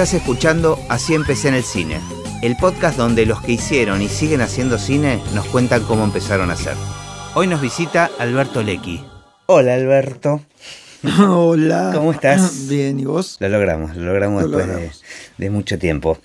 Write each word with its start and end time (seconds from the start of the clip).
Estás 0.00 0.14
escuchando 0.14 0.78
Así 0.88 1.12
empecé 1.12 1.48
en 1.48 1.54
el 1.56 1.62
cine, 1.62 2.00
el 2.40 2.56
podcast 2.56 2.96
donde 2.96 3.26
los 3.26 3.42
que 3.42 3.52
hicieron 3.52 4.00
y 4.00 4.08
siguen 4.08 4.40
haciendo 4.40 4.78
cine 4.78 5.20
nos 5.34 5.44
cuentan 5.44 5.82
cómo 5.82 6.04
empezaron 6.04 6.48
a 6.48 6.54
hacer. 6.54 6.72
Hoy 7.34 7.46
nos 7.46 7.60
visita 7.60 8.10
Alberto 8.18 8.62
Lecky. 8.62 9.04
Hola 9.44 9.74
Alberto. 9.74 10.40
Hola. 11.28 11.90
¿Cómo 11.94 12.12
estás? 12.12 12.66
Bien, 12.70 12.98
¿y 12.98 13.04
vos? 13.04 13.36
Lo 13.40 13.50
logramos, 13.50 13.94
lo 13.94 14.06
logramos 14.06 14.44
Lo 14.44 14.56
después. 14.56 15.02
De, 15.36 15.50
mucho 15.50 15.78
tiempo. 15.78 16.16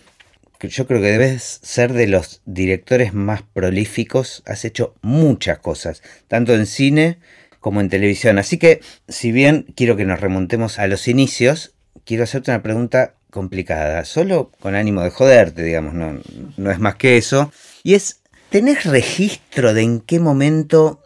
Yo 0.62 0.88
creo 0.88 1.02
que 1.02 1.08
debes 1.08 1.60
ser 1.62 1.92
de 1.92 2.08
los 2.08 2.42
directores 2.46 3.14
más 3.14 3.42
prolíficos. 3.42 4.42
Has 4.46 4.64
hecho 4.64 4.96
muchas 5.02 5.60
cosas, 5.60 6.02
tanto 6.30 6.54
en 6.54 6.66
cine 6.66 7.18
como 7.60 7.82
en 7.82 7.90
televisión. 7.90 8.40
Así 8.40 8.58
que, 8.58 8.80
si 9.10 9.34
bien 9.34 9.66
quiero 9.76 9.98
que 9.98 10.06
nos 10.06 10.22
remontemos 10.22 10.80
a 10.80 10.88
los 10.88 11.10
inicios, 11.10 11.74
quiero 12.06 12.24
hacerte 12.24 12.52
una 12.52 12.64
pregunta 12.64 13.16
complicada, 13.36 14.06
solo 14.06 14.50
con 14.62 14.76
ánimo 14.76 15.02
de 15.02 15.12
joderte, 15.12 15.62
digamos, 15.62 15.94
no, 15.94 16.22
no 16.56 16.72
es 16.72 16.80
más 16.80 16.96
que 16.96 17.18
eso. 17.18 17.52
Y 17.84 17.94
es, 17.94 18.22
¿tenés 18.50 18.86
registro 18.86 19.74
de 19.74 19.82
en 19.82 20.00
qué 20.00 20.22
momento 20.22 21.02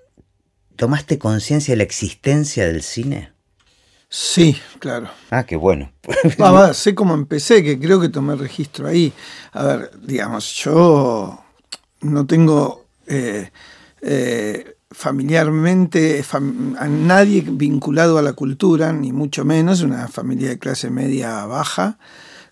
tomaste 0.75 1.17
conciencia 1.17 1.71
de 1.71 1.77
la 1.77 1.83
existencia 1.83 2.67
del 2.67 2.83
cine? 2.83 3.33
Sí, 4.09 4.55
claro. 4.77 5.09
Ah, 5.31 5.43
qué 5.43 5.55
bueno. 5.55 5.91
Va, 6.41 6.51
va, 6.51 6.73
sé 6.75 6.93
cómo 6.93 7.15
empecé, 7.15 7.63
que 7.63 7.79
creo 7.79 7.99
que 7.99 8.09
tomé 8.09 8.35
registro 8.35 8.87
ahí. 8.87 9.11
A 9.51 9.63
ver, 9.63 9.91
digamos, 9.99 10.53
yo 10.53 11.43
no 12.01 12.25
tengo 12.27 12.85
eh, 13.07 13.49
eh, 14.01 14.75
familiarmente 14.91 16.23
fam- 16.23 16.75
a 16.79 16.87
nadie 16.87 17.43
vinculado 17.47 18.17
a 18.17 18.21
la 18.21 18.33
cultura, 18.33 18.91
ni 18.93 19.11
mucho 19.11 19.45
menos, 19.45 19.81
una 19.81 20.07
familia 20.07 20.49
de 20.49 20.59
clase 20.59 20.89
media 20.89 21.45
baja, 21.45 21.99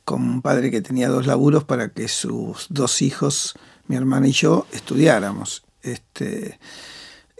con 0.05 0.21
un 0.21 0.41
padre 0.41 0.71
que 0.71 0.81
tenía 0.81 1.09
dos 1.09 1.25
laburos 1.27 1.63
para 1.63 1.89
que 1.89 2.07
sus 2.07 2.67
dos 2.69 3.01
hijos, 3.01 3.55
mi 3.87 3.95
hermana 3.95 4.27
y 4.27 4.31
yo, 4.31 4.65
estudiáramos. 4.71 5.63
Este, 5.81 6.59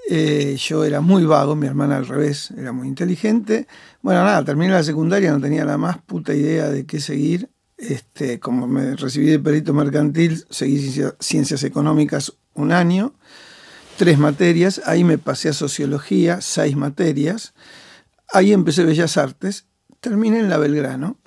eh, 0.10 0.58
yo 0.60 0.84
era 0.84 1.02
muy 1.02 1.26
vago, 1.26 1.56
mi 1.56 1.68
hermana 1.68 1.98
al 1.98 2.08
revés, 2.08 2.52
era 2.58 2.72
muy 2.72 2.88
inteligente. 2.88 3.68
Bueno, 4.02 4.24
nada, 4.24 4.44
terminé 4.44 4.72
la 4.74 4.84
secundaria, 4.84 5.32
no 5.32 5.40
tenía 5.42 5.64
la 5.66 5.78
más 5.78 5.98
puta 6.00 6.34
idea 6.34 6.70
de 6.70 6.86
qué 6.86 7.00
seguir. 7.00 7.50
Este, 7.78 8.40
como 8.40 8.66
me 8.68 8.96
recibí 8.96 9.28
de 9.28 9.40
perito 9.40 9.74
mercantil, 9.74 10.44
seguí 10.50 10.80
ciencia- 10.80 11.16
ciencias 11.20 11.64
económicas 11.64 12.34
un 12.56 12.72
año, 12.72 13.14
tres 13.98 14.18
materias, 14.20 14.82
ahí 14.86 15.04
me 15.04 15.18
pasé 15.18 15.50
a 15.50 15.54
sociología, 15.54 16.40
seis 16.42 16.76
materias, 16.76 17.54
ahí 18.32 18.54
empecé 18.54 18.84
Bellas 18.84 19.18
Artes, 19.18 19.66
terminé 20.00 20.40
en 20.40 20.50
la 20.50 20.58
Belgrano 20.58 21.18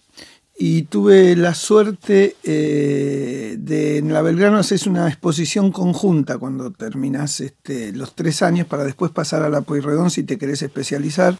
y 0.63 0.83
tuve 0.83 1.37
la 1.37 1.55
suerte 1.55 2.37
eh, 2.45 3.57
de 3.59 3.97
en 3.97 4.13
la 4.13 4.21
Belgrano 4.21 4.59
haces 4.59 4.87
una 4.87 5.09
exposición 5.09 5.73
conjunta 5.73 6.37
cuando 6.37 6.71
terminas 6.71 7.41
este, 7.41 7.93
los 7.93 8.15
tres 8.15 8.43
años 8.43 8.67
para 8.67 8.85
después 8.85 9.11
pasar 9.11 9.43
a 9.43 9.49
la 9.49 9.63
Pueyrredón 9.63 10.11
si 10.11 10.23
te 10.23 10.37
querés 10.37 10.61
especializar. 10.61 11.39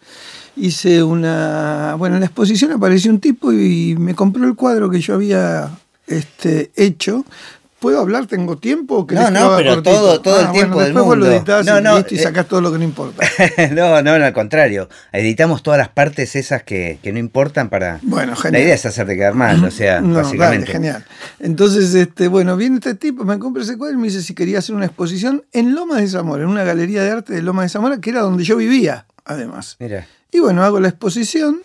Hice 0.57 1.03
una. 1.03 1.97
Bueno, 1.99 2.17
en 2.17 2.21
la 2.21 2.27
exposición 2.29 2.73
apareció 2.73 3.11
un 3.11 3.21
tipo 3.21 3.53
y 3.53 3.95
me 3.99 4.15
compró 4.15 4.47
el 4.47 4.55
cuadro 4.55 4.89
que 4.89 5.01
yo 5.01 5.13
había 5.15 5.71
este, 6.07 6.71
hecho. 6.75 7.27
¿Puedo 7.81 7.99
hablar? 8.01 8.27
¿Tengo 8.27 8.59
tiempo? 8.59 8.97
o 8.99 9.07
No, 9.15 9.31
no, 9.31 9.57
pero 9.57 9.75
cortito? 9.77 9.91
todo- 9.97 10.21
todo 10.21 10.41
el 10.41 10.47
Ah, 10.49 10.53
tiempo 10.53 10.75
bueno, 10.75 10.85
del 10.85 10.95
después 10.95 11.05
vos 11.07 11.17
lo 11.17 11.25
mundo. 11.25 11.37
editás 11.37 11.67
No, 11.67 11.79
y, 11.79 11.83
no, 11.83 11.99
y 12.11 12.15
eh. 12.15 12.19
sacás 12.23 12.47
todo 12.47 12.61
lo 12.61 12.71
que 12.71 12.77
no 12.79 12.85
importa. 12.85 13.27
no, 13.73 14.03
no, 14.03 14.19
no, 14.19 14.25
al 14.27 14.33
contrario. 14.35 14.89
Editamos 15.13 15.63
todas 15.63 15.79
las 15.79 15.89
partes 15.89 16.37
esas 16.37 16.63
que, 16.63 16.99
que 17.03 17.11
no 17.13 17.19
importan 17.19 17.71
para... 17.71 17.99
Bueno, 18.03 18.33
La 18.33 18.37
genial. 18.37 18.63
idea 18.65 18.75
es 18.75 18.85
hacerte 18.85 19.17
quedar 19.17 19.35
mal, 19.35 19.65
o 19.65 19.71
sea, 19.71 20.01
No, 20.03 20.17
básicamente. 20.17 20.67
dale, 20.67 20.73
genial. 20.73 21.05
Entonces, 21.39 21.95
este, 21.95 22.29
bueno, 22.29 22.55
viene 22.59 22.77
este 22.77 22.95
tipo, 22.95 23.25
me 23.25 23.39
compra 23.39 23.63
ese 23.63 23.79
cuadro 23.79 23.97
y 23.97 23.99
me 23.99 24.09
dice 24.09 24.23
si 24.23 24.35
quería 24.35 24.59
hacer 24.59 24.75
una 24.75 24.85
exposición 24.85 25.45
en 25.53 25.75
Lomas 25.75 26.01
de 26.03 26.09
Zamora, 26.09 26.43
en 26.43 26.51
una 26.51 26.65
galería 26.65 27.03
de 27.03 27.11
arte 27.13 27.33
de 27.33 27.41
Lomas 27.41 27.65
de 27.65 27.69
Zamora, 27.71 27.99
que 27.99 28.11
era 28.11 28.21
donde 28.21 28.45
yo 28.45 28.59
vivía, 28.59 29.07
además. 29.25 29.77
Mira, 29.81 30.07
Y 30.31 30.39
bueno, 30.41 30.63
hago 30.65 30.81
la 30.81 30.89
exposición, 30.89 31.63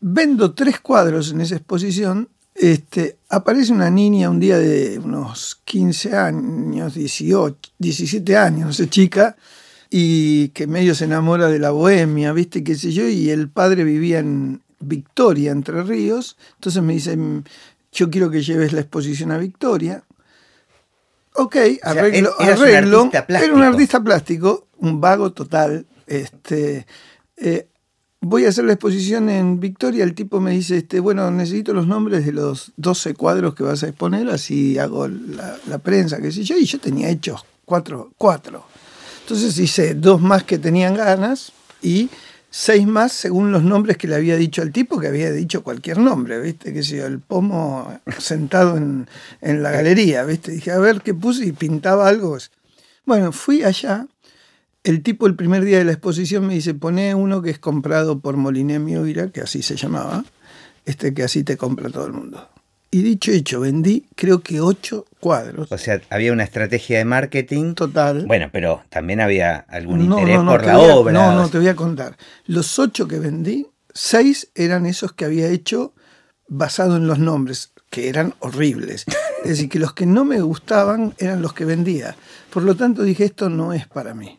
vendo 0.00 0.54
tres 0.54 0.78
cuadros 0.80 1.32
en 1.32 1.40
esa 1.40 1.56
exposición. 1.56 2.28
Este, 2.62 3.16
aparece 3.28 3.72
una 3.72 3.90
niña 3.90 4.30
un 4.30 4.38
día 4.38 4.56
de 4.56 5.00
unos 5.00 5.60
15 5.64 6.16
años, 6.16 6.94
18, 6.94 7.56
17 7.76 8.36
años, 8.36 8.66
no 8.68 8.72
sé, 8.72 8.88
chica, 8.88 9.34
y 9.90 10.50
que 10.50 10.68
medio 10.68 10.94
se 10.94 11.06
enamora 11.06 11.48
de 11.48 11.58
la 11.58 11.72
bohemia, 11.72 12.32
¿viste? 12.32 12.62
qué 12.62 12.76
sé 12.76 12.92
yo, 12.92 13.08
y 13.08 13.30
el 13.30 13.48
padre 13.48 13.82
vivía 13.82 14.20
en 14.20 14.62
Victoria, 14.78 15.50
Entre 15.50 15.82
Ríos, 15.82 16.36
entonces 16.54 16.80
me 16.84 16.92
dice, 16.92 17.16
"Mm, 17.16 17.42
yo 17.90 18.08
quiero 18.10 18.30
que 18.30 18.42
lleves 18.42 18.72
la 18.72 18.82
exposición 18.82 19.32
a 19.32 19.38
Victoria. 19.38 20.04
Ok, 21.34 21.56
arreglo, 21.82 22.30
arreglo. 22.38 23.10
Era 23.28 23.54
un 23.54 23.62
artista 23.62 24.00
plástico, 24.04 24.68
un 24.78 25.00
vago 25.00 25.32
total. 25.32 25.84
Este, 26.06 26.86
eh, 27.36 27.66
voy 28.22 28.46
a 28.46 28.48
hacer 28.48 28.64
la 28.64 28.72
exposición 28.72 29.28
en 29.28 29.60
Victoria. 29.60 30.04
El 30.04 30.14
tipo 30.14 30.40
me 30.40 30.52
dice, 30.52 30.78
este, 30.78 31.00
bueno, 31.00 31.30
necesito 31.30 31.74
los 31.74 31.86
nombres 31.86 32.24
de 32.24 32.32
los 32.32 32.72
12 32.76 33.14
cuadros 33.14 33.54
que 33.54 33.64
vas 33.64 33.82
a 33.82 33.88
exponer, 33.88 34.30
así 34.30 34.78
hago 34.78 35.08
la, 35.08 35.78
prensa, 35.78 36.20
qué 36.20 36.32
sé 36.32 36.44
yo. 36.44 36.56
Y 36.56 36.64
yo 36.64 36.78
tenía 36.78 37.10
hechos 37.10 37.44
cuatro, 37.64 38.12
cuatro. 38.16 38.64
Entonces 39.22 39.58
hice 39.58 39.94
dos 39.94 40.20
más 40.20 40.44
que 40.44 40.58
tenían 40.58 40.94
ganas 40.94 41.52
y 41.82 42.08
seis 42.50 42.86
más 42.86 43.12
según 43.12 43.50
los 43.50 43.62
nombres 43.62 43.96
que 43.96 44.06
le 44.06 44.14
había 44.14 44.36
dicho 44.36 44.62
al 44.62 44.72
tipo, 44.72 45.00
que 45.00 45.08
había 45.08 45.32
dicho 45.32 45.62
cualquier 45.62 45.98
nombre, 45.98 46.40
¿viste? 46.40 46.72
Que 46.72 46.82
sé 46.82 46.98
yo, 46.98 47.06
el 47.06 47.18
pomo 47.18 47.98
sentado 48.18 48.76
en, 48.76 49.08
en 49.40 49.62
la 49.62 49.70
galería, 49.72 50.24
¿viste? 50.24 50.52
Dije, 50.52 50.70
a 50.70 50.78
ver 50.78 51.00
qué 51.02 51.12
puse 51.12 51.44
y 51.44 51.52
pintaba 51.52 52.08
algo. 52.08 52.38
Bueno, 53.04 53.32
fui 53.32 53.64
allá. 53.64 54.06
El 54.84 55.02
tipo 55.02 55.26
el 55.26 55.36
primer 55.36 55.64
día 55.64 55.78
de 55.78 55.84
la 55.84 55.92
exposición 55.92 56.46
me 56.46 56.54
dice, 56.54 56.74
poné 56.74 57.14
uno 57.14 57.40
que 57.40 57.50
es 57.50 57.58
comprado 57.58 58.18
por 58.18 58.36
Moliné 58.36 58.78
Miura, 58.80 59.28
que 59.28 59.40
así 59.40 59.62
se 59.62 59.76
llamaba, 59.76 60.24
este 60.84 61.14
que 61.14 61.22
así 61.22 61.44
te 61.44 61.56
compra 61.56 61.88
todo 61.90 62.06
el 62.06 62.12
mundo. 62.12 62.48
Y 62.90 63.02
dicho 63.02 63.30
hecho, 63.30 63.60
vendí 63.60 64.06
creo 64.16 64.40
que 64.42 64.60
ocho 64.60 65.06
cuadros. 65.20 65.70
o 65.72 65.78
sea, 65.78 66.02
había 66.10 66.32
una 66.32 66.42
estrategia 66.44 66.98
de 66.98 67.04
marketing. 67.04 67.74
Total. 67.74 68.26
Bueno, 68.26 68.50
pero 68.52 68.82
también 68.90 69.20
había 69.20 69.56
algún 69.68 70.08
No, 70.08 70.18
interés 70.18 70.36
no, 70.38 70.42
no, 70.44 70.50
por 70.52 70.66
la 70.66 70.74
a- 70.74 70.78
obra. 70.96 71.12
No, 71.12 71.34
no, 71.34 71.48
te 71.48 71.58
voy 71.58 71.68
a 71.68 71.76
contar. 71.76 72.16
Los 72.46 72.78
ocho 72.78 73.06
que 73.08 73.18
vendí, 73.18 73.66
seis 73.94 74.50
eran 74.54 74.84
esos 74.84 75.12
que 75.12 75.24
había 75.24 75.48
hecho 75.48 75.94
basado 76.48 76.96
en 76.96 77.06
los 77.06 77.18
nombres, 77.18 77.72
que 77.88 78.08
eran 78.10 78.34
horribles. 78.40 79.06
Es 79.44 79.48
decir, 79.50 79.68
que 79.70 79.78
los 79.78 79.94
que 79.94 80.04
no 80.04 80.24
me 80.26 80.40
gustaban 80.42 81.14
eran 81.18 81.40
los 81.40 81.54
que 81.54 81.64
vendía. 81.64 82.14
Por 82.52 82.62
lo 82.64 82.74
tanto 82.74 83.04
dije, 83.04 83.24
esto 83.24 83.48
no 83.48 83.72
es 83.72 83.86
para 83.86 84.12
mí. 84.12 84.38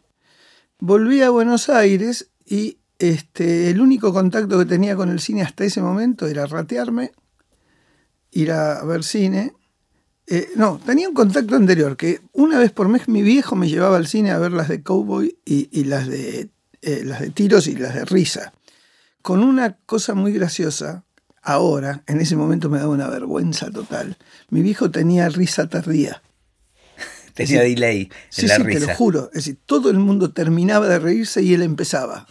Volví 0.86 1.22
a 1.22 1.30
Buenos 1.30 1.70
Aires 1.70 2.30
y 2.46 2.80
este, 3.00 3.70
el 3.70 3.80
único 3.80 4.12
contacto 4.12 4.60
que 4.60 4.66
tenía 4.66 4.98
con 4.98 5.08
el 5.08 5.22
cine 5.22 5.42
hasta 5.42 5.64
ese 5.64 5.82
momento 5.82 6.28
era 6.28 6.46
ratearme, 6.46 7.14
ir 8.32 8.52
a 8.52 8.84
ver 8.84 9.06
cine. 9.06 9.54
Eh, 10.28 10.50
no, 10.58 10.82
tenía 10.86 11.08
un 11.08 11.16
contacto 11.16 11.56
anterior, 11.56 11.96
que 11.96 12.20
una 12.34 12.60
vez 12.60 12.74
por 12.74 12.90
mes 12.90 13.08
mi 13.08 13.22
viejo 13.22 13.56
me 13.56 13.70
llevaba 13.70 13.96
al 13.96 14.08
cine 14.08 14.32
a 14.32 14.38
ver 14.40 14.52
las 14.52 14.68
de 14.68 14.84
Cowboy 14.84 15.38
y, 15.46 15.70
y 15.72 15.86
las, 15.86 16.06
de, 16.06 16.50
eh, 16.82 17.04
las 17.06 17.22
de 17.22 17.30
tiros 17.30 17.68
y 17.68 17.78
las 17.78 17.96
de 17.96 18.04
risa. 18.04 18.52
Con 19.22 19.42
una 19.42 19.78
cosa 19.86 20.16
muy 20.16 20.34
graciosa, 20.34 21.06
ahora, 21.42 22.04
en 22.08 22.20
ese 22.20 22.36
momento 22.36 22.70
me 22.70 22.80
daba 22.80 22.92
una 22.92 23.08
vergüenza 23.08 23.72
total. 23.72 24.18
Mi 24.50 24.62
viejo 24.62 24.92
tenía 24.92 25.30
risa 25.30 25.70
tardía. 25.70 26.22
Tenía 27.34 27.62
Sí. 27.64 27.70
delay 27.70 28.02
en 28.04 28.10
Sí, 28.30 28.48
la 28.48 28.56
sí, 28.58 28.64
risa. 28.64 28.80
te 28.80 28.86
lo 28.88 28.96
juro. 28.96 29.26
Es 29.28 29.46
decir, 29.46 29.58
todo 29.66 29.90
el 29.90 29.98
mundo 30.00 30.32
terminaba 30.32 30.88
de 30.88 31.00
reírse 31.00 31.42
y 31.42 31.54
él 31.54 31.62
empezaba. 31.64 32.28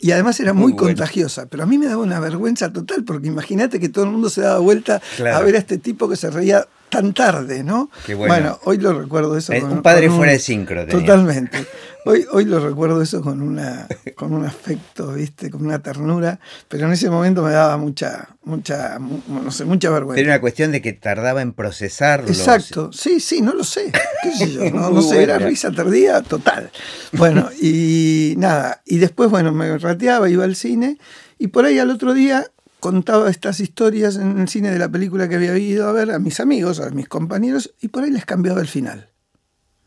Y 0.00 0.12
además 0.12 0.38
era 0.38 0.52
Muy 0.52 0.62
muy, 0.62 0.72
bueno. 0.74 0.86
contagiosa. 0.96 1.46
Pero 1.46 1.64
a 1.64 1.66
mí 1.66 1.76
me 1.76 1.86
daba 1.86 2.02
una 2.02 2.20
vergüenza 2.20 2.72
total, 2.72 3.02
porque 3.04 3.26
imagínate 3.26 3.80
que 3.80 3.88
todo 3.88 4.04
el 4.04 4.12
mundo 4.12 4.30
se 4.30 4.42
daba 4.42 4.60
vuelta 4.60 5.02
Claro. 5.16 5.36
a 5.36 5.40
ver 5.40 5.56
a 5.56 5.58
este 5.58 5.76
tipo 5.78 6.08
que 6.08 6.14
se 6.16 6.30
reía 6.30 6.66
tan 6.88 7.12
tarde, 7.14 7.62
¿no? 7.64 7.90
Qué 8.06 8.14
bueno. 8.14 8.58
hoy 8.64 8.78
lo 8.78 8.98
recuerdo 8.98 9.36
eso. 9.36 9.52
Eh, 9.52 9.60
con- 9.60 9.72
un 9.72 9.82
padre 9.82 10.08
con 10.08 10.16
fuera 10.16 10.32
de 10.32 10.38
sincro 10.38 10.86
tenía. 10.86 11.00
Totalmente. 11.06 11.66
Hoy, 12.04 12.24
hoy 12.32 12.46
lo 12.46 12.58
recuerdo 12.60 13.02
eso 13.02 13.20
con, 13.20 13.42
una, 13.42 13.86
con 14.14 14.32
un 14.32 14.46
afecto, 14.46 15.12
¿viste? 15.12 15.50
Con 15.50 15.66
una 15.66 15.80
ternura. 15.82 16.40
Pero 16.68 16.86
en 16.86 16.92
ese 16.92 17.10
momento 17.10 17.42
me 17.42 17.50
daba 17.50 17.76
mucha, 17.76 18.28
mucha, 18.44 18.98
mu- 18.98 19.20
no 19.28 19.50
sé, 19.50 19.66
mucha 19.66 19.90
vergüenza. 19.90 20.20
Era 20.20 20.30
una 20.32 20.40
cuestión 20.40 20.72
de 20.72 20.80
que 20.80 20.94
tardaba 20.94 21.42
en 21.42 21.52
procesarlo. 21.52 22.28
Exacto, 22.28 22.90
sí, 22.92 23.20
sí, 23.20 23.42
no 23.42 23.52
lo 23.52 23.62
sé. 23.64 23.92
¿Qué 24.22 24.30
sé 24.32 24.50
yo? 24.52 24.70
No, 24.72 24.90
no 24.90 25.02
sé, 25.02 25.22
era 25.22 25.38
risa 25.38 25.70
tardía 25.70 26.22
total. 26.22 26.70
Bueno, 27.12 27.50
y 27.60 28.34
nada, 28.38 28.80
y 28.86 28.98
después, 28.98 29.28
bueno, 29.28 29.52
me 29.52 29.76
rateaba, 29.76 30.30
iba 30.30 30.44
al 30.44 30.56
cine, 30.56 30.98
y 31.38 31.48
por 31.48 31.64
ahí 31.66 31.78
al 31.78 31.90
otro 31.90 32.14
día 32.14 32.46
contaba 32.80 33.30
estas 33.30 33.60
historias 33.60 34.16
en 34.16 34.38
el 34.38 34.48
cine 34.48 34.70
de 34.70 34.78
la 34.78 34.88
película 34.88 35.28
que 35.28 35.36
había 35.36 35.56
ido 35.56 35.88
a 35.88 35.92
ver 35.92 36.10
a 36.10 36.18
mis 36.18 36.40
amigos, 36.40 36.80
a 36.80 36.90
mis 36.90 37.08
compañeros, 37.08 37.74
y 37.80 37.88
por 37.88 38.04
ahí 38.04 38.10
les 38.10 38.24
cambiaba 38.24 38.60
el 38.60 38.68
final. 38.68 39.10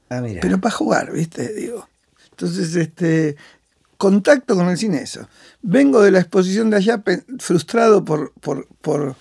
Ah, 0.10 0.22
mira. 0.22 0.42
Pero 0.42 0.60
para 0.60 0.76
jugar, 0.76 1.12
¿viste? 1.14 1.54
Digo. 1.54 1.88
Entonces, 2.32 2.76
este, 2.76 3.38
contacto 3.98 4.56
con 4.56 4.68
el 4.68 4.78
cine, 4.78 5.02
eso. 5.02 5.28
Vengo 5.62 6.02
de 6.02 6.12
la 6.12 6.20
exposición 6.20 6.70
de 6.70 6.78
allá 6.78 7.04
frustrado 7.40 8.04
por, 8.04 8.34
por, 8.42 8.68
por 8.82 9.16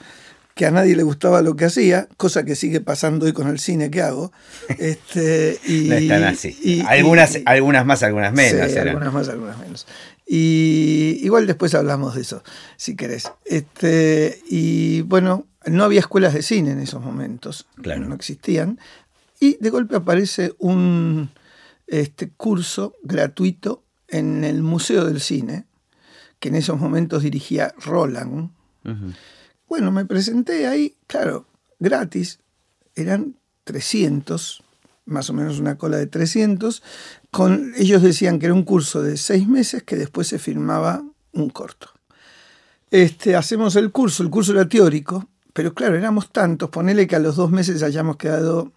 que 0.55 0.67
a 0.67 0.71
nadie 0.71 0.97
le 0.97 1.03
gustaba 1.03 1.43
lo 1.43 1.57
que 1.57 1.65
hacía, 1.65 2.09
cosa 2.17 2.45
que 2.45 2.55
sigue 2.55 2.81
pasando 2.81 3.27
hoy 3.27 3.33
con 3.33 3.49
el 3.49 3.59
cine 3.59 3.91
que 3.91 4.03
hago. 4.03 4.33
Este, 4.79 5.59
y, 5.67 5.89
no 5.89 5.95
están 5.95 6.25
así. 6.25 6.85
algunas, 6.87 7.39
algunas 7.45 7.87
más, 7.87 8.03
algunas 8.03 8.33
menos. 8.33 8.71
Sí, 8.71 8.79
algunas 8.79 9.13
más, 9.13 9.29
algunas 9.29 9.59
menos. 9.59 9.87
Y 10.33 11.19
igual 11.25 11.49
después 11.49 11.75
hablamos 11.75 12.15
de 12.15 12.21
eso, 12.21 12.45
si 12.77 12.95
querés. 12.95 13.33
Este, 13.45 14.41
y 14.49 15.01
bueno, 15.01 15.49
no 15.67 15.83
había 15.83 15.99
escuelas 15.99 16.35
de 16.35 16.43
cine 16.43 16.71
en 16.71 16.79
esos 16.79 17.03
momentos, 17.03 17.67
claro. 17.83 18.07
no 18.07 18.15
existían. 18.15 18.79
Y 19.41 19.57
de 19.57 19.71
golpe 19.71 19.97
aparece 19.97 20.55
un 20.59 21.31
este, 21.89 22.31
curso 22.31 22.95
gratuito 23.03 23.83
en 24.07 24.45
el 24.45 24.63
Museo 24.63 25.05
del 25.05 25.21
Cine, 25.21 25.65
que 26.39 26.51
en 26.51 26.55
esos 26.55 26.79
momentos 26.79 27.25
dirigía 27.25 27.75
Roland. 27.85 28.51
Bueno, 29.69 29.91
me 29.91 30.05
presenté 30.05 30.69
ahí, 30.69 30.95
claro, 31.09 31.49
gratis, 31.81 32.39
eran 32.95 33.35
300, 33.65 34.63
más 35.07 35.29
o 35.29 35.33
menos 35.33 35.59
una 35.59 35.77
cola 35.77 35.97
de 35.97 36.07
300, 36.07 36.85
con, 37.31 37.73
ellos 37.77 38.03
decían 38.03 38.39
que 38.39 38.47
era 38.47 38.55
un 38.55 38.65
curso 38.65 39.03
de 39.03 39.17
seis 39.17 39.47
meses 39.47 39.83
que 39.83 39.97
después 39.97 40.27
se 40.27 40.39
firmaba 40.39 41.03
un 41.33 41.51
corto. 41.51 41.89
Este, 42.91 43.37
hacemos 43.37 43.77
el 43.77 43.93
curso, 43.93 44.23
el 44.23 44.31
curso 44.31 44.53
era 44.53 44.69
teórico, 44.69 45.29
pero 45.53 45.75
claro, 45.75 45.97
éramos 45.97 46.33
tantos, 46.33 46.71
ponele 46.71 47.07
que 47.07 47.17
a 47.17 47.21
los 47.21 47.37
dos 47.37 47.51
meses 47.51 47.83
hayamos 47.83 48.17
quedado 48.17 48.73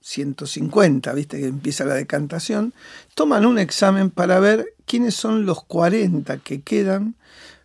150, 0.00 1.12
viste 1.12 1.40
que 1.40 1.46
empieza 1.46 1.84
la 1.84 1.94
decantación, 1.94 2.72
toman 3.14 3.46
un 3.46 3.58
examen 3.58 4.10
para 4.10 4.38
ver 4.40 4.74
quiénes 4.84 5.14
son 5.14 5.46
los 5.46 5.64
40 5.64 6.38
que 6.38 6.62
quedan 6.62 7.16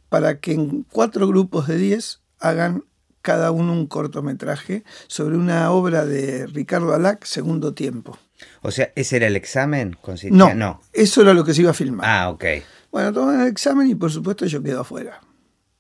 para 0.10 0.40
que 0.40 0.54
en 0.54 0.84
cuatro 0.84 1.28
grupos 1.28 1.68
de 1.68 1.78
10 1.78 2.22
hagan 2.40 2.84
cada 3.22 3.52
uno 3.52 3.74
un 3.74 3.88
cortometraje 3.88 4.84
sobre 5.08 5.36
una 5.36 5.70
obra 5.72 6.06
de 6.06 6.48
Ricardo 6.48 6.94
Alac, 6.94 7.26
Segundo 7.26 7.74
Tiempo. 7.74 8.18
O 8.62 8.72
sea, 8.72 8.92
¿ese 8.96 9.18
era 9.18 9.28
el 9.28 9.36
examen? 9.36 9.98
No, 10.32 10.54
no, 10.54 10.82
eso 10.94 11.22
era 11.22 11.34
lo 11.34 11.44
que 11.44 11.54
se 11.54 11.62
iba 11.62 11.72
a 11.72 11.74
filmar. 11.74 12.06
Ah, 12.08 12.30
ok. 12.30 12.46
Bueno, 12.92 13.14
toman 13.14 13.42
el 13.42 13.48
examen 13.48 13.90
y 13.90 13.96
por 13.96 14.12
supuesto 14.12 14.46
yo 14.46 14.62
quedo 14.62 14.82
afuera. 14.82 15.20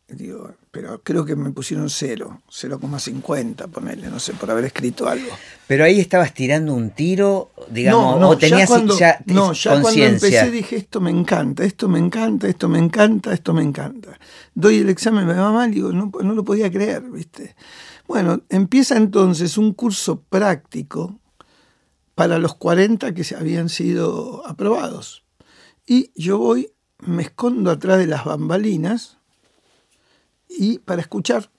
Digo, 0.10 0.54
pero 0.72 1.02
creo 1.04 1.26
que 1.26 1.36
me 1.36 1.52
pusieron 1.52 1.90
cero, 1.90 2.42
0,50, 2.50 3.68
ponerle, 3.68 4.10
no 4.10 4.20
sé, 4.20 4.32
por 4.34 4.50
haber 4.50 4.64
escrito 4.64 5.10
algo. 5.10 5.28
Pero 5.68 5.84
ahí 5.84 6.00
estabas 6.00 6.34
tirando 6.34 6.74
un 6.74 6.92
tiro, 6.92 7.52
digamos, 7.70 8.18
no, 8.18 8.30
o 8.30 8.38
tenías 8.38 8.62
ya 8.62 8.68
cuando, 8.68 8.98
ya 8.98 9.20
No, 9.26 9.52
ya 9.52 9.82
cuando 9.82 10.02
empecé 10.02 10.50
dije, 10.50 10.78
esto 10.78 11.02
me 11.02 11.12
encanta, 11.12 11.66
esto 11.66 11.90
me 11.90 12.00
encanta, 12.00 12.48
esto 12.48 12.70
me 12.70 12.80
encanta, 12.80 13.34
esto 13.34 13.54
me 13.54 13.64
encanta. 13.64 14.18
Doy 14.56 14.78
el 14.78 14.90
examen, 14.90 15.28
me 15.28 15.34
va 15.34 15.52
mal, 15.52 15.72
digo, 15.72 15.92
no, 15.92 16.10
no 16.24 16.34
lo 16.34 16.46
podía 16.46 16.72
creer, 16.72 17.02
¿viste? 17.02 17.58
Bueno, 18.08 18.44
empieza 18.48 18.96
entonces 18.96 19.58
un 19.58 19.74
curso 19.74 20.22
práctico 20.22 21.20
para 22.18 22.40
los 22.40 22.56
40 22.56 23.14
que 23.14 23.24
se 23.24 23.36
habían 23.36 23.70
sido 23.70 24.42
aprobados. 24.48 25.24
Y 25.86 26.10
yo 26.16 26.40
voy, 26.40 26.74
me 26.98 27.22
escondo 27.22 27.70
atrás 27.70 28.00
de 28.00 28.08
las 28.08 28.26
bambalinas, 28.26 29.20
y 30.50 30.80
para 30.80 31.02
escuchar 31.02 31.52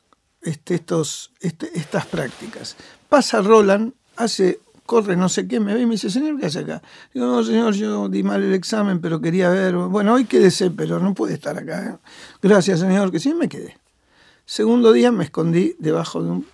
este, 0.42 0.74
estos, 0.74 1.32
este, 1.38 1.70
estas 1.78 2.06
prácticas. 2.06 2.74
Pasa 3.08 3.40
Roland, 3.40 3.92
hace, 4.16 4.58
corre 4.84 5.16
no 5.16 5.28
sé 5.28 5.46
qué, 5.46 5.60
me 5.60 5.74
ve 5.74 5.82
y 5.82 5.86
me 5.86 5.92
dice, 5.92 6.10
señor, 6.10 6.40
¿qué 6.40 6.46
hace 6.46 6.58
acá? 6.58 6.82
Digo, 7.14 7.26
no, 7.26 7.44
señor, 7.44 7.74
yo 7.74 8.08
di 8.08 8.24
mal 8.24 8.42
el 8.42 8.52
examen, 8.52 9.00
pero 9.00 9.20
quería 9.20 9.50
ver, 9.50 9.76
bueno, 9.76 10.14
hoy 10.14 10.24
quédese, 10.24 10.72
pero 10.72 10.98
no 10.98 11.14
puede 11.14 11.34
estar 11.34 11.56
acá. 11.56 11.86
¿eh? 11.86 12.08
Gracias, 12.42 12.80
señor, 12.80 13.12
que 13.12 13.20
sí, 13.20 13.32
me 13.32 13.48
quedé. 13.48 13.78
Segundo 14.44 14.90
día 14.90 15.12
me 15.12 15.22
escondí 15.22 15.76
debajo 15.78 16.20
de 16.20 16.30
un 16.32 16.46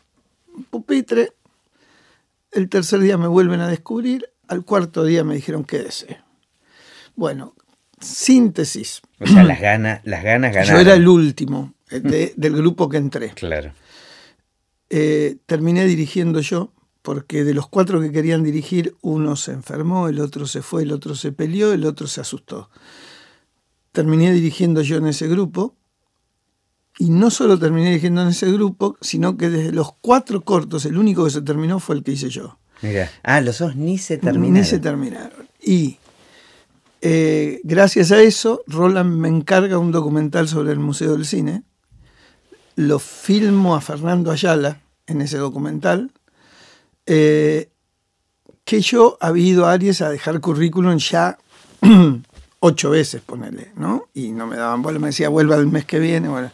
pupitre. 0.68 1.32
El 2.54 2.68
tercer 2.68 3.00
día 3.00 3.18
me 3.18 3.26
vuelven 3.26 3.60
a 3.60 3.68
descubrir. 3.68 4.30
Al 4.48 4.64
cuarto 4.64 5.04
día 5.04 5.24
me 5.24 5.34
dijeron, 5.34 5.64
quédese. 5.64 6.18
Bueno, 7.16 7.54
síntesis. 8.00 9.02
O 9.20 9.26
sea, 9.26 9.42
las 9.44 9.60
ganas, 9.60 10.00
las 10.04 10.22
ganas 10.22 10.54
ganaron. 10.54 10.76
Yo 10.76 10.80
era 10.80 10.94
el 10.94 11.08
último. 11.08 11.74
Eh, 11.90 12.32
del 12.36 12.56
grupo 12.56 12.88
que 12.88 12.96
entré. 12.96 13.30
Claro. 13.30 13.72
Eh, 14.90 15.36
terminé 15.46 15.84
dirigiendo 15.86 16.40
yo, 16.40 16.72
porque 17.02 17.44
de 17.44 17.54
los 17.54 17.68
cuatro 17.68 18.00
que 18.00 18.12
querían 18.12 18.42
dirigir, 18.42 18.96
uno 19.02 19.36
se 19.36 19.52
enfermó, 19.52 20.08
el 20.08 20.20
otro 20.20 20.46
se 20.46 20.62
fue, 20.62 20.82
el 20.82 20.92
otro 20.92 21.14
se 21.14 21.32
peleó, 21.32 21.72
el 21.72 21.84
otro 21.84 22.06
se 22.06 22.20
asustó. 22.20 22.70
Terminé 23.92 24.32
dirigiendo 24.32 24.82
yo 24.82 24.96
en 24.96 25.06
ese 25.06 25.28
grupo, 25.28 25.76
y 26.98 27.10
no 27.10 27.30
solo 27.30 27.58
terminé 27.58 27.88
dirigiendo 27.88 28.22
en 28.22 28.28
ese 28.28 28.50
grupo, 28.52 28.96
sino 29.00 29.36
que 29.36 29.50
desde 29.50 29.72
los 29.72 29.92
cuatro 30.00 30.42
cortos, 30.42 30.84
el 30.86 30.96
único 30.96 31.24
que 31.24 31.30
se 31.30 31.42
terminó 31.42 31.80
fue 31.80 31.96
el 31.96 32.02
que 32.02 32.12
hice 32.12 32.30
yo. 32.30 32.58
Mira, 32.82 33.10
ah, 33.22 33.40
los 33.40 33.58
dos 33.58 33.76
ni 33.76 33.98
se 33.98 34.18
terminaron. 34.18 34.52
Ni 34.52 34.64
se 34.64 34.78
terminaron. 34.78 35.48
Y 35.60 35.98
eh, 37.00 37.60
gracias 37.64 38.12
a 38.12 38.22
eso, 38.22 38.62
Roland 38.66 39.16
me 39.16 39.28
encarga 39.28 39.78
un 39.78 39.92
documental 39.92 40.48
sobre 40.48 40.72
el 40.72 40.78
Museo 40.78 41.12
del 41.12 41.26
Cine, 41.26 41.62
lo 42.76 42.98
filmo 42.98 43.74
a 43.74 43.80
Fernando 43.80 44.30
Ayala 44.30 44.80
en 45.06 45.20
ese 45.20 45.38
documental, 45.38 46.12
eh, 47.06 47.70
que 48.64 48.80
yo 48.80 49.18
había 49.20 49.46
ido 49.46 49.66
a 49.66 49.72
Aries 49.72 50.00
a 50.00 50.10
dejar 50.10 50.40
currículum 50.40 50.96
ya 50.96 51.38
ocho 52.60 52.90
veces, 52.90 53.20
ponele, 53.20 53.72
¿no? 53.76 54.08
Y 54.14 54.32
no 54.32 54.46
me 54.46 54.56
daban 54.56 54.80
bola, 54.80 54.98
me 54.98 55.08
decía, 55.08 55.28
vuelva 55.28 55.56
el 55.56 55.66
mes 55.66 55.84
que 55.84 55.98
viene, 55.98 56.28
bueno. 56.28 56.50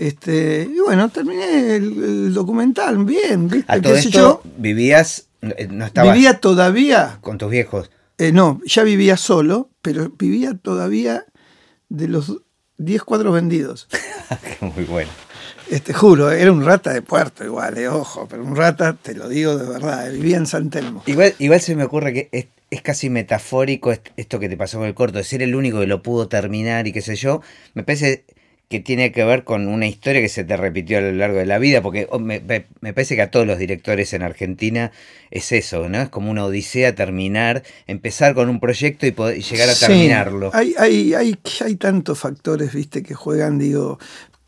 Este, 0.00 0.66
y 0.74 0.80
bueno, 0.80 1.10
terminé 1.10 1.76
el, 1.76 2.32
documental, 2.32 3.04
bien, 3.04 3.48
¿viste? 3.48 3.70
¿A 3.70 3.82
todo 3.82 3.94
esto 3.94 4.42
vivías, 4.56 5.26
eh, 5.42 5.68
no 5.70 5.84
estabas 5.84 6.14
Vivía 6.14 6.40
todavía... 6.40 7.18
Con 7.20 7.36
tus 7.36 7.50
viejos. 7.50 7.90
Eh, 8.16 8.32
no, 8.32 8.62
ya 8.64 8.82
vivía 8.82 9.18
solo, 9.18 9.68
pero 9.82 10.10
vivía 10.18 10.54
todavía 10.56 11.26
de 11.90 12.08
los 12.08 12.38
10 12.78 13.02
cuadros 13.02 13.34
vendidos. 13.34 13.88
Muy 14.62 14.84
bueno. 14.84 15.10
Este, 15.68 15.92
juro, 15.92 16.30
era 16.30 16.50
un 16.50 16.64
rata 16.64 16.94
de 16.94 17.02
puerto 17.02 17.44
igual, 17.44 17.76
eh, 17.76 17.88
ojo, 17.88 18.26
pero 18.26 18.42
un 18.42 18.56
rata, 18.56 18.94
te 18.94 19.14
lo 19.14 19.28
digo 19.28 19.58
de 19.58 19.68
verdad, 19.68 20.08
eh, 20.08 20.12
vivía 20.12 20.38
en 20.38 20.46
San 20.46 20.70
Telmo. 20.70 21.02
Igual, 21.04 21.34
igual 21.38 21.60
se 21.60 21.76
me 21.76 21.84
ocurre 21.84 22.14
que 22.14 22.48
es, 22.70 22.80
casi 22.80 23.10
metafórico 23.10 23.92
esto 24.16 24.40
que 24.40 24.48
te 24.48 24.56
pasó 24.56 24.78
con 24.78 24.86
el 24.86 24.94
corto, 24.94 25.18
de 25.18 25.24
ser 25.24 25.42
el 25.42 25.54
único 25.54 25.78
que 25.78 25.86
lo 25.86 26.02
pudo 26.02 26.26
terminar 26.26 26.86
y 26.86 26.92
qué 26.94 27.02
sé 27.02 27.16
yo. 27.16 27.42
Me 27.74 27.82
parece 27.82 28.24
que 28.70 28.78
tiene 28.78 29.10
que 29.10 29.24
ver 29.24 29.42
con 29.42 29.66
una 29.66 29.88
historia 29.88 30.20
que 30.20 30.28
se 30.28 30.44
te 30.44 30.56
repitió 30.56 30.98
a 30.98 31.00
lo 31.00 31.10
largo 31.10 31.38
de 31.38 31.46
la 31.46 31.58
vida, 31.58 31.82
porque 31.82 32.06
oh, 32.08 32.20
me, 32.20 32.40
parece 32.40 33.16
que 33.16 33.22
a 33.22 33.30
todos 33.32 33.44
los 33.44 33.58
directores 33.58 34.12
en 34.12 34.22
Argentina 34.22 34.92
es 35.32 35.50
eso, 35.50 35.88
¿no? 35.88 36.00
Es 36.00 36.08
como 36.08 36.30
una 36.30 36.44
odisea 36.44 36.94
terminar, 36.94 37.64
empezar 37.88 38.32
con 38.32 38.48
un 38.48 38.60
proyecto 38.60 39.08
y, 39.08 39.10
poder, 39.10 39.42
llegar 39.42 39.68
a 39.68 39.74
terminarlo. 39.74 40.52
Hay, 40.54 40.74
hay, 40.78 41.14
hay, 41.14 41.36
hay 41.64 41.74
tantos 41.74 42.20
factores, 42.20 42.72
viste, 42.72 43.02
que 43.02 43.14
juegan, 43.14 43.58
digo, 43.58 43.98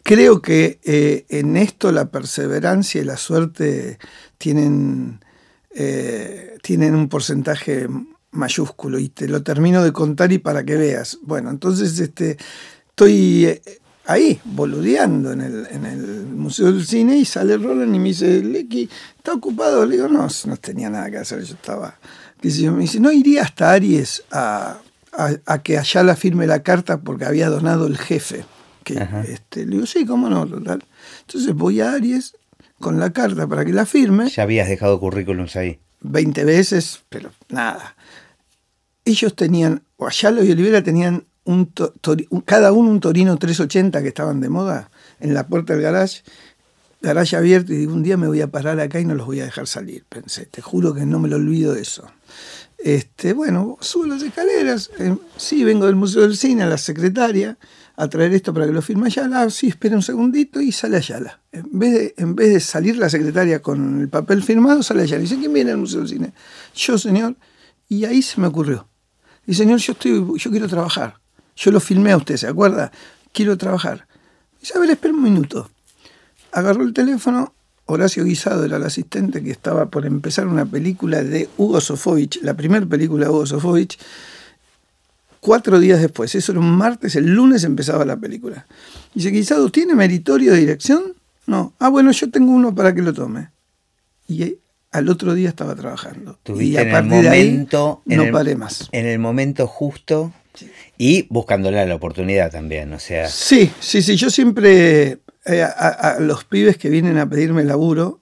Creo 0.04 0.42
que 0.42 0.80
eh, 0.82 1.26
en 1.28 1.56
esto 1.56 1.92
la 1.92 2.06
perseverancia 2.06 3.00
y 3.00 3.04
la 3.04 3.16
suerte 3.16 3.98
tienen, 4.36 5.20
eh, 5.74 6.58
tienen 6.60 6.96
un 6.96 7.08
porcentaje 7.08 7.86
mayúsculo 8.32 8.98
y 8.98 9.10
te 9.10 9.28
lo 9.28 9.44
termino 9.44 9.82
de 9.84 9.92
contar 9.92 10.32
y 10.32 10.38
para 10.38 10.64
que 10.64 10.76
veas. 10.76 11.18
Bueno, 11.22 11.50
entonces 11.50 12.00
este, 12.00 12.36
estoy 12.88 13.46
eh, 13.46 13.62
ahí, 14.06 14.40
boludeando 14.44 15.32
en 15.32 15.40
el, 15.40 15.66
en 15.70 15.86
el 15.86 16.26
Museo 16.26 16.72
del 16.72 16.84
Cine 16.86 17.18
y 17.18 17.24
sale 17.24 17.56
Roland 17.56 17.94
y 17.94 17.98
me 17.98 18.08
dice, 18.08 18.42
Lecky, 18.42 18.88
¿está 19.16 19.32
ocupado? 19.34 19.86
Le 19.86 19.96
digo, 19.96 20.08
no, 20.08 20.26
no 20.46 20.56
tenía 20.56 20.90
nada 20.90 21.10
que 21.10 21.18
hacer, 21.18 21.42
yo 21.42 21.54
estaba... 21.54 21.98
Me 22.42 22.50
dice, 22.50 22.98
no 22.98 23.12
iría 23.12 23.42
hasta 23.42 23.70
Aries 23.70 24.24
a, 24.32 24.78
a, 25.12 25.30
a 25.46 25.62
que 25.62 25.78
Ayala 25.78 26.16
firme 26.16 26.48
la 26.48 26.64
carta 26.64 27.00
porque 27.00 27.24
había 27.24 27.48
donado 27.48 27.86
el 27.86 27.96
jefe. 27.96 28.44
Que, 28.82 28.94
este, 29.28 29.64
le 29.64 29.76
digo, 29.76 29.86
sí, 29.86 30.04
cómo 30.04 30.28
no, 30.28 30.44
total. 30.44 30.84
Entonces 31.20 31.54
voy 31.54 31.80
a 31.80 31.92
Aries 31.92 32.34
con 32.80 32.98
la 32.98 33.12
carta 33.12 33.46
para 33.46 33.64
que 33.64 33.72
la 33.72 33.86
firme. 33.86 34.28
Ya 34.28 34.42
habías 34.42 34.68
dejado 34.68 34.98
currículums 34.98 35.54
ahí. 35.54 35.78
20 36.00 36.44
veces, 36.44 37.02
pero 37.08 37.30
nada. 37.48 37.94
Ellos 39.04 39.36
tenían, 39.36 39.82
o 39.96 40.08
Ayala 40.08 40.42
y 40.42 40.50
Olivera 40.50 40.82
tenían 40.82 41.24
un, 41.44 41.72
cada 42.44 42.72
uno 42.72 42.90
un 42.90 43.00
Torino 43.00 43.36
380 43.36 44.02
que 44.02 44.08
estaban 44.08 44.40
de 44.40 44.48
moda 44.48 44.90
en 45.20 45.34
la 45.34 45.46
puerta 45.46 45.72
del 45.72 45.82
garage, 45.82 46.22
garage 47.00 47.36
abierto, 47.36 47.72
y 47.72 47.76
digo, 47.76 47.94
un 47.94 48.02
día 48.02 48.16
me 48.16 48.28
voy 48.28 48.40
a 48.40 48.50
parar 48.50 48.78
acá 48.80 49.00
y 49.00 49.04
no 49.04 49.14
los 49.14 49.26
voy 49.26 49.40
a 49.40 49.44
dejar 49.44 49.66
salir. 49.66 50.04
Pensé, 50.08 50.46
te 50.46 50.62
juro 50.62 50.94
que 50.94 51.04
no 51.04 51.18
me 51.18 51.28
lo 51.28 51.36
olvido 51.36 51.74
de 51.74 51.82
eso. 51.82 52.06
Este, 52.78 53.32
bueno, 53.32 53.78
subo 53.80 54.06
las 54.06 54.22
escaleras, 54.22 54.90
eh, 54.98 55.16
sí, 55.36 55.62
vengo 55.62 55.86
del 55.86 55.94
Museo 55.94 56.22
del 56.22 56.36
Cine, 56.36 56.64
a 56.64 56.66
la 56.66 56.78
secretaria, 56.78 57.56
a 57.96 58.08
traer 58.08 58.34
esto 58.34 58.52
para 58.52 58.66
que 58.66 58.72
lo 58.72 58.82
firme 58.82 59.06
Ayala, 59.06 59.48
sí, 59.50 59.68
espera 59.68 59.94
un 59.94 60.02
segundito 60.02 60.60
y 60.60 60.72
sale 60.72 60.96
Ayala. 60.96 61.40
En 61.52 61.78
vez, 61.78 61.92
de, 61.92 62.14
en 62.16 62.34
vez 62.34 62.52
de 62.52 62.60
salir 62.60 62.96
la 62.96 63.08
secretaria 63.08 63.62
con 63.62 64.00
el 64.00 64.08
papel 64.08 64.42
firmado, 64.42 64.82
sale 64.82 65.02
Ayala. 65.02 65.22
Dice, 65.22 65.38
¿quién 65.38 65.52
viene 65.52 65.70
al 65.70 65.76
Museo 65.76 66.00
del 66.00 66.08
Cine? 66.08 66.32
Yo, 66.74 66.98
señor. 66.98 67.36
Y 67.88 68.04
ahí 68.04 68.22
se 68.22 68.40
me 68.40 68.48
ocurrió. 68.48 68.88
Y 69.46 69.54
señor, 69.54 69.78
yo, 69.78 69.92
estoy, 69.92 70.24
yo 70.36 70.50
quiero 70.50 70.66
trabajar. 70.66 71.21
Yo 71.56 71.70
lo 71.70 71.80
filmé 71.80 72.12
a 72.12 72.16
usted, 72.16 72.36
¿se 72.36 72.46
acuerda? 72.46 72.92
Quiero 73.32 73.56
trabajar. 73.56 74.06
Y 74.62 74.78
ver, 74.78 74.90
espera 74.90 75.14
un 75.14 75.22
minuto. 75.22 75.70
Agarró 76.52 76.82
el 76.82 76.92
teléfono, 76.92 77.52
Horacio 77.86 78.24
Guisado 78.24 78.64
era 78.64 78.76
el 78.76 78.84
asistente 78.84 79.42
que 79.42 79.50
estaba 79.50 79.86
por 79.86 80.06
empezar 80.06 80.46
una 80.46 80.64
película 80.64 81.22
de 81.22 81.48
Hugo 81.56 81.80
Sofovich, 81.80 82.40
la 82.42 82.54
primera 82.54 82.86
película 82.86 83.26
de 83.26 83.30
Hugo 83.30 83.46
Sofovich, 83.46 83.98
cuatro 85.40 85.80
días 85.80 86.00
después. 86.00 86.34
Eso 86.34 86.52
era 86.52 86.60
un 86.60 86.76
martes, 86.76 87.16
el 87.16 87.26
lunes 87.26 87.64
empezaba 87.64 88.04
la 88.04 88.16
película. 88.16 88.66
Dice, 89.14 89.30
Guisado, 89.30 89.70
¿tiene 89.70 89.94
meritorio 89.94 90.52
de 90.52 90.58
dirección? 90.58 91.14
No. 91.46 91.72
Ah, 91.78 91.88
bueno, 91.88 92.12
yo 92.12 92.30
tengo 92.30 92.52
uno 92.52 92.74
para 92.74 92.94
que 92.94 93.02
lo 93.02 93.12
tome. 93.12 93.50
Y 94.28 94.56
al 94.92 95.08
otro 95.08 95.34
día 95.34 95.48
estaba 95.48 95.74
trabajando. 95.74 96.38
y 96.58 96.76
a 96.76 96.90
partir 96.90 97.22
de 97.22 97.28
ahí 97.28 97.68
no 97.72 98.30
paré 98.30 98.56
más. 98.56 98.88
En 98.92 99.06
el 99.06 99.18
momento 99.18 99.66
justo 99.66 100.32
y 100.98 101.26
buscándole 101.28 101.84
la 101.86 101.94
oportunidad 101.94 102.50
también, 102.50 102.92
o 102.92 102.98
sea. 102.98 103.28
Sí, 103.28 103.70
sí, 103.80 104.02
sí. 104.02 104.16
Yo 104.16 104.30
siempre 104.30 105.18
eh, 105.44 105.62
a, 105.62 106.18
los 106.20 106.44
pibes 106.44 106.76
que 106.76 106.90
vienen 106.90 107.18
a 107.18 107.28
pedirme 107.28 107.64
laburo, 107.64 108.20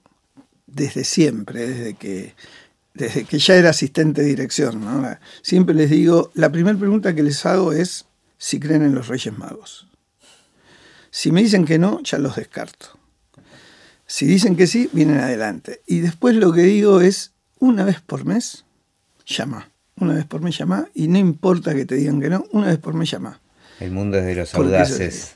desde 0.65 1.03
siempre, 1.03 1.67
desde 1.67 1.93
que, 1.95 2.33
desde 2.93 3.25
que 3.25 3.39
ya 3.39 3.55
era 3.55 3.69
asistente 3.69 4.21
de 4.21 4.27
dirección, 4.27 4.83
siempre 5.41 5.75
les 5.75 5.89
digo, 5.89 6.31
la 6.33 6.51
primera 6.51 6.77
pregunta 6.77 7.13
que 7.13 7.23
les 7.23 7.45
hago 7.45 7.73
es 7.73 8.05
si 8.37 8.59
creen 8.59 8.83
en 8.83 8.95
los 8.95 9.07
Reyes 9.07 9.37
Magos. 9.37 9.87
Si 11.11 11.31
me 11.31 11.43
dicen 11.43 11.65
que 11.65 11.77
no, 11.77 12.01
ya 12.03 12.17
los 12.17 12.37
descarto. 12.37 12.97
Si 14.07 14.25
dicen 14.25 14.55
que 14.55 14.65
sí, 14.65 14.89
vienen 14.93 15.19
adelante. 15.19 15.81
Y 15.85 15.99
después 15.99 16.35
lo 16.35 16.51
que 16.53 16.61
digo 16.63 17.01
es, 17.01 17.33
una 17.59 17.83
vez 17.83 18.01
por 18.01 18.25
mes, 18.25 18.65
llama. 19.25 19.70
Una 20.01 20.15
vez 20.15 20.25
por 20.25 20.41
mes 20.41 20.57
llama 20.57 20.87
y 20.95 21.07
no 21.07 21.19
importa 21.19 21.75
que 21.75 21.85
te 21.85 21.95
digan 21.95 22.19
que 22.19 22.29
no, 22.29 22.43
una 22.51 22.67
vez 22.67 22.79
por 22.79 22.95
mes 22.95 23.09
llama. 23.09 23.39
El 23.79 23.91
mundo 23.91 24.17
es 24.17 24.25
de 24.25 24.35
los 24.35 24.53
audaces. 24.55 25.35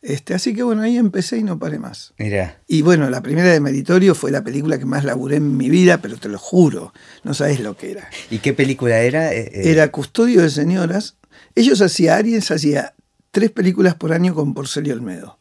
Este, 0.00 0.34
así 0.34 0.54
que 0.54 0.62
bueno, 0.62 0.82
ahí 0.82 0.96
empecé 0.96 1.38
y 1.38 1.42
no 1.42 1.58
paré 1.58 1.80
más. 1.80 2.14
Mira. 2.16 2.60
Y 2.68 2.82
bueno, 2.82 3.10
la 3.10 3.20
primera 3.20 3.50
de 3.50 3.58
Meritorio 3.58 4.14
fue 4.14 4.30
la 4.30 4.44
película 4.44 4.78
que 4.78 4.84
más 4.84 5.02
laburé 5.04 5.36
en 5.36 5.56
mi 5.56 5.68
vida, 5.68 6.00
pero 6.00 6.18
te 6.18 6.28
lo 6.28 6.38
juro, 6.38 6.92
no 7.24 7.34
sabes 7.34 7.58
lo 7.58 7.76
que 7.76 7.90
era. 7.90 8.08
¿Y 8.30 8.38
qué 8.38 8.52
película 8.52 9.00
era? 9.00 9.32
Eh, 9.32 9.50
eh, 9.52 9.72
era 9.72 9.90
Custodio 9.90 10.42
de 10.42 10.50
Señoras. 10.50 11.16
Ellos 11.56 11.80
hacían, 11.80 12.18
Aries 12.18 12.52
hacía 12.52 12.94
tres 13.32 13.50
películas 13.50 13.96
por 13.96 14.12
año 14.12 14.36
con 14.36 14.54
Porcel 14.54 14.86
y 14.86 14.92
Olmedo. 14.92 15.40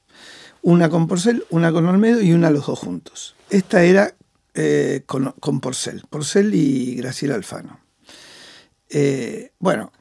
Una 0.64 0.90
con 0.90 1.08
Porcel, 1.08 1.46
una 1.52 1.72
con 1.72 1.86
Olmedo 1.86 2.20
y 2.20 2.34
una 2.34 2.50
los 2.50 2.66
dos 2.66 2.80
juntos. 2.80 3.36
Esta 3.52 3.84
era 3.84 4.16
eh, 4.56 5.04
con, 5.06 5.60
Porcel, 5.60 6.04
Porcel 6.10 6.56
y 6.56 6.96
Graciela 6.96 7.36
Alfano. 7.36 7.85
Eh, 8.90 9.52
bueno, 9.60 9.92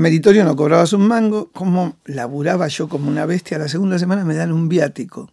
Meritorio 0.00 0.44
no 0.44 0.56
cobraba 0.56 0.84
un 0.92 1.06
mango, 1.06 1.50
como 1.52 1.96
laburaba 2.06 2.68
yo 2.68 2.88
como 2.88 3.10
una 3.10 3.26
bestia, 3.26 3.58
la 3.58 3.68
segunda 3.68 3.98
semana 3.98 4.24
me 4.24 4.34
dan 4.34 4.52
un 4.52 4.68
viático. 4.68 5.30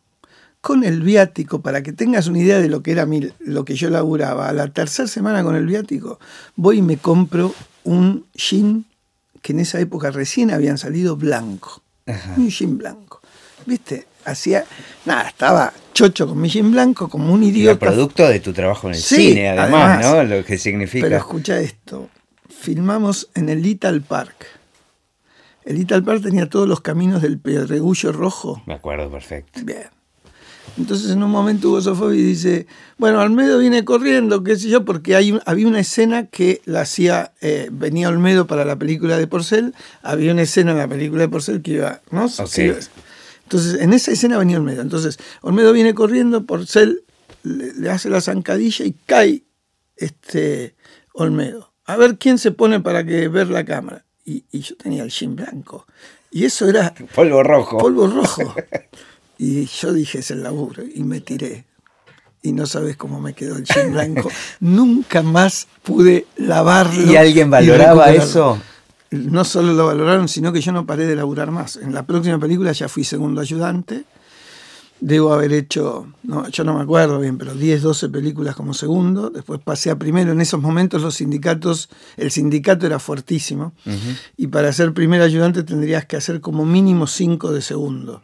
Con 0.59 0.83
el 0.83 1.01
viático, 1.01 1.61
para 1.61 1.83
que 1.83 1.93
tengas 1.93 2.27
una 2.27 2.39
idea 2.39 2.59
de 2.59 2.67
lo 2.67 2.83
que 2.83 2.91
era 2.91 3.05
mi, 3.05 3.29
lo 3.39 3.63
que 3.63 3.75
yo 3.75 3.89
laburaba, 3.89 4.49
a 4.49 4.53
la 4.53 4.67
tercera 4.67 5.07
semana 5.07 5.43
con 5.43 5.55
el 5.55 5.65
viático, 5.65 6.19
voy 6.55 6.79
y 6.79 6.81
me 6.81 6.97
compro 6.97 7.53
un 7.85 8.25
jean 8.33 8.85
que 9.41 9.53
en 9.53 9.59
esa 9.61 9.79
época 9.79 10.11
recién 10.11 10.51
habían 10.51 10.77
salido 10.77 11.15
blanco. 11.15 11.81
Un 12.35 12.49
jean 12.49 12.77
blanco. 12.77 13.21
¿Viste? 13.65 14.07
Hacía. 14.25 14.65
Nada, 15.05 15.29
estaba 15.29 15.71
chocho 15.93 16.27
con 16.27 16.41
mi 16.41 16.49
jean 16.49 16.71
blanco, 16.71 17.07
como 17.07 17.31
un 17.31 17.43
idiota. 17.43 17.71
El 17.71 17.93
producto 17.93 18.27
de 18.27 18.41
tu 18.41 18.51
trabajo 18.51 18.87
en 18.87 18.95
el 18.95 18.99
cine, 18.99 19.49
además, 19.49 20.01
¿no? 20.01 20.23
Lo 20.23 20.43
que 20.43 20.57
significa. 20.57 21.05
Pero 21.05 21.17
escucha 21.17 21.59
esto. 21.59 22.09
Filmamos 22.59 23.29
en 23.35 23.49
el 23.49 23.61
Little 23.61 24.01
Park. 24.01 24.45
El 25.63 25.77
Little 25.77 26.01
Park 26.01 26.21
tenía 26.23 26.49
todos 26.49 26.67
los 26.67 26.81
caminos 26.81 27.21
del 27.21 27.39
Pedregullo 27.39 28.11
Rojo. 28.11 28.61
Me 28.65 28.73
acuerdo, 28.73 29.09
perfecto. 29.11 29.59
Bien. 29.63 29.89
Entonces 30.77 31.09
en 31.11 31.23
un 31.23 31.31
momento 31.31 31.69
Hugo 31.69 31.81
Sofobi 31.81 32.21
dice, 32.21 32.67
bueno, 32.97 33.19
Almedo 33.19 33.57
viene 33.59 33.83
corriendo, 33.83 34.43
qué 34.43 34.57
sé 34.57 34.69
yo, 34.69 34.85
porque 34.85 35.15
hay, 35.15 35.39
había 35.45 35.67
una 35.67 35.79
escena 35.79 36.27
que 36.27 36.61
la 36.65 36.81
hacía, 36.81 37.33
eh, 37.41 37.69
venía 37.71 38.09
Olmedo 38.09 38.45
para 38.45 38.63
la 38.63 38.75
película 38.75 39.17
de 39.17 39.25
Porcel, 39.27 39.73
había 40.03 40.31
una 40.31 40.43
escena 40.43 40.71
en 40.71 40.77
la 40.77 40.87
película 40.87 41.21
de 41.21 41.29
Porcel 41.29 41.61
que 41.61 41.71
iba, 41.71 42.01
¿no? 42.11 42.29
Entonces, 43.43 43.79
en 43.79 43.93
esa 43.93 44.11
escena 44.11 44.37
venía 44.37 44.57
Olmedo. 44.57 44.81
Entonces, 44.81 45.17
Olmedo 45.41 45.71
viene 45.71 45.93
corriendo, 45.93 46.45
Porcel 46.45 47.03
le, 47.43 47.89
hace 47.89 48.09
la 48.09 48.21
zancadilla 48.21 48.85
y 48.85 48.93
cae 49.05 49.43
este 49.95 50.75
Olmedo. 51.13 51.66
A 51.87 51.95
ver 51.95 52.17
quién 52.17 52.37
se 52.37 52.51
pone 52.51 52.79
para 52.79 53.03
que 53.03 53.27
ver 53.29 53.49
la 53.49 53.65
cámara. 53.65 54.03
Y, 54.25 54.43
yo 54.51 54.75
tenía 54.75 55.03
el 55.03 55.09
jean 55.09 55.35
blanco. 55.35 55.87
Y 56.31 56.43
eso 56.43 56.67
era... 56.69 56.93
Polvo 57.15 57.41
rojo. 57.43 57.77
Polvo 57.77 58.07
rojo. 58.07 58.53
Y 59.39 59.65
yo 59.65 59.93
dije, 59.93 60.17
es 60.17 60.31
el 60.31 60.41
laburo. 60.41 60.81
Y 60.83 61.03
me 61.03 61.21
tiré. 61.21 61.65
Y 62.41 62.53
no 62.53 62.65
sabes 62.65 62.97
cómo 62.97 63.21
me 63.21 63.33
quedó 63.33 63.55
el 63.57 63.65
jean 63.65 63.93
blanco. 63.93 64.31
Nunca 64.59 65.21
más 65.21 65.67
pude 65.83 66.25
lavarlo. 66.37 67.11
¿Y 67.11 67.15
alguien 67.15 67.51
valoraba 67.51 68.11
eso? 68.11 68.59
no 69.11 69.45
solo 69.45 69.73
lo 69.73 69.85
valoraron, 69.85 70.27
sino 70.27 70.51
que 70.51 70.59
yo 70.59 70.71
no 70.71 70.85
paré 70.87 71.05
de 71.05 71.15
laburar 71.15 71.51
más. 71.51 71.77
En 71.77 71.93
la 71.93 72.03
próxima 72.03 72.39
película 72.39 72.71
ya 72.71 72.89
fui 72.89 73.03
segundo 73.03 73.41
ayudante. 73.41 74.05
Debo 74.99 75.31
haber 75.31 75.53
hecho, 75.53 76.07
no, 76.23 76.47
yo 76.49 76.63
no 76.63 76.73
me 76.73 76.81
acuerdo 76.81 77.19
bien, 77.19 77.37
pero 77.37 77.53
10, 77.53 77.83
12 77.83 78.09
películas 78.09 78.55
como 78.55 78.73
segundo. 78.73 79.29
Después 79.29 79.59
pasé 79.63 79.91
a 79.91 79.99
primero. 79.99 80.31
En 80.31 80.41
esos 80.41 80.59
momentos 80.59 81.01
los 81.01 81.15
sindicatos, 81.15 81.89
el 82.15 82.31
sindicato 82.31 82.85
era 82.85 82.97
fuertísimo. 82.97 83.73
Y 84.37 84.47
para 84.47 84.73
ser 84.73 84.93
primer 84.93 85.21
ayudante 85.21 85.63
tendrías 85.63 86.05
que 86.05 86.17
hacer 86.17 86.41
como 86.41 86.65
mínimo 86.65 87.05
5 87.05 87.51
de 87.51 87.61
segundo. 87.61 88.23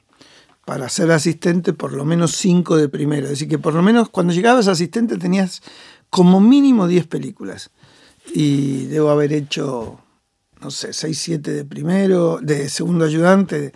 Para 0.65 0.89
ser 0.89 1.11
asistente, 1.11 1.73
por 1.73 1.93
lo 1.93 2.05
menos 2.05 2.31
5 2.37 2.77
de 2.77 2.89
primero. 2.89 3.25
Es 3.25 3.31
decir, 3.31 3.49
que 3.49 3.59
por 3.59 3.75
lo 3.75 3.83
menos 3.83 4.09
cuando 4.09 4.33
llegabas 4.33 4.67
asistente 4.67 5.17
tenías 5.17 5.61
como 6.09 6.41
mínimo 6.41 6.87
10 6.87 7.05
películas. 7.05 7.69
Y 8.33 8.85
debo 8.85 9.11
haber 9.11 9.33
hecho 9.33 9.99
no 10.63 10.71
sé, 10.71 10.93
6, 10.93 11.19
7 11.19 11.51
de 11.51 11.65
primero, 11.65 12.39
de 12.41 12.69
segundo 12.69 13.03
ayudante, 13.03 13.73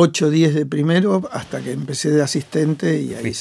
8, 0.00 0.30
10 0.30 0.54
de 0.54 0.64
primero, 0.64 1.28
hasta 1.32 1.60
que 1.60 1.72
empecé 1.72 2.10
de 2.10 2.22
asistente 2.22 3.00
y 3.00 3.14
ahí 3.14 3.32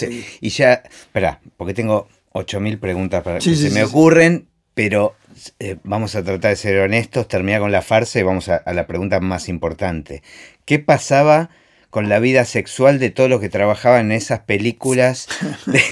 Y 0.42 0.50
ya, 0.50 0.74
espera, 0.74 1.40
porque 1.56 1.76
tengo 1.76 2.08
8.000 2.34 2.80
preguntas 2.80 3.22
para, 3.22 3.38
que 3.38 3.56
se 3.56 3.70
me 3.70 3.84
ocurren, 3.84 4.48
pero 4.74 5.16
eh, 5.60 5.76
vamos 5.84 6.16
a 6.16 6.24
tratar 6.24 6.50
de 6.50 6.56
ser 6.56 6.80
honestos, 6.80 7.28
terminar 7.28 7.62
con 7.62 7.72
la 7.72 7.84
farsa 7.84 8.20
y 8.20 8.24
vamos 8.24 8.50
a, 8.50 8.64
la 8.74 8.88
pregunta 8.88 9.20
más 9.20 9.50
importante. 9.50 10.24
¿Qué 10.66 10.80
pasaba 10.80 11.52
con 11.92 12.10
la 12.10 12.18
vida 12.18 12.44
sexual 12.44 12.98
de 12.98 13.12
todos 13.12 13.30
los 13.30 13.40
que 13.40 13.50
trabajaban 13.50 14.08
en 14.08 14.14
esas 14.14 14.40
películas 14.40 15.28
de, 15.68 15.84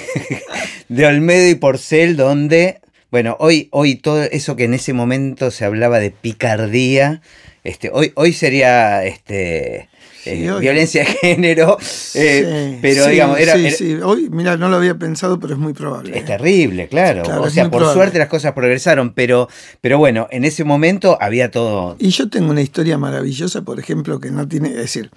de 0.90 1.06
Olmedo 1.06 1.48
y 1.48 1.54
Porcel, 1.54 2.18
donde 2.18 2.82
bueno, 3.12 3.38
hoy, 3.40 3.70
hoy 3.72 3.98
todo 3.98 4.24
eso 4.24 4.56
que 4.56 4.64
en 4.64 4.74
ese 4.74 4.94
momento 4.94 5.52
se 5.52 5.64
hablaba 5.64 6.00
de 6.00 6.10
picardía, 6.10 7.22
este, 7.64 7.90
hoy, 7.94 8.12
hoy 8.16 8.34
sería 8.34 9.06
este, 9.06 9.90
eh, 10.26 10.52
violencia 10.60 11.04
de 11.04 11.06
género, 11.08 11.78
eh, 12.16 12.80
pero 12.82 13.08
digamos, 13.08 13.40
era, 13.40 13.56
sí, 13.56 13.72
sí. 13.72 13.94
Hoy, 13.96 14.30
mira, 14.30 14.58
no 14.58 14.70
lo 14.70 14.78
había 14.78 14.96
pensado, 14.96 15.40
pero 15.40 15.54
es 15.54 15.60
muy 15.60 15.74
probable. 15.74 16.18
Es 16.18 16.26
terrible, 16.26 16.88
claro. 16.88 17.24
o 17.42 17.50
sea, 17.50 17.70
por 17.70 17.86
suerte 17.94 18.18
las 18.18 18.28
cosas 18.28 18.54
progresaron, 18.54 19.14
pero, 19.14 19.48
pero 19.82 19.98
bueno, 19.98 20.28
en 20.32 20.46
ese 20.46 20.64
momento 20.64 21.18
había 21.22 21.52
todo. 21.52 21.96
Y 22.00 22.10
yo 22.10 22.30
tengo 22.30 22.52
una 22.52 22.62
historia 22.62 22.98
maravillosa, 22.98 23.62
por 23.64 23.80
ejemplo, 23.80 24.20
que 24.20 24.32
no 24.32 24.48
tiene, 24.48 24.70
es 24.70 24.76
decir, 24.78 25.12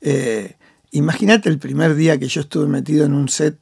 eh, 0.00 0.54
imagínate 0.90 1.48
el 1.48 1.58
primer 1.58 1.94
día 1.94 2.18
que 2.18 2.28
yo 2.28 2.40
estuve 2.40 2.66
metido 2.66 3.04
en 3.04 3.14
un 3.14 3.28
set, 3.28 3.56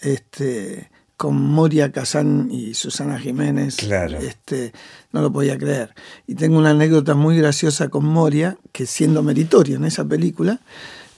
este 0.00 0.90
con 1.16 1.40
Moria 1.40 1.92
Kazán 1.92 2.48
y 2.50 2.74
Susana 2.74 3.18
Jiménez. 3.18 3.76
Claro. 3.76 4.18
Este, 4.18 4.72
no 5.12 5.22
lo 5.22 5.32
podía 5.32 5.56
creer. 5.56 5.94
Y 6.26 6.34
tengo 6.34 6.58
una 6.58 6.70
anécdota 6.70 7.14
muy 7.14 7.38
graciosa 7.38 7.88
con 7.88 8.04
Moria, 8.04 8.58
que 8.72 8.86
siendo 8.86 9.22
meritorio 9.22 9.76
en 9.76 9.84
esa 9.86 10.04
película, 10.04 10.60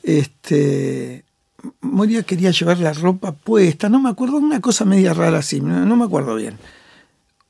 este, 0.02 1.24
Moria 1.80 2.22
quería 2.22 2.52
llevar 2.52 2.78
la 2.78 2.92
ropa 2.92 3.32
puesta, 3.32 3.88
no 3.88 4.00
me 4.00 4.08
acuerdo, 4.08 4.36
una 4.36 4.60
cosa 4.60 4.84
media 4.84 5.14
rara 5.14 5.38
así, 5.38 5.60
no, 5.60 5.96
me 5.96 6.04
acuerdo 6.04 6.36
bien. 6.36 6.56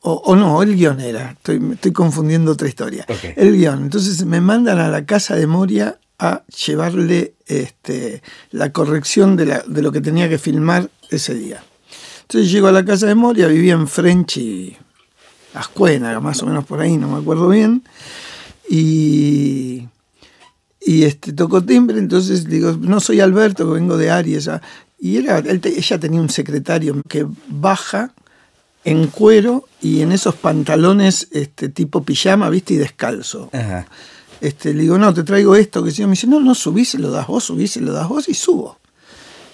O, 0.00 0.37
no, 0.37 0.62
el 0.62 0.76
guion 0.76 1.00
era, 1.00 1.33
estoy, 1.33 1.61
estoy 1.73 1.93
confundiendo 1.93 2.52
otra 2.52 2.69
historia. 2.69 3.05
El 3.37 3.57
guion. 3.57 3.83
Entonces 3.83 4.25
me 4.25 4.40
mandan 4.40 4.78
a 4.78 4.88
la 4.88 5.05
casa 5.05 5.35
de 5.35 5.47
Moria 5.47 5.99
a 6.19 6.45
llevarle 6.67 7.35
este, 7.47 8.23
la 8.52 8.73
corrección 8.73 9.37
de, 9.37 9.47
la, 9.47 9.62
de 9.67 9.83
lo 9.83 9.93
que 9.93 10.00
tenía 10.00 10.28
que 10.28 10.38
filmar 10.38 10.88
ese 11.11 11.35
día. 11.35 11.62
Entonces 12.29 12.53
llego 12.53 12.69
a 12.69 12.73
la 12.73 12.85
casa 12.85 13.07
de 13.07 13.15
Moria, 13.15 13.47
vivía 13.47 13.73
en 13.73 13.89
French 13.89 14.37
y 14.37 14.77
Ascuena, 15.55 16.21
más 16.21 16.43
o 16.43 16.47
menos 16.47 16.67
por 16.67 16.79
ahí, 16.79 16.99
no 16.99 17.09
me 17.09 17.19
acuerdo 17.19 17.49
bien. 17.49 17.83
Y, 18.69 19.89
y 20.79 21.05
este, 21.05 21.33
tocó 21.33 21.65
timbre, 21.65 21.99
entonces 21.99 22.47
digo, 22.47 22.77
no 22.79 23.01
soy 23.01 23.21
Alberto, 23.21 23.71
vengo 23.71 23.97
de 23.97 24.11
Aries. 24.11 24.49
Ah". 24.49 24.61
Y 25.01 25.17
era, 25.17 25.39
ella 25.39 25.99
tenía 25.99 26.21
un 26.21 26.29
secretario 26.29 27.01
que 27.09 27.27
baja 27.47 28.13
en 28.85 29.07
cuero 29.07 29.65
y 29.81 30.03
en 30.03 30.13
esos 30.13 30.35
pantalones 30.35 31.29
este, 31.31 31.71
tipo 31.71 32.03
pijama, 32.05 32.51
viste, 32.51 32.75
y 32.75 32.77
descalzo. 32.77 33.49
Este, 34.43 34.75
le 34.75 34.83
digo, 34.83 34.99
no, 34.99 35.15
te 35.15 35.23
traigo 35.23 35.57
esto, 35.57 35.83
que 35.83 35.93
si 35.93 36.05
me 36.05 36.11
dice, 36.11 36.27
no, 36.27 36.41
no, 36.41 36.55
subí, 36.55 36.85
se 36.85 36.99
lo 36.99 37.11
das 37.11 37.27
vos, 37.27 37.45
subí, 37.45 37.67
se 37.67 37.81
lo 37.81 37.95
das 37.95 38.07
vos, 38.07 38.29
y 38.29 38.35
subo. 38.35 38.77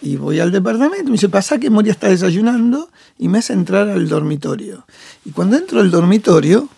Y 0.04 0.16
voy 0.16 0.38
al 0.38 0.52
departamento, 0.52 1.04
me 1.06 1.12
dice, 1.12 1.30
pasa 1.30 1.58
que 1.58 1.70
Moria 1.70 1.92
está 1.92 2.08
desayunando 2.08 2.90
y 3.18 3.28
me 3.28 3.38
hace 3.38 3.54
entrar 3.54 3.88
al 3.88 4.06
dormitorio. 4.06 4.84
Y 5.24 5.30
cuando 5.30 5.56
entro 5.56 5.80
al 5.80 5.90
dormitorio, 5.90 6.68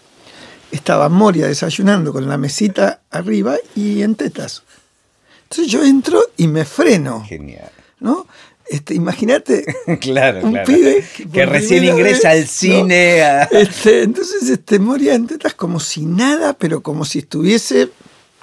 estaba 0.71 1.09
Moria 1.09 1.49
desayunando 1.49 2.13
con 2.13 2.29
la 2.29 2.39
mesita 2.39 3.01
arriba 3.11 3.57
y 3.75 4.03
en 4.03 4.15
tetas. 4.15 4.63
Entonces 5.43 5.67
yo 5.73 5.85
entro 5.85 6.21
y 6.37 6.47
me 6.47 6.65
freno. 6.65 7.25
Genial. 7.27 7.71
¿no? 7.99 8.29
Este, 8.69 8.95
imagínate 8.95 9.65
claro, 10.01 10.43
un 10.45 10.53
claro. 10.53 10.67
pibe 10.73 11.05
que, 11.33 11.47
recién 11.47 11.83
ingresa 11.85 12.29
vez, 12.31 12.43
al 12.43 12.47
cine. 12.49 13.19
¿no? 13.19 13.25
a- 13.27 13.43
Este, 13.61 14.03
entonces 14.05 14.49
este, 14.49 14.79
Moria 14.79 15.15
en 15.15 15.27
tetas 15.27 15.55
como 15.55 15.81
si 15.81 16.07
nada, 16.07 16.53
pero 16.53 16.81
como 16.81 17.05
si 17.05 17.19
estuviese 17.21 17.91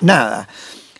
nada. 0.01 0.49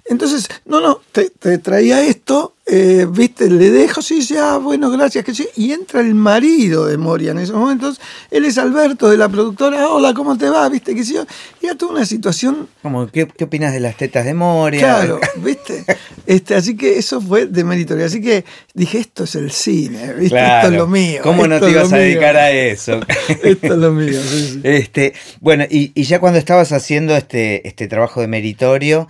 Entonces, 0.05 0.49
no, 0.65 0.81
no, 0.81 1.01
te, 1.11 1.29
te 1.29 1.57
traía 1.59 2.03
esto, 2.03 2.55
eh, 2.65 3.05
viste, 3.09 3.49
le 3.49 3.69
dejo, 3.71 4.01
sí, 4.01 4.21
sí, 4.21 4.35
ah, 4.37 4.57
bueno, 4.57 4.89
gracias, 4.89 5.23
que 5.23 5.33
sí. 5.33 5.47
Y 5.55 5.71
entra 5.71 6.01
el 6.01 6.13
marido 6.13 6.87
de 6.87 6.97
Moria 6.97 7.31
en 7.31 7.39
esos 7.39 7.55
momentos, 7.55 8.01
él 8.29 8.43
es 8.43 8.57
Alberto 8.57 9.09
de 9.09 9.17
la 9.17 9.29
productora, 9.29 9.87
hola, 9.87 10.13
¿cómo 10.13 10.37
te 10.37 10.49
va? 10.49 10.67
Viste, 10.67 10.93
que 10.93 11.05
sí. 11.05 11.15
Y 11.61 11.67
era 11.67 11.75
toda 11.75 11.93
una 11.93 12.05
situación 12.05 12.67
Como, 12.81 13.07
¿qué, 13.07 13.27
¿Qué 13.27 13.45
opinas 13.45 13.71
de 13.71 13.79
las 13.79 13.95
tetas 13.95 14.25
de 14.25 14.33
Moria? 14.33 14.79
Claro, 14.81 15.19
¿viste? 15.37 15.85
Este, 16.25 16.55
así 16.55 16.75
que 16.75 16.97
eso 16.97 17.21
fue 17.21 17.45
de 17.45 17.63
meritorio. 17.63 18.05
Así 18.05 18.21
que 18.21 18.43
dije, 18.73 18.99
esto 18.99 19.23
es 19.23 19.35
el 19.35 19.51
cine, 19.51 20.13
¿viste? 20.13 20.29
Claro. 20.29 20.67
Esto 20.67 20.73
es 20.73 20.79
lo 20.79 20.87
mío. 20.87 21.21
¿Cómo 21.23 21.47
no 21.47 21.61
te 21.61 21.71
ibas 21.71 21.93
a 21.93 21.97
dedicar 21.97 22.35
a 22.35 22.51
eso? 22.51 22.99
Esto 23.43 23.73
es 23.73 23.79
lo 23.79 23.91
mío, 23.91 24.19
sí, 24.21 24.49
sí. 24.53 24.61
Este, 24.63 25.13
bueno, 25.39 25.63
y, 25.69 25.93
y 25.95 26.03
ya 26.03 26.19
cuando 26.19 26.39
estabas 26.39 26.73
haciendo 26.73 27.15
este, 27.15 27.65
este 27.67 27.87
trabajo 27.87 28.19
de 28.19 28.27
meritorio, 28.27 29.07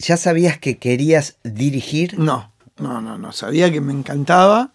¿ya 0.00 0.16
sabías 0.16 0.58
que 0.58 0.78
querías 0.78 1.36
dirigir? 1.44 2.18
No, 2.18 2.52
no, 2.78 3.00
no, 3.00 3.18
no. 3.18 3.32
Sabía 3.32 3.70
que 3.70 3.80
me 3.80 3.92
encantaba 3.92 4.72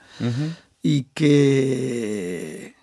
y 0.82 1.03
que. 1.13 2.75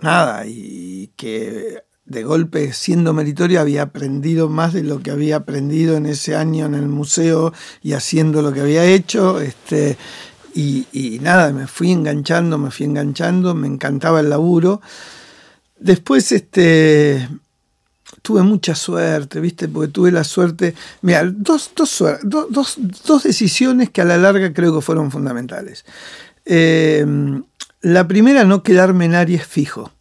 Nada, 0.00 0.46
y 0.46 1.10
que 1.16 1.82
de 2.04 2.22
golpe, 2.22 2.72
siendo 2.72 3.12
meritorio, 3.12 3.60
había 3.60 3.82
aprendido 3.82 4.48
más 4.48 4.72
de 4.72 4.82
lo 4.82 5.00
que 5.02 5.10
había 5.10 5.36
aprendido 5.36 5.96
en 5.96 6.06
ese 6.06 6.36
año 6.36 6.66
en 6.66 6.74
el 6.74 6.88
museo 6.88 7.52
y 7.82 7.92
haciendo 7.92 8.42
lo 8.42 8.52
que 8.52 8.60
había 8.60 8.84
hecho. 8.84 9.40
Este, 9.40 9.98
y, 10.54 10.86
y 10.92 11.18
nada, 11.18 11.52
me 11.52 11.66
fui 11.66 11.90
enganchando, 11.90 12.58
me 12.58 12.70
fui 12.70 12.86
enganchando, 12.86 13.54
me 13.54 13.66
encantaba 13.66 14.20
el 14.20 14.30
laburo. 14.30 14.80
Después, 15.78 16.30
este, 16.32 17.28
tuve 18.28 18.42
mucha 18.42 18.74
suerte, 18.74 19.40
¿viste? 19.40 19.68
Porque 19.68 19.90
tuve 19.90 20.12
la 20.12 20.22
suerte. 20.22 20.74
Mira, 21.00 21.24
dos, 21.24 21.72
dos, 21.74 22.04
dos, 22.22 22.76
dos 23.06 23.22
decisiones 23.22 23.88
que 23.88 24.02
a 24.02 24.04
la 24.04 24.18
larga 24.18 24.52
creo 24.52 24.74
que 24.74 24.82
fueron 24.82 25.10
fundamentales. 25.10 25.86
Eh, 26.44 27.06
la 27.80 28.06
primera, 28.06 28.44
no 28.44 28.62
quedarme 28.62 29.06
en 29.06 29.14
Aries 29.14 29.46
fijo, 29.46 29.92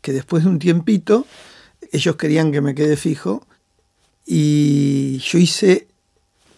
que 0.00 0.12
después 0.12 0.42
de 0.42 0.50
un 0.50 0.58
tiempito, 0.58 1.24
ellos 1.92 2.16
querían 2.16 2.50
que 2.50 2.60
me 2.60 2.74
quede 2.74 2.96
fijo, 2.96 3.46
y 4.26 5.18
yo 5.18 5.38
hice 5.38 5.86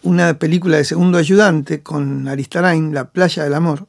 una 0.04 0.38
película 0.38 0.78
de 0.78 0.84
segundo 0.84 1.18
ayudante 1.18 1.82
con 1.82 2.28
Aristarain, 2.28 2.94
La 2.94 3.10
playa 3.10 3.44
del 3.44 3.52
amor, 3.52 3.88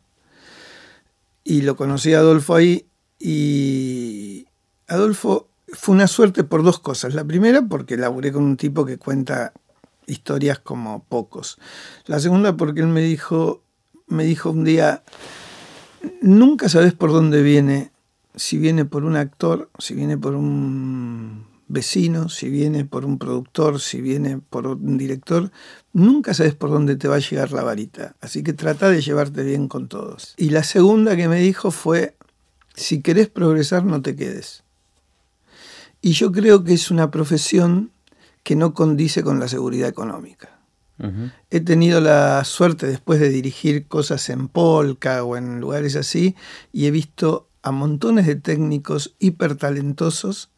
y 1.46 1.62
lo 1.62 1.78
conocí 1.78 2.14
a 2.14 2.18
Adolfo 2.18 2.56
ahí, 2.56 2.88
y 3.18 4.48
Adolfo 4.88 5.48
fue 5.76 5.96
una 5.96 6.08
suerte 6.08 6.44
por 6.44 6.64
dos 6.64 6.80
cosas. 6.80 7.14
La 7.14 7.24
primera, 7.24 7.62
porque 7.62 7.98
laburé 7.98 8.32
con 8.32 8.44
un 8.44 8.58
tipo 8.58 8.86
que 8.86 8.98
cuenta 8.98 9.54
historias 10.08 10.60
como 10.60 11.04
pocos. 11.04 11.58
La 12.06 12.20
segunda, 12.20 12.58
porque 12.58 12.82
él 12.82 12.88
me 12.88 13.02
dijo, 13.02 13.64
me 14.08 14.24
dijo 14.24 14.52
un 14.52 14.64
día, 14.64 15.04
nunca 16.22 16.70
sabes 16.70 16.94
por 16.94 17.12
dónde 17.12 17.42
viene, 17.42 17.92
si 18.36 18.58
viene 18.58 18.86
por 18.86 19.04
un 19.06 19.16
actor, 19.16 19.70
si 19.80 19.94
viene 19.94 20.18
por 20.18 20.36
un 20.36 21.46
vecino, 21.68 22.30
si 22.30 22.50
viene 22.50 22.86
por 22.86 23.06
un 23.06 23.18
productor, 23.18 23.80
si 23.80 24.02
viene 24.02 24.38
por 24.38 24.68
un 24.68 24.98
director, 24.98 25.52
nunca 25.94 26.34
sabes 26.34 26.54
por 26.54 26.70
dónde 26.70 26.96
te 26.96 27.08
va 27.08 27.16
a 27.16 27.20
llegar 27.20 27.52
la 27.52 27.64
varita. 27.64 28.16
Así 28.22 28.44
que 28.44 28.54
trata 28.54 28.90
de 28.90 29.02
llevarte 29.02 29.44
bien 29.44 29.68
con 29.68 29.88
todos. 29.88 30.36
Y 30.38 30.50
la 30.50 30.64
segunda 30.64 31.16
que 31.16 31.28
me 31.28 31.40
dijo 31.40 31.72
fue, 31.72 32.16
si 32.76 33.02
querés 33.02 33.30
progresar, 33.30 33.86
no 33.86 34.02
te 34.02 34.16
quedes. 34.16 34.65
Y 36.06 36.12
yo 36.12 36.32
creo 36.32 36.64
que 36.64 36.74
es 36.76 36.92
una 36.92 37.10
profesión 37.10 37.90
que 38.44 38.56
no 38.56 38.76
condice 38.76 39.24
con 39.24 39.40
la 39.40 39.48
seguridad 39.48 39.90
económica. 39.90 40.52
He 41.50 41.62
tenido 41.62 42.00
la 42.00 42.44
suerte 42.46 42.86
después 42.86 43.20
de 43.20 43.30
dirigir 43.30 43.88
cosas 43.88 44.30
en 44.30 44.48
Polka 44.48 45.24
o 45.24 45.36
en 45.36 45.60
lugares 45.60 45.96
así 45.96 46.36
y 46.72 46.86
he 46.86 46.92
visto 46.92 47.50
a 47.64 47.72
montones 47.72 48.28
de 48.28 48.36
técnicos 48.36 49.16
hipertalentosos 49.18 50.52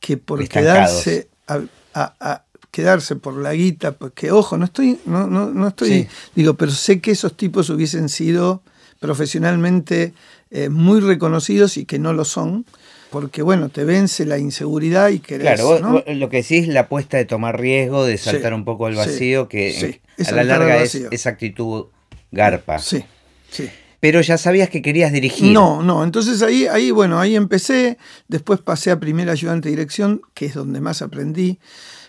que 0.00 0.16
por 0.16 0.40
Estancados. 0.40 1.04
quedarse 1.04 1.28
a, 1.46 1.60
a- 1.92 2.14
a 2.18 2.44
quedarse 2.70 3.14
por 3.16 3.34
la 3.36 3.52
guita, 3.52 3.92
porque 3.92 4.30
ojo, 4.32 4.56
no 4.56 4.64
estoy, 4.64 4.98
no, 5.04 5.26
no, 5.26 5.50
no 5.50 5.68
estoy, 5.68 5.88
Sí. 5.88 6.08
digo, 6.34 6.54
pero 6.54 6.72
sé 6.72 7.00
que 7.02 7.10
esos 7.10 7.36
tipos 7.36 7.68
hubiesen 7.68 8.08
sido 8.08 8.62
profesionalmente 9.00 10.14
eh, 10.50 10.70
muy 10.70 11.00
reconocidos 11.00 11.76
y 11.76 11.84
que 11.84 11.98
no 11.98 12.14
lo 12.14 12.24
son, 12.24 12.64
porque 13.10 13.42
bueno, 13.42 13.68
te 13.68 13.84
vence 13.84 14.24
la 14.26 14.38
inseguridad 14.38 15.08
y 15.10 15.20
querés, 15.20 15.42
Claro, 15.46 15.64
vos- 15.66 15.80
¿no? 15.80 15.92
vos 15.92 16.04
lo 16.06 16.28
que 16.28 16.38
decís 16.38 16.62
es 16.62 16.68
la 16.68 16.80
apuesta 16.80 17.16
de 17.16 17.24
tomar 17.24 17.60
riesgo, 17.60 18.04
de 18.04 18.16
saltar 18.18 18.52
Sí, 18.52 18.54
un 18.56 18.64
poco 18.64 18.86
al 18.86 18.92
sí, 18.94 18.98
vacío, 18.98 19.48
que 19.48 19.72
sí, 20.18 20.24
a 20.26 20.32
la 20.32 20.44
larga 20.44 20.82
es 20.82 20.94
esa 20.94 21.30
actitud 21.30 21.86
garpa. 22.30 22.78
Sí, 22.78 23.04
sí. 23.50 23.68
Pero 24.00 24.20
ya 24.20 24.38
sabías 24.38 24.68
que 24.70 24.80
querías 24.80 25.12
dirigir. 25.12 25.52
No, 25.52 25.82
no, 25.82 26.04
entonces 26.04 26.40
ahí, 26.42 26.66
ahí, 26.66 26.90
bueno, 26.92 27.18
ahí 27.18 27.34
empecé, 27.34 27.98
después 28.28 28.60
pasé 28.60 28.92
a 28.92 29.00
primer 29.00 29.28
ayudante 29.28 29.68
de 29.68 29.74
dirección, 29.76 30.22
que 30.34 30.46
es 30.46 30.54
donde 30.54 30.80
más 30.80 31.02
aprendí. 31.02 31.58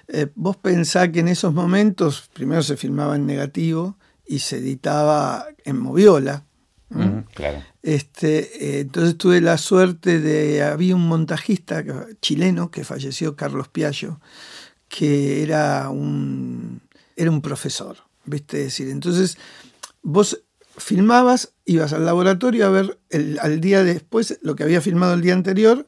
Eh, 0.07 0.27
vos 0.35 0.57
pensá 0.57 1.11
que 1.11 1.19
en 1.21 1.27
esos 1.29 1.53
momentos, 1.53 2.29
primero 2.33 2.61
se 2.61 2.77
filmaba 2.77 3.15
en 3.15 3.25
negativo 3.25 3.97
y 4.27 4.39
se 4.39 4.57
editaba 4.57 5.47
en 5.65 5.79
Moviola. 5.79 6.45
Claro. 7.33 7.63
Este, 7.83 8.77
eh, 8.77 8.79
entonces 8.81 9.17
tuve 9.17 9.41
la 9.41 9.57
suerte 9.57 10.19
de, 10.19 10.63
había 10.63 10.95
un 10.95 11.07
montajista 11.07 11.83
chileno 12.21 12.71
que 12.71 12.83
falleció, 12.83 13.35
Carlos 13.35 13.67
Piaggio, 13.67 14.19
que 14.87 15.43
era 15.43 15.89
un, 15.89 16.81
era 17.15 17.31
un 17.31 17.41
profesor, 17.41 17.97
¿viste? 18.25 18.57
Decir, 18.57 18.89
entonces 18.89 19.37
vos 20.01 20.41
filmabas, 20.77 21.53
ibas 21.65 21.93
al 21.93 22.05
laboratorio 22.05 22.65
a 22.65 22.69
ver 22.69 22.99
el, 23.09 23.37
al 23.39 23.61
día 23.61 23.83
después 23.83 24.39
lo 24.41 24.55
que 24.55 24.63
había 24.63 24.81
filmado 24.81 25.13
el 25.13 25.21
día 25.21 25.33
anterior 25.33 25.87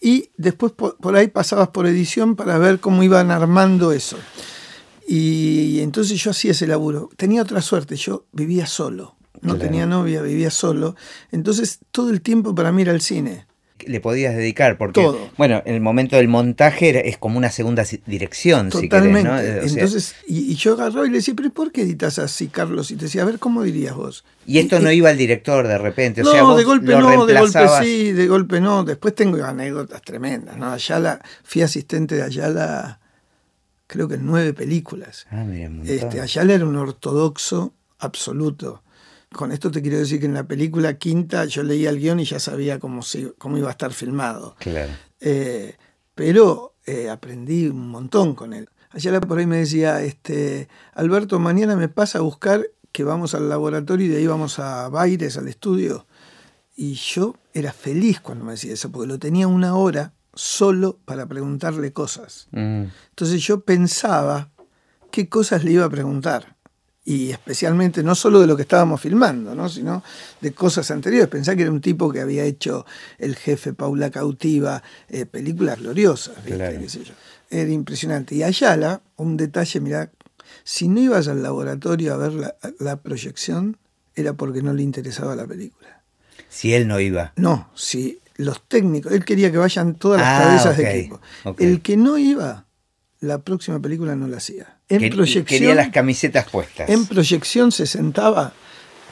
y 0.00 0.30
después 0.36 0.72
por, 0.72 0.96
por 0.96 1.16
ahí 1.16 1.28
pasabas 1.28 1.68
por 1.68 1.86
edición 1.86 2.36
para 2.36 2.58
ver 2.58 2.80
cómo 2.80 3.02
iban 3.02 3.30
armando 3.30 3.92
eso. 3.92 4.16
Y 5.06 5.80
entonces 5.80 6.22
yo 6.22 6.30
hacía 6.30 6.50
ese 6.50 6.66
laburo. 6.66 7.08
Tenía 7.16 7.42
otra 7.42 7.62
suerte, 7.62 7.96
yo 7.96 8.26
vivía 8.32 8.66
solo. 8.66 9.17
No 9.42 9.54
Claro. 9.54 9.58
tenía 9.58 9.86
novia, 9.86 10.22
vivía 10.22 10.50
solo. 10.50 10.96
Entonces 11.32 11.78
todo 11.90 12.10
el 12.10 12.20
tiempo 12.22 12.54
para 12.54 12.72
mí 12.72 12.82
era 12.82 12.92
el 12.92 13.00
cine. 13.00 13.46
Le 13.86 14.00
podías 14.00 14.34
dedicar, 14.34 14.76
porque, 14.76 15.00
Todo. 15.00 15.30
bueno, 15.38 15.62
en 15.64 15.72
el 15.76 15.80
momento 15.80 16.16
del 16.16 16.26
montaje 16.26 16.88
era- 16.88 16.98
es 17.00 17.16
como 17.16 17.38
una 17.38 17.48
segunda 17.52 17.84
dirección, 18.06 18.72
si 18.72 18.88
querés, 18.88 18.90
Totalmente. 18.90 19.28
¿no? 19.28 19.36
O 19.36 19.38
sea, 19.38 19.62
Entonces, 19.62 20.14
y, 20.26 20.50
y 20.50 20.56
yo 20.56 20.72
agarraba 20.72 21.06
y 21.06 21.10
le 21.10 21.18
decía, 21.18 21.34
pero 21.36 21.50
¿por 21.50 21.70
qué 21.70 21.82
editas 21.82 22.18
así, 22.18 22.48
Carlos? 22.48 22.90
Y 22.90 22.96
te 22.96 23.04
decía, 23.04 23.22
a 23.22 23.24
ver, 23.24 23.38
¿cómo 23.38 23.62
dirías 23.62 23.94
vos? 23.94 24.24
y 24.46 24.58
esto 24.58 24.80
no 24.80 24.90
iba 24.90 25.10
al 25.10 25.16
director 25.16 25.68
de 25.68 25.78
repente, 25.78 26.22
o 26.22 26.24
no, 26.24 26.32
sea, 26.32 26.42
vos 26.42 26.56
de 26.56 26.64
golpe 26.64 26.90
lo 26.90 27.00
no, 27.02 27.24
de 27.26 27.38
golpe 27.38 27.60
sí, 27.82 28.10
de 28.12 28.26
golpe 28.26 28.60
no. 28.60 28.82
Después 28.82 29.14
tengo 29.14 29.42
anécdotas 29.44 30.02
tremendas, 30.02 30.56
¿no? 30.56 30.72
Ayala, 30.72 31.20
fui 31.44 31.62
asistente 31.62 32.16
de 32.16 32.22
Ayala, 32.24 32.98
creo 33.86 34.08
que 34.08 34.14
en 34.16 34.26
nueve 34.26 34.54
películas. 34.54 35.26
Ah, 35.30 35.44
mira, 35.44 35.68
un. 35.68 35.82
Este, 35.86 36.20
Ayala 36.20 36.54
era 36.54 36.66
un 36.66 36.74
ortodoxo 36.76 37.74
absoluto. 38.00 38.82
Con 39.32 39.52
esto 39.52 39.70
te 39.70 39.82
quiero 39.82 39.98
decir 39.98 40.20
que 40.20 40.26
en 40.26 40.34
la 40.34 40.46
película 40.46 40.96
quinta 40.96 41.44
yo 41.44 41.62
leía 41.62 41.90
el 41.90 41.98
guion 41.98 42.20
y 42.20 42.24
ya 42.24 42.40
sabía 42.40 42.78
cómo, 42.78 43.02
se, 43.02 43.32
cómo 43.34 43.58
iba 43.58 43.68
a 43.68 43.72
estar 43.72 43.92
filmado. 43.92 44.56
Claro. 44.58 44.92
Eh, 45.20 45.76
pero 46.14 46.74
eh, 46.86 47.10
aprendí 47.10 47.68
un 47.68 47.88
montón 47.88 48.34
con 48.34 48.52
él. 48.52 48.68
Ayala 48.90 49.20
por 49.20 49.38
ahí 49.38 49.46
me 49.46 49.58
decía, 49.58 50.00
este, 50.02 50.68
Alberto, 50.94 51.38
mañana 51.38 51.76
me 51.76 51.88
pasa 51.88 52.18
a 52.18 52.22
buscar 52.22 52.66
que 52.90 53.04
vamos 53.04 53.34
al 53.34 53.48
laboratorio 53.48 54.06
y 54.06 54.08
de 54.08 54.16
ahí 54.16 54.26
vamos 54.26 54.58
a 54.58 54.88
Baires, 54.88 55.36
al 55.36 55.48
estudio. 55.48 56.06
Y 56.74 56.94
yo 56.94 57.36
era 57.52 57.72
feliz 57.72 58.20
cuando 58.20 58.44
me 58.44 58.52
decía 58.52 58.72
eso, 58.72 58.90
porque 58.90 59.08
lo 59.08 59.18
tenía 59.18 59.46
una 59.46 59.74
hora 59.74 60.14
solo 60.32 60.98
para 61.04 61.26
preguntarle 61.26 61.92
cosas. 61.92 62.48
Mm, 62.52 62.84
Entonces 63.10 63.42
yo 63.42 63.60
pensaba 63.60 64.50
qué 65.10 65.28
cosas 65.28 65.64
le 65.64 65.72
iba 65.72 65.84
a 65.84 65.90
preguntar. 65.90 66.56
Y 67.10 67.30
especialmente 67.30 68.02
no 68.02 68.14
solo 68.14 68.38
de 68.40 68.46
lo 68.46 68.54
que 68.54 68.62
estábamos 68.62 69.00
filmando, 69.00 69.54
¿no? 69.54 69.70
sino 69.70 70.02
de 70.42 70.52
cosas 70.52 70.90
anteriores. 70.90 71.28
Pensá 71.30 71.56
que 71.56 71.62
era 71.62 71.70
un 71.70 71.80
tipo 71.80 72.12
que 72.12 72.20
había 72.20 72.44
hecho 72.44 72.84
El 73.16 73.34
jefe, 73.34 73.72
Paula 73.72 74.10
Cautiva, 74.10 74.82
eh, 75.08 75.24
películas 75.24 75.78
gloriosas, 75.78 76.36
¿viste? 76.44 76.56
Claro. 76.56 76.78
Qué 76.78 76.88
sé 76.90 77.04
yo. 77.04 77.14
Era 77.48 77.70
impresionante. 77.70 78.34
Y 78.34 78.42
Ayala, 78.42 79.00
un 79.16 79.38
detalle, 79.38 79.80
mirá, 79.80 80.10
si 80.64 80.88
no 80.88 81.00
ibas 81.00 81.28
al 81.28 81.42
laboratorio 81.42 82.12
a 82.12 82.18
ver 82.18 82.34
la, 82.34 82.54
la 82.78 82.96
proyección, 83.00 83.78
era 84.14 84.34
porque 84.34 84.60
no 84.60 84.74
le 84.74 84.82
interesaba 84.82 85.34
la 85.34 85.46
película. 85.46 86.02
Si 86.50 86.74
él 86.74 86.86
no 86.88 87.00
iba. 87.00 87.32
No, 87.36 87.70
si 87.74 88.20
los 88.36 88.60
técnicos, 88.68 89.12
él 89.12 89.24
quería 89.24 89.50
que 89.50 89.56
vayan 89.56 89.94
todas 89.94 90.20
las 90.20 90.28
Ah, 90.28 90.44
cabezas 90.44 90.76
de 90.76 90.98
equipo. 91.00 91.20
El 91.58 91.80
que 91.80 91.96
no 91.96 92.18
iba, 92.18 92.66
la 93.20 93.38
próxima 93.38 93.80
película 93.80 94.14
no 94.14 94.28
la 94.28 94.36
hacía. 94.36 94.77
En 94.88 95.00
Que- 95.00 95.10
proyección, 95.10 95.44
Quería 95.44 95.74
las 95.74 95.90
camisetas 95.90 96.48
puestas. 96.50 96.88
en 96.88 97.06
proyección 97.06 97.72
se 97.72 97.86
sentaba 97.86 98.52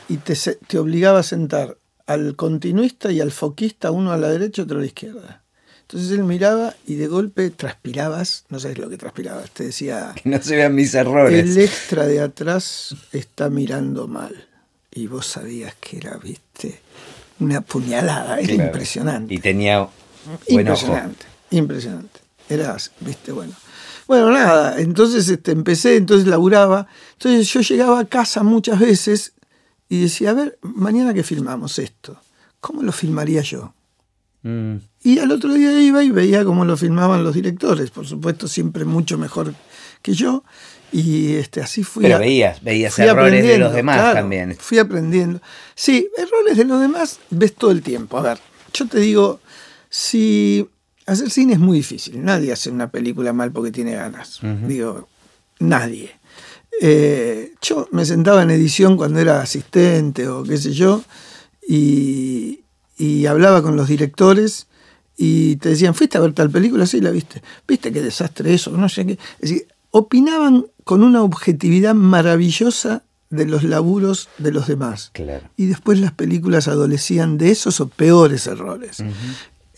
y 0.08 0.16
te, 0.18 0.34
te 0.34 0.78
obligaba 0.78 1.18
a 1.20 1.22
sentar 1.22 1.76
al 2.06 2.36
continuista 2.36 3.10
y 3.12 3.20
al 3.20 3.32
foquista, 3.32 3.90
uno 3.90 4.12
a 4.12 4.16
la 4.16 4.28
derecha, 4.28 4.62
otro 4.62 4.78
a 4.78 4.80
la 4.80 4.86
izquierda. 4.86 5.42
Entonces 5.82 6.10
él 6.12 6.24
miraba 6.24 6.74
y 6.86 6.94
de 6.94 7.06
golpe 7.08 7.50
transpirabas, 7.50 8.44
no 8.48 8.58
sabes 8.58 8.78
lo 8.78 8.88
que 8.88 8.96
transpirabas, 8.96 9.50
te 9.50 9.64
decía, 9.64 10.12
Que 10.22 10.28
no 10.28 10.40
se 10.42 10.56
vean 10.56 10.74
mis 10.74 10.94
errores. 10.94 11.38
el 11.44 11.58
extra 11.62 12.06
de 12.06 12.20
atrás 12.20 12.94
está 13.12 13.50
mirando 13.50 14.08
mal. 14.08 14.48
Y 14.90 15.08
vos 15.08 15.26
sabías 15.26 15.74
que 15.78 15.98
era, 15.98 16.16
viste, 16.16 16.80
una 17.38 17.60
puñalada, 17.60 18.38
era 18.38 18.46
Claro. 18.54 18.64
impresionante. 18.68 19.34
Y 19.34 19.38
tenía 19.38 19.80
buen 19.80 20.68
ojo. 20.70 20.86
Impresionante, 20.86 21.26
impresionante. 21.50 22.20
Eras, 22.48 22.92
viste, 23.00 23.30
bueno. 23.32 23.52
Bueno, 24.06 24.30
nada, 24.30 24.78
entonces 24.80 25.28
este, 25.28 25.52
empecé, 25.52 25.96
entonces 25.96 26.26
laburaba. 26.28 26.86
Entonces 27.14 27.48
yo 27.52 27.60
llegaba 27.60 28.00
a 28.00 28.04
casa 28.04 28.42
muchas 28.42 28.78
veces 28.78 29.32
y 29.88 30.00
decía, 30.02 30.30
a 30.30 30.34
ver, 30.34 30.58
mañana 30.62 31.12
que 31.14 31.22
filmamos 31.24 31.78
esto, 31.78 32.20
¿cómo 32.60 32.82
lo 32.82 32.92
filmaría 32.92 33.42
yo? 33.42 33.74
Mm, 34.42 34.76
Y 35.02 35.18
al 35.18 35.30
otro 35.32 35.52
día 35.54 35.80
iba 35.80 36.04
y 36.04 36.10
veía 36.10 36.44
cómo 36.44 36.64
lo 36.64 36.76
filmaban 36.76 37.24
los 37.24 37.34
directores, 37.34 37.90
por 37.90 38.06
supuesto, 38.06 38.46
siempre 38.46 38.84
mucho 38.84 39.18
mejor 39.18 39.54
que 40.02 40.12
yo. 40.14 40.44
Y 40.92 41.34
este, 41.34 41.60
así 41.60 41.82
fui. 41.82 42.04
Pero 42.04 42.16
a- 42.16 42.18
veías, 42.20 42.62
veías 42.62 42.96
errores 43.00 43.44
de 43.44 43.58
los 43.58 43.72
demás 43.74 43.96
claro, 43.96 44.14
también. 44.14 44.56
Fui 44.56 44.78
aprendiendo. 44.78 45.40
Sí, 45.74 46.08
errores 46.16 46.56
de 46.56 46.64
los 46.64 46.80
demás 46.80 47.18
ves 47.30 47.54
todo 47.56 47.72
el 47.72 47.82
tiempo. 47.82 48.16
A 48.18 48.22
ver, 48.22 48.38
yo 48.72 48.86
te 48.86 49.00
digo, 49.00 49.40
si 49.90 50.68
hacer 51.06 51.30
cine 51.30 51.54
es 51.54 51.58
muy 51.58 51.78
difícil, 51.78 52.22
nadie 52.24 52.52
hace 52.52 52.70
una 52.70 52.90
película 52.90 53.32
mal 53.32 53.52
porque 53.52 53.70
tiene 53.70 53.94
ganas. 53.94 54.40
Digo, 54.66 55.08
nadie. 55.58 56.10
Eh, 56.80 57.54
yo 57.62 57.88
me 57.92 58.04
sentaba 58.04 58.42
en 58.42 58.50
edición 58.50 58.96
cuando 58.96 59.18
era 59.18 59.40
asistente 59.40 60.28
o 60.28 60.42
qué 60.42 60.58
sé 60.58 60.72
yo, 60.72 61.02
y, 61.66 62.60
y 62.98 63.26
hablaba 63.26 63.62
con 63.62 63.76
los 63.76 63.88
directores 63.88 64.66
y 65.16 65.56
te 65.56 65.70
decían, 65.70 65.94
¿fuiste 65.94 66.18
a 66.18 66.20
ver 66.20 66.32
tal 66.34 66.50
película? 66.50 66.86
Sí, 66.86 67.00
la 67.00 67.10
viste. 67.10 67.42
¿Viste 67.66 67.92
qué 67.92 68.02
desastre 68.02 68.52
eso? 68.52 68.70
No 68.72 68.88
sé 68.88 69.06
qué. 69.06 69.12
Es 69.40 69.50
decir, 69.50 69.66
opinaban 69.90 70.66
con 70.84 71.02
una 71.02 71.22
objetividad 71.22 71.94
maravillosa 71.94 73.02
de 73.30 73.46
los 73.46 73.64
laburos 73.64 74.28
de 74.38 74.52
los 74.52 74.66
demás. 74.66 75.10
Claro. 75.14 75.48
Y 75.56 75.66
después 75.66 75.98
las 75.98 76.12
películas 76.12 76.68
adolecían 76.68 77.38
de 77.38 77.50
esos 77.50 77.80
o 77.80 77.88
peores 77.88 78.46
errores. 78.46 79.02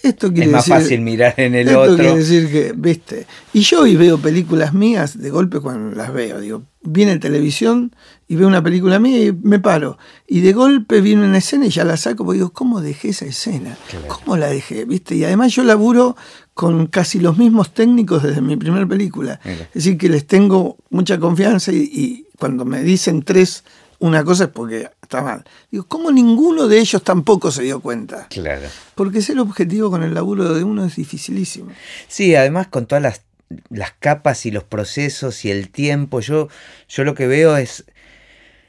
Esto 0.02 0.32
quiere 0.32 0.46
Es 0.46 0.52
más 0.52 0.64
decir, 0.66 0.82
fácil 0.82 1.00
mirar 1.00 1.34
en 1.38 1.54
el 1.54 1.68
esto 1.68 1.80
otro. 1.80 1.96
quiere 1.96 2.16
decir 2.16 2.50
que, 2.50 2.72
viste, 2.76 3.26
y 3.52 3.60
yo 3.60 3.80
hoy 3.80 3.96
veo 3.96 4.18
películas 4.18 4.72
mías 4.72 5.18
de 5.18 5.30
golpe 5.30 5.60
cuando 5.60 5.96
las 5.96 6.12
veo, 6.12 6.40
digo, 6.40 6.62
viene 6.82 7.12
en 7.12 7.20
televisión 7.20 7.94
y 8.28 8.36
veo 8.36 8.46
una 8.46 8.62
película 8.62 8.98
mía 9.00 9.24
y 9.24 9.32
me 9.32 9.58
paro, 9.58 9.98
y 10.26 10.40
de 10.40 10.52
golpe 10.52 11.00
viene 11.00 11.24
una 11.24 11.38
escena 11.38 11.66
y 11.66 11.70
ya 11.70 11.84
la 11.84 11.96
saco 11.96 12.24
porque 12.24 12.38
digo, 12.38 12.52
¿cómo 12.52 12.80
dejé 12.80 13.08
esa 13.08 13.24
escena? 13.24 13.76
¿Cómo 14.06 14.36
la 14.36 14.48
dejé? 14.48 14.84
¿Viste? 14.84 15.16
Y 15.16 15.24
además 15.24 15.52
yo 15.52 15.64
laburo 15.64 16.16
con 16.54 16.86
casi 16.86 17.18
los 17.18 17.36
mismos 17.36 17.74
técnicos 17.74 18.22
desde 18.22 18.40
mi 18.40 18.56
primera 18.56 18.86
película. 18.86 19.40
Mira. 19.44 19.62
Es 19.64 19.74
decir, 19.74 19.98
que 19.98 20.08
les 20.08 20.26
tengo 20.26 20.76
mucha 20.90 21.18
confianza 21.18 21.72
y, 21.72 21.76
y 21.92 22.26
cuando 22.38 22.64
me 22.64 22.82
dicen 22.82 23.22
tres, 23.22 23.64
una 23.98 24.24
cosa 24.24 24.44
es 24.44 24.50
porque 24.50 24.90
está 25.02 25.22
mal. 25.22 25.44
Digo, 25.70 25.86
¿cómo 25.88 26.12
ninguno 26.12 26.68
de 26.68 26.78
ellos 26.78 27.02
tampoco 27.02 27.50
se 27.50 27.64
dio 27.64 27.80
cuenta? 27.80 28.28
Claro. 28.28 28.68
Porque 28.94 29.22
ser 29.22 29.38
objetivo 29.38 29.90
con 29.90 30.02
el 30.02 30.14
laburo 30.14 30.54
de 30.54 30.64
uno 30.64 30.84
es 30.84 30.96
dificilísimo. 30.96 31.70
Sí, 32.06 32.34
además 32.34 32.68
con 32.68 32.86
todas 32.86 33.02
las, 33.02 33.22
las 33.70 33.92
capas 33.98 34.46
y 34.46 34.50
los 34.50 34.64
procesos 34.64 35.44
y 35.44 35.50
el 35.50 35.70
tiempo, 35.70 36.20
yo, 36.20 36.48
yo 36.88 37.04
lo 37.04 37.14
que 37.14 37.26
veo 37.26 37.56
es, 37.56 37.84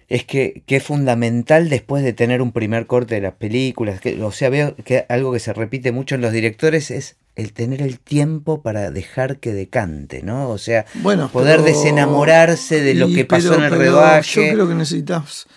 es 0.07 0.25
que, 0.25 0.63
que 0.65 0.77
es 0.77 0.83
fundamental 0.83 1.69
después 1.69 2.03
de 2.03 2.13
tener 2.13 2.41
un 2.41 2.51
primer 2.51 2.87
corte 2.87 3.15
de 3.15 3.21
las 3.21 3.33
películas. 3.33 4.01
Que, 4.01 4.21
o 4.23 4.31
sea, 4.31 4.49
veo 4.49 4.75
que 4.77 5.05
algo 5.09 5.31
que 5.31 5.39
se 5.39 5.53
repite 5.53 5.91
mucho 5.91 6.15
en 6.15 6.21
los 6.21 6.31
directores 6.31 6.89
es 6.89 7.17
el 7.39 7.53
tener 7.53 7.81
el 7.81 7.99
tiempo 7.99 8.61
para 8.61 8.91
dejar 8.91 9.37
que 9.39 9.53
decante, 9.53 10.21
¿no? 10.23 10.49
O 10.49 10.57
sea, 10.57 10.85
Bueno, 10.95 11.29
poder 11.29 11.61
pero- 11.61 11.67
desenamorarse 11.77 12.81
de 12.81 12.93
lo 12.95 13.07
y- 13.07 13.15
que 13.15 13.25
pasó 13.25 13.49
pero- 13.51 13.65
en 13.67 13.73
el 13.73 13.87
rodaje. 13.91 14.47
Yo 14.47 14.53
creo 14.53 14.67
que 14.67 14.75
necesitas 14.75 15.47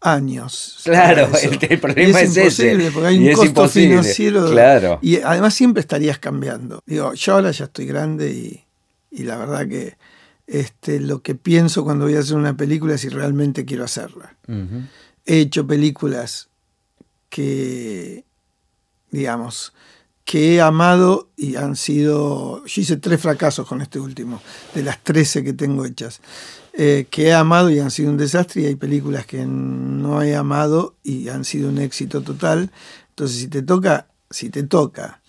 años. 0.00 0.80
Claro, 0.84 1.28
el- 1.42 1.58
el 1.70 1.78
problema 1.80 2.20
Y 2.20 2.24
es 2.24 2.30
ese. 2.30 2.40
imposible, 2.40 2.90
porque 2.92 3.08
hay 3.08 3.16
Y 3.16 3.18
un 3.24 3.28
es 3.28 3.34
costo 3.36 3.48
imposible, 3.50 3.88
financiero. 3.88 4.50
claro. 4.50 4.98
Y 5.02 5.16
además 5.20 5.54
siempre 5.54 5.80
estarías 5.80 6.18
cambiando. 6.18 6.82
Digo, 6.86 7.14
yo 7.14 7.34
ahora 7.34 7.50
ya 7.50 7.64
estoy 7.64 7.86
grande 7.86 8.30
y, 8.30 8.64
y 9.10 9.24
la 9.24 9.36
verdad 9.38 9.66
que 9.66 9.96
este, 10.46 10.98
lo 11.00 11.20
que 11.22 11.34
pienso 11.34 11.84
cuando 11.84 12.04
voy 12.06 12.14
a 12.16 12.20
hacer 12.20 12.36
una 12.36 12.56
película 12.56 12.94
es 12.94 13.02
si 13.02 13.08
realmente 13.10 13.64
quiero 13.64 13.84
hacerla. 13.84 14.34
He 15.26 15.40
hecho 15.40 15.66
películas 15.66 16.48
que, 17.28 18.24
digamos, 19.10 19.72
que 20.28 20.56
he 20.56 20.60
amado 20.60 21.30
y 21.38 21.56
han 21.56 21.74
sido, 21.74 22.62
yo 22.66 22.82
hice 22.82 22.98
tres 22.98 23.18
fracasos 23.18 23.66
con 23.66 23.80
este 23.80 23.98
último, 23.98 24.42
de 24.74 24.82
las 24.82 25.02
13 25.02 25.42
que 25.42 25.54
tengo 25.54 25.86
hechas, 25.86 26.20
eh, 26.74 27.06
que 27.08 27.28
he 27.28 27.32
amado 27.32 27.70
y 27.70 27.78
han 27.80 27.90
sido 27.90 28.10
un 28.10 28.18
desastre 28.18 28.60
y 28.60 28.66
hay 28.66 28.74
películas 28.74 29.24
que 29.24 29.46
no 29.46 30.20
he 30.22 30.36
amado 30.36 30.96
y 31.02 31.30
han 31.30 31.46
sido 31.46 31.70
un 31.70 31.78
éxito 31.78 32.20
total. 32.20 32.70
Entonces, 33.08 33.38
si 33.38 33.48
te 33.48 33.62
toca, 33.62 34.08
si 34.28 34.50
te 34.50 34.64
toca 34.64 35.22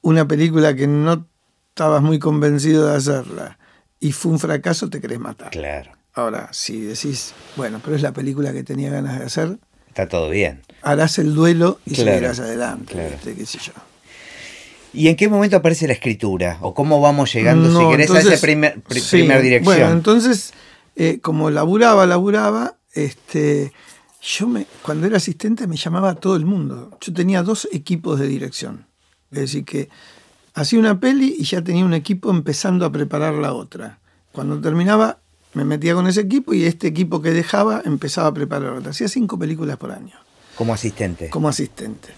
una 0.00 0.26
película 0.26 0.74
que 0.74 0.86
no 0.86 1.26
estabas 1.68 2.00
muy 2.00 2.18
convencido 2.18 2.86
de 2.86 2.96
hacerla 2.96 3.58
y 4.00 4.12
fue 4.12 4.32
un 4.32 4.38
fracaso, 4.38 4.88
te 4.88 5.02
querés 5.02 5.20
matar. 5.20 5.50
Claro, 5.50 5.92
Ahora, 6.14 6.48
si 6.52 6.80
decís, 6.80 7.34
bueno, 7.54 7.82
pero 7.84 7.96
es 7.96 8.00
la 8.02 8.14
película 8.14 8.54
que 8.54 8.64
tenía 8.64 8.88
ganas 8.90 9.18
de 9.18 9.26
hacer, 9.26 9.58
está 9.88 10.08
todo 10.08 10.30
bien. 10.30 10.62
harás 10.80 11.18
el 11.18 11.34
duelo 11.34 11.80
y 11.84 11.96
Claro, 11.96 12.12
seguirás 12.12 12.40
adelante, 12.40 12.94
claro. 12.94 13.18
qué 13.22 13.44
sé 13.44 13.58
yo. 13.58 13.72
¿Y 14.92 15.08
en 15.08 15.16
qué 15.16 15.28
momento 15.28 15.56
aparece 15.56 15.86
la 15.86 15.92
escritura? 15.92 16.58
¿O 16.60 16.74
cómo 16.74 17.00
vamos 17.00 17.32
llegando, 17.32 17.68
si 17.68 17.88
querés, 17.90 18.10
a 18.10 18.14
entonces, 18.14 18.32
esa 18.34 18.40
primer, 18.40 18.80
sí, 18.90 19.18
primer 19.18 19.42
dirección? 19.42 19.76
Bueno, 19.76 19.92
entonces, 19.92 20.52
eh, 20.96 21.20
como 21.20 21.50
laburaba, 21.50 22.06
laburaba, 22.06 22.76
este, 22.92 23.72
yo 24.22 24.48
me, 24.48 24.66
cuando 24.82 25.06
era 25.06 25.16
asistente 25.16 25.66
me 25.66 25.76
llamaba 25.76 26.10
a 26.10 26.14
todo 26.16 26.36
el 26.36 26.44
mundo. 26.44 26.90
Yo 27.00 27.12
tenía 27.12 27.42
dos 27.42 27.68
equipos 27.72 28.18
de 28.18 28.26
dirección. 28.26 28.86
Es 29.30 29.40
decir, 29.40 29.64
que 29.64 29.88
hacía 30.54 30.78
una 30.78 30.98
peli 30.98 31.36
y 31.38 31.44
ya 31.44 31.62
tenía 31.62 31.84
un 31.84 31.94
equipo 31.94 32.30
empezando 32.30 32.84
a 32.84 32.92
preparar 32.92 33.34
la 33.34 33.52
otra. 33.52 34.00
Cuando 34.32 34.60
terminaba, 34.60 35.18
me 35.54 35.64
metía 35.64 35.94
con 35.94 36.06
ese 36.06 36.20
equipo 36.20 36.52
y 36.52 36.64
este 36.64 36.88
equipo 36.88 37.22
que 37.22 37.30
dejaba 37.30 37.82
empezaba 37.84 38.28
a 38.28 38.34
preparar 38.34 38.72
otra. 38.72 38.90
Hacía 38.90 39.08
cinco 39.08 39.38
películas 39.38 39.76
por 39.76 39.92
año. 39.92 40.14
Como 40.56 40.74
asistente. 40.74 41.30
como 41.30 41.48
asistente. 41.48 42.10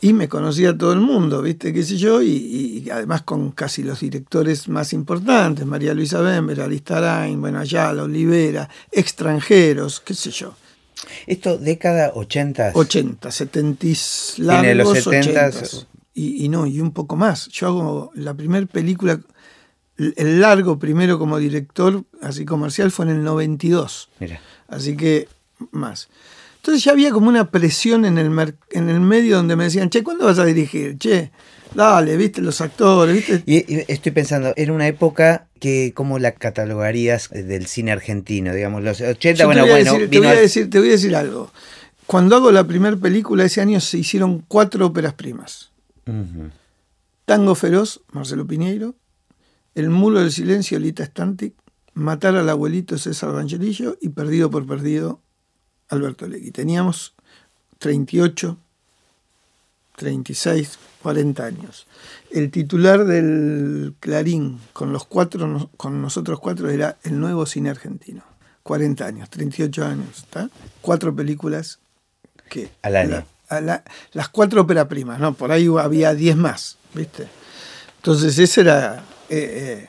Y 0.00 0.12
me 0.12 0.28
conocía 0.28 0.76
todo 0.76 0.92
el 0.92 1.00
mundo, 1.00 1.40
¿viste? 1.40 1.72
¿Qué 1.72 1.82
sé 1.82 1.96
yo? 1.96 2.20
Y, 2.22 2.28
y 2.84 2.90
además 2.90 3.22
con 3.22 3.50
casi 3.52 3.82
los 3.82 4.00
directores 4.00 4.68
más 4.68 4.92
importantes, 4.92 5.64
María 5.64 5.94
Luisa 5.94 6.20
Bember, 6.20 6.60
Aristarain, 6.60 7.40
bueno, 7.40 7.60
Ayala, 7.60 8.02
Olivera, 8.02 8.68
extranjeros, 8.92 10.00
qué 10.00 10.14
sé 10.14 10.30
yo. 10.30 10.54
Esto, 11.26 11.58
década 11.58 12.12
80. 12.14 12.72
80, 12.74 13.30
70 13.30 13.80
Tiene 13.80 14.74
largos, 14.74 15.06
los 15.06 15.14
70s. 15.14 15.34
80s. 15.34 15.86
Y, 16.14 16.44
y 16.44 16.48
no, 16.48 16.66
y 16.66 16.80
un 16.80 16.92
poco 16.92 17.16
más. 17.16 17.48
Yo 17.48 17.66
hago 17.68 18.12
la 18.14 18.34
primera 18.34 18.66
película, 18.66 19.20
el 19.98 20.40
largo 20.40 20.78
primero 20.78 21.18
como 21.18 21.38
director, 21.38 22.04
así 22.22 22.44
comercial, 22.44 22.90
fue 22.90 23.06
en 23.06 23.12
el 23.12 23.24
92. 23.24 24.08
Mira. 24.20 24.40
Así 24.68 24.96
que 24.96 25.28
más. 25.70 26.08
Entonces 26.66 26.82
ya 26.82 26.90
había 26.90 27.12
como 27.12 27.28
una 27.28 27.52
presión 27.52 28.04
en 28.04 28.18
el, 28.18 28.56
en 28.72 28.88
el 28.88 28.98
medio 28.98 29.36
donde 29.36 29.54
me 29.54 29.62
decían, 29.62 29.88
che, 29.88 30.02
¿cuándo 30.02 30.24
vas 30.24 30.40
a 30.40 30.44
dirigir? 30.44 30.98
Che, 30.98 31.30
dale, 31.76 32.16
viste 32.16 32.42
los 32.42 32.60
actores, 32.60 33.14
viste. 33.14 33.44
Y, 33.46 33.84
estoy 33.86 34.10
pensando, 34.10 34.52
era 34.56 34.72
una 34.72 34.88
época 34.88 35.46
que, 35.60 35.92
¿cómo 35.94 36.18
la 36.18 36.32
catalogarías 36.32 37.30
del 37.30 37.66
cine 37.66 37.92
argentino? 37.92 38.52
Digamos, 38.52 38.82
los 38.82 39.00
80, 39.00 39.38
Yo 39.38 39.46
bueno, 39.46 39.62
te, 39.62 39.70
voy 39.70 39.70
a 39.70 39.84
bueno, 39.84 39.92
decir, 39.92 40.10
te, 40.10 40.18
voy 40.18 40.26
a 40.26 40.34
decir, 40.34 40.70
te 40.70 40.78
voy 40.80 40.88
a 40.88 40.90
decir 40.90 41.14
algo. 41.14 41.52
Cuando 42.08 42.34
hago 42.34 42.50
la 42.50 42.66
primera 42.66 42.96
película 42.96 43.44
ese 43.44 43.60
año 43.60 43.78
se 43.78 43.98
hicieron 43.98 44.44
cuatro 44.48 44.86
óperas 44.86 45.14
primas. 45.14 45.70
Tango 47.26 47.54
Feroz, 47.54 48.00
Marcelo 48.10 48.44
Piñeiro, 48.44 48.96
El 49.76 49.90
Mulo 49.90 50.18
del 50.18 50.32
Silencio, 50.32 50.80
Lita 50.80 51.04
Stantic, 51.04 51.54
Matar 51.94 52.34
al 52.34 52.48
abuelito 52.48 52.98
César 52.98 53.30
Rangerillo 53.30 53.98
y 54.00 54.08
Perdido 54.08 54.50
por 54.50 54.66
Perdido, 54.66 55.22
Alberto 55.88 56.26
Legui. 56.26 56.50
Teníamos 56.50 57.14
38, 57.78 58.56
36, 59.96 60.78
40 61.02 61.44
años. 61.44 61.86
El 62.30 62.50
titular 62.50 63.04
del 63.04 63.94
Clarín 64.00 64.60
con 64.72 64.92
los 64.92 65.04
cuatro, 65.06 65.70
con 65.76 66.02
nosotros 66.02 66.38
cuatro 66.40 66.68
era 66.70 66.96
el 67.04 67.18
nuevo 67.18 67.46
cine 67.46 67.70
argentino. 67.70 68.22
40 68.62 69.06
años, 69.06 69.30
38 69.30 69.84
años, 69.84 70.18
¿está? 70.18 70.50
Cuatro 70.80 71.14
películas 71.14 71.78
que... 72.50 72.70
Al 72.82 72.96
año. 72.96 73.24
la- 73.48 73.84
las 74.12 74.28
cuatro 74.28 74.62
ópera 74.62 74.88
primas, 74.88 75.20
¿no? 75.20 75.34
Por 75.34 75.52
ahí 75.52 75.68
había 75.80 76.12
10 76.14 76.36
más, 76.36 76.76
¿viste? 76.92 77.28
Entonces 77.98 78.36
ese 78.38 78.62
era... 78.62 79.04
eh, 79.28 79.86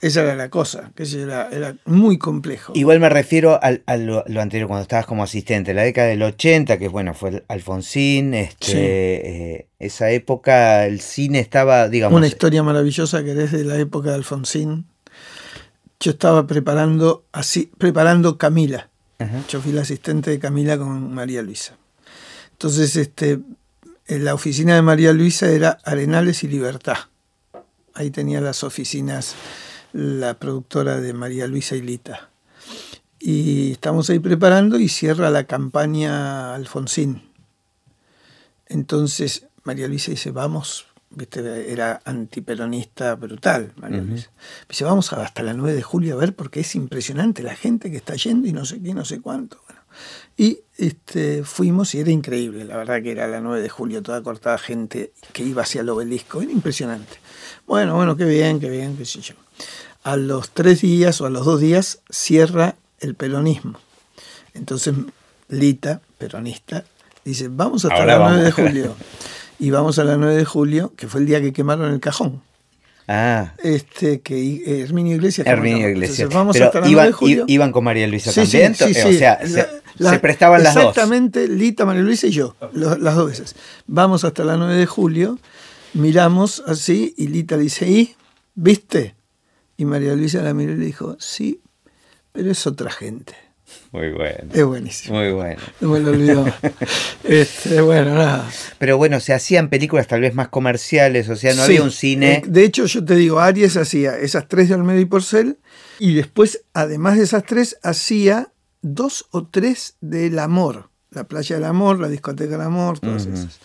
esa 0.00 0.22
era 0.22 0.36
la 0.36 0.48
cosa, 0.48 0.92
que 0.94 1.02
era, 1.20 1.48
era 1.50 1.74
muy 1.84 2.18
complejo. 2.18 2.72
Igual 2.76 3.00
me 3.00 3.08
refiero 3.08 3.58
al- 3.62 3.82
a 3.86 3.96
lo, 3.96 4.24
lo 4.28 4.40
anterior, 4.40 4.68
cuando 4.68 4.82
estabas 4.82 5.06
como 5.06 5.22
asistente, 5.24 5.74
la 5.74 5.82
década 5.82 6.08
del 6.08 6.22
80, 6.22 6.78
que 6.78 6.88
bueno, 6.88 7.14
fue 7.14 7.30
el 7.30 7.44
Alfonsín, 7.48 8.34
este, 8.34 8.66
Sí. 8.66 8.72
eh, 8.76 9.66
esa 9.80 10.10
época 10.10 10.86
el 10.86 11.00
cine 11.00 11.40
estaba, 11.40 11.88
digamos, 11.88 12.16
Una 12.16 12.26
historia 12.28 12.62
maravillosa 12.62 13.24
que 13.24 13.34
desde 13.34 13.64
la 13.64 13.76
época 13.76 14.10
de 14.10 14.16
Alfonsín. 14.16 14.86
Yo 16.00 16.12
estaba 16.12 16.46
preparando 16.46 17.24
así, 17.32 17.70
preparando 17.76 18.38
Camila. 18.38 18.88
Ajá. 19.18 19.42
Yo 19.48 19.60
fui 19.60 19.72
la 19.72 19.80
asistente 19.82 20.30
de 20.30 20.38
Camila 20.38 20.78
con 20.78 21.12
María 21.12 21.42
Luisa. 21.42 21.76
Entonces, 22.52 22.94
este, 22.94 23.40
en 24.06 24.24
la 24.24 24.34
oficina 24.34 24.76
de 24.76 24.82
María 24.82 25.12
Luisa 25.12 25.48
era 25.50 25.78
Arenales 25.84 26.44
y 26.44 26.48
Libertad. 26.48 26.96
Ahí 27.94 28.10
tenía 28.10 28.40
las 28.40 28.62
oficinas 28.62 29.34
la 29.98 30.38
productora 30.38 31.00
de 31.00 31.12
María 31.12 31.48
Luisa 31.48 31.74
y 31.74 31.82
Lita. 31.82 32.30
Y 33.18 33.72
estamos 33.72 34.08
ahí 34.08 34.20
preparando 34.20 34.78
y 34.78 34.88
cierra 34.88 35.28
la 35.28 35.42
campaña 35.44 36.54
Alfonsín. 36.54 37.22
Entonces 38.66 39.48
María 39.64 39.88
Luisa 39.88 40.12
dice, 40.12 40.30
vamos, 40.30 40.86
¿viste? 41.10 41.72
era 41.72 42.00
antiperonista 42.04 43.16
brutal, 43.16 43.72
María. 43.74 44.00
Luisa. 44.02 44.30
Dice, 44.68 44.84
vamos 44.84 45.12
hasta 45.12 45.42
la 45.42 45.52
9 45.52 45.74
de 45.74 45.82
julio 45.82 46.14
a 46.14 46.18
ver 46.18 46.36
porque 46.36 46.60
es 46.60 46.76
impresionante 46.76 47.42
la 47.42 47.56
gente 47.56 47.90
que 47.90 47.96
está 47.96 48.14
yendo 48.14 48.46
y 48.46 48.52
no 48.52 48.64
sé 48.64 48.80
qué, 48.80 48.94
no 48.94 49.04
sé 49.04 49.20
cuánto. 49.20 49.60
Bueno, 49.66 49.80
y 50.36 50.60
este, 50.76 51.42
fuimos 51.42 51.92
y 51.96 51.98
era 51.98 52.12
increíble, 52.12 52.64
la 52.64 52.76
verdad 52.76 53.02
que 53.02 53.10
era 53.10 53.26
la 53.26 53.40
9 53.40 53.60
de 53.60 53.68
julio, 53.68 54.00
toda 54.00 54.22
cortada 54.22 54.58
gente 54.58 55.12
que 55.32 55.42
iba 55.42 55.62
hacia 55.62 55.80
el 55.80 55.88
obelisco, 55.88 56.40
era 56.40 56.52
impresionante. 56.52 57.16
Bueno, 57.66 57.96
bueno, 57.96 58.16
qué 58.16 58.26
bien, 58.26 58.60
qué 58.60 58.70
bien, 58.70 58.96
qué 58.96 59.04
sé 59.04 59.20
yo. 59.22 59.34
A 60.04 60.16
los 60.16 60.50
tres 60.50 60.80
días 60.82 61.20
o 61.20 61.26
a 61.26 61.30
los 61.30 61.44
dos 61.44 61.60
días 61.60 62.00
cierra 62.10 62.76
el 63.00 63.14
peronismo. 63.14 63.78
Entonces 64.54 64.94
Lita, 65.48 66.00
peronista, 66.18 66.84
dice, 67.24 67.48
vamos 67.48 67.84
hasta 67.84 67.96
Ahora 67.98 68.18
la 68.18 68.28
9 68.30 68.44
de 68.44 68.50
vamos. 68.50 68.54
julio. 68.70 68.96
Y 69.60 69.70
vamos 69.70 69.98
a 69.98 70.04
la 70.04 70.16
9 70.16 70.36
de 70.36 70.44
julio, 70.44 70.92
que 70.96 71.08
fue 71.08 71.20
el 71.20 71.26
día 71.26 71.40
que 71.40 71.52
quemaron 71.52 71.92
el 71.92 71.98
cajón. 71.98 72.42
Ah, 73.08 73.54
Este, 73.58 74.20
que 74.20 74.82
Herminio 74.82 75.16
Iglesias. 75.16 75.46
Herminio. 75.48 75.88
Iglesias. 75.88 76.20
Entonces, 76.20 76.34
vamos 76.36 76.52
Pero 76.54 76.66
hasta 76.66 76.78
la 76.80 76.86
9 76.86 76.92
iban, 76.92 77.06
de 77.06 77.12
julio. 77.12 77.44
iban 77.48 77.72
con 77.72 77.82
María 77.82 78.06
Luisa 78.06 78.30
Sí, 78.30 78.42
también, 78.42 78.74
sí, 78.76 78.94
sí. 78.94 79.00
o 79.00 79.12
sea, 79.18 79.38
La- 79.42 79.48
se, 79.48 79.68
la- 79.96 80.10
se 80.10 80.18
prestaban 80.20 80.62
las 80.62 80.74
dos. 80.76 80.84
Exactamente, 80.84 81.48
Lita, 81.48 81.84
María 81.84 82.02
Luisa 82.02 82.28
y 82.28 82.30
yo, 82.30 82.54
lo- 82.72 82.96
las 82.98 83.16
dos 83.16 83.30
veces. 83.30 83.56
Vamos 83.88 84.22
hasta 84.22 84.44
la 84.44 84.56
9 84.56 84.76
de 84.76 84.86
julio, 84.86 85.38
miramos 85.94 86.62
así 86.66 87.14
y 87.16 87.26
Lita 87.26 87.56
dice, 87.56 87.88
¿y? 87.90 88.14
¿Viste? 88.54 89.16
Y 89.78 89.86
María 89.86 90.14
Luisa 90.14 90.42
la 90.42 90.52
miró 90.52 90.72
y 90.72 90.76
le 90.76 90.84
dijo, 90.84 91.16
sí, 91.18 91.62
pero 92.32 92.50
es 92.50 92.66
otra 92.66 92.90
gente. 92.90 93.34
Muy 93.92 94.10
bueno, 94.12 94.50
Es 94.52 94.64
buenísimo. 94.64 95.18
muy 95.18 95.30
bueno. 95.32 95.60
No 95.80 95.90
me 95.90 96.00
lo 96.00 96.10
olvidó. 96.10 96.44
Este, 97.24 97.80
bueno, 97.80 98.14
nada. 98.14 98.50
Pero 98.78 98.96
bueno, 98.96 99.20
se 99.20 99.34
hacían 99.34 99.68
películas 99.68 100.06
tal 100.06 100.20
vez 100.22 100.34
más 100.34 100.48
comerciales, 100.48 101.28
o 101.28 101.36
sea, 101.36 101.50
no 101.54 101.58
Sí, 101.62 101.72
había 101.72 101.82
un 101.82 101.90
cine. 101.90 102.32
eh, 102.36 102.42
De 102.46 102.64
hecho, 102.64 102.86
yo 102.86 103.04
te 103.04 103.14
digo, 103.14 103.38
Aries 103.40 103.76
hacía 103.76 104.18
esas 104.18 104.48
tres 104.48 104.68
de 104.68 104.74
Olmedo 104.74 104.98
y 105.00 105.04
Porcel 105.04 105.58
y 105.98 106.14
después, 106.14 106.64
además 106.74 107.16
de 107.18 107.24
esas 107.24 107.44
tres, 107.44 107.76
hacía 107.82 108.52
dos 108.82 109.26
o 109.30 109.46
tres 109.46 109.96
del 110.00 110.38
amor. 110.38 110.90
La 111.10 111.24
playa 111.24 111.56
del 111.56 111.64
amor, 111.64 111.98
la 112.00 112.08
discoteca 112.08 112.52
del 112.52 112.60
amor, 112.62 112.98
todas 113.00 113.26
esas. 113.26 113.58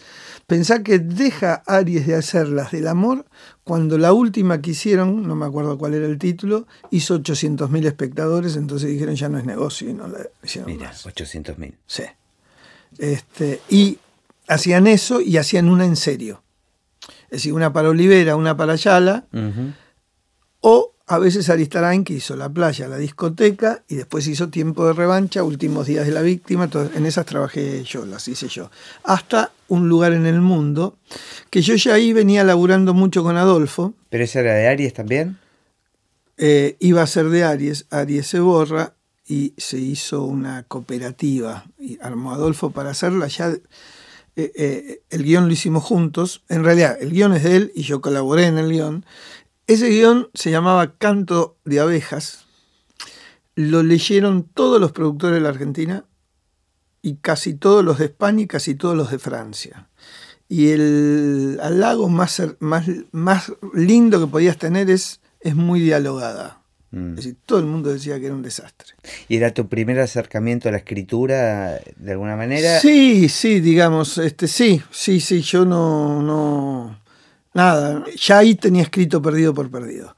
Pensá 0.48 0.84
que 0.84 1.00
deja 1.00 1.64
Aries 1.66 2.06
de 2.06 2.16
hacer 2.16 2.50
las 2.50 2.72
del 2.72 2.88
amor 2.88 3.26
cuando 3.64 3.98
la 3.98 4.12
última 4.12 4.62
que 4.62 4.72
hicieron, 4.72 5.26
no 5.26 5.36
me 5.36 5.46
acuerdo 5.46 5.78
cuál 5.78 5.94
era 5.94 6.06
el 6.06 6.18
título, 6.18 6.68
hizo 6.92 7.18
800.000 7.20 7.86
espectadores, 7.86 8.58
entonces 8.58 8.90
dijeron 8.90 9.16
ya 9.16 9.30
no 9.30 9.38
es 9.38 9.46
negocio 9.46 9.90
y 9.90 9.94
no 9.94 10.08
la 10.08 10.20
hicieron 10.44 10.72
Mira, 10.72 10.90
más. 10.90 11.06
800 11.06 11.58
mil. 11.58 11.78
Sí. 11.88 12.04
Este, 12.98 13.62
y 13.70 13.98
hacían 14.48 14.88
eso 14.88 15.22
y 15.22 15.38
hacían 15.38 15.70
una 15.70 15.86
en 15.86 15.96
serio. 15.96 16.44
Es 17.26 17.40
decir, 17.40 17.54
una 17.54 17.74
para 17.74 17.90
Olivera, 17.90 18.36
una 18.36 18.56
para 18.56 18.74
Ayala, 18.74 19.26
o 20.60 20.93
a 21.14 21.20
veces 21.20 21.50
Aristarain 21.50 22.04
que 22.04 22.14
hizo 22.14 22.36
la 22.36 22.50
playa, 22.50 22.88
la 22.88 22.98
discoteca, 22.98 23.84
y 23.88 23.96
después 23.96 24.28
hizo 24.28 24.50
Tiempo 24.50 24.86
de 24.88 24.94
Revancha, 24.94 25.44
Últimos 25.44 25.88
Días 25.88 26.06
de 26.06 26.12
la 26.12 26.22
Víctima, 26.22 26.70
en 26.96 27.06
esas 27.06 27.26
trabajé 27.26 27.84
yo, 27.84 28.06
las 28.06 28.28
hice 28.28 28.48
yo. 28.48 28.70
Hasta 29.04 29.52
Un 29.68 29.90
lugar 29.90 30.14
en 30.14 30.26
el 30.26 30.42
mundo, 30.42 30.98
que 31.50 31.62
yo 31.62 31.76
ya 31.76 31.94
ahí 31.96 32.14
venía 32.14 32.44
laburando 32.44 32.94
mucho 32.94 33.24
con 33.24 33.38
Adolfo, 33.38 33.94
¿Pero 34.10 34.24
esa 34.24 34.42
era 34.42 34.54
de 34.54 34.68
Aries 34.68 34.94
también? 34.94 35.38
eh, 36.38 36.76
iba 36.80 37.02
a 37.02 37.08
ser 37.08 37.30
de 37.30 37.44
Aries, 37.44 37.86
Aries 37.90 38.28
se 38.28 38.40
borra 38.40 38.94
y 39.28 39.54
se 39.58 39.78
hizo 39.78 40.24
una 40.24 40.64
cooperativa 40.64 41.66
y 41.80 41.98
armó 42.02 42.34
Adolfo 42.34 42.72
para 42.72 42.90
hacerla. 42.90 43.28
Ya 43.28 43.50
eh, 44.36 44.52
eh, 44.56 45.02
el 45.12 45.24
guion 45.24 45.46
lo 45.48 45.54
hicimos 45.54 45.84
juntos, 45.84 46.44
en 46.50 46.64
realidad 46.64 46.98
el 47.00 47.12
guion 47.12 47.34
es 47.34 47.44
de 47.44 47.56
él 47.56 47.72
y 47.76 47.84
yo 47.84 48.02
colaboré 48.02 48.48
en 48.48 48.58
el 48.58 48.70
guion. 48.72 49.06
Ese 49.66 49.90
guion 49.90 50.30
se 50.34 50.52
llamaba 50.52 50.98
Canto 50.98 51.58
de 51.64 51.80
Abejas, 51.80 52.46
lo 53.56 53.82
leyeron 53.82 54.44
todos 54.44 54.82
los 54.82 54.92
productores 54.92 55.36
de 55.36 55.42
la 55.42 55.50
Argentina 55.50 56.06
y 57.02 57.16
casi 57.16 57.54
todos 57.54 57.84
los 57.84 58.00
de 58.00 58.06
España 58.06 58.44
y 58.44 58.48
casi 58.48 58.76
todos 58.76 58.96
los 58.98 59.12
de 59.12 59.20
Francia. 59.20 59.90
Y 60.50 60.70
el 60.70 61.60
halago 61.62 62.10
más, 62.10 62.42
más, 62.60 62.86
más 63.12 63.54
lindo 63.74 64.20
que 64.20 64.28
podías 64.28 64.58
tener 64.58 64.90
es, 64.90 65.22
es 65.40 65.56
muy 65.56 65.80
dialogada. 65.80 66.62
Mm. 66.92 67.10
Es 67.12 67.16
decir, 67.16 67.38
todo 67.46 67.60
el 67.60 67.66
mundo 67.66 67.92
decía 67.92 68.20
que 68.20 68.28
era 68.28 68.36
un 68.36 68.44
desastre. 68.44 68.94
¿Y 69.28 69.38
era 69.38 69.54
tu 69.54 69.68
primer 69.68 70.00
acercamiento 70.00 70.70
a 70.70 70.72
la 70.72 70.78
escritura 70.80 71.80
de 71.96 72.12
alguna 72.12 72.36
manera? 72.36 72.80
Sí, 72.80 73.30
sí, 73.30 73.62
digamos, 73.62 74.18
este, 74.18 74.48
sí, 74.48 74.82
sí, 74.92 75.20
sí, 75.20 75.42
yo 75.42 75.66
no, 75.66 76.22
no, 76.22 77.00
nada, 77.54 78.04
ya 78.16 78.40
ahí 78.40 78.56
tenía 78.56 78.84
escrito 78.84 79.22
perdido 79.22 79.54
por 79.54 79.70
perdido. 79.70 80.16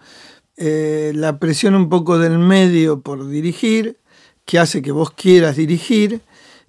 Eh, 0.58 1.12
la 1.16 1.40
presión 1.40 1.76
un 1.76 1.90
poco 1.90 2.18
del 2.18 2.40
medio 2.40 3.02
por 3.02 3.28
dirigir, 3.28 4.00
que 4.46 4.60
hace 4.60 4.82
que 4.82 4.92
vos 4.92 5.12
quieras 5.12 5.56
dirigir 5.58 6.22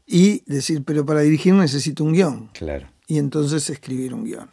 y 0.06 0.42
decir, 0.46 0.82
pero 0.84 1.04
para 1.04 1.20
dirigir 1.20 1.54
necesito 1.54 2.04
un 2.04 2.12
guion. 2.12 2.50
Claro. 2.52 2.88
y 3.06 3.18
entonces 3.18 3.70
escribir 3.70 4.14
un 4.14 4.24
guion. 4.24 4.50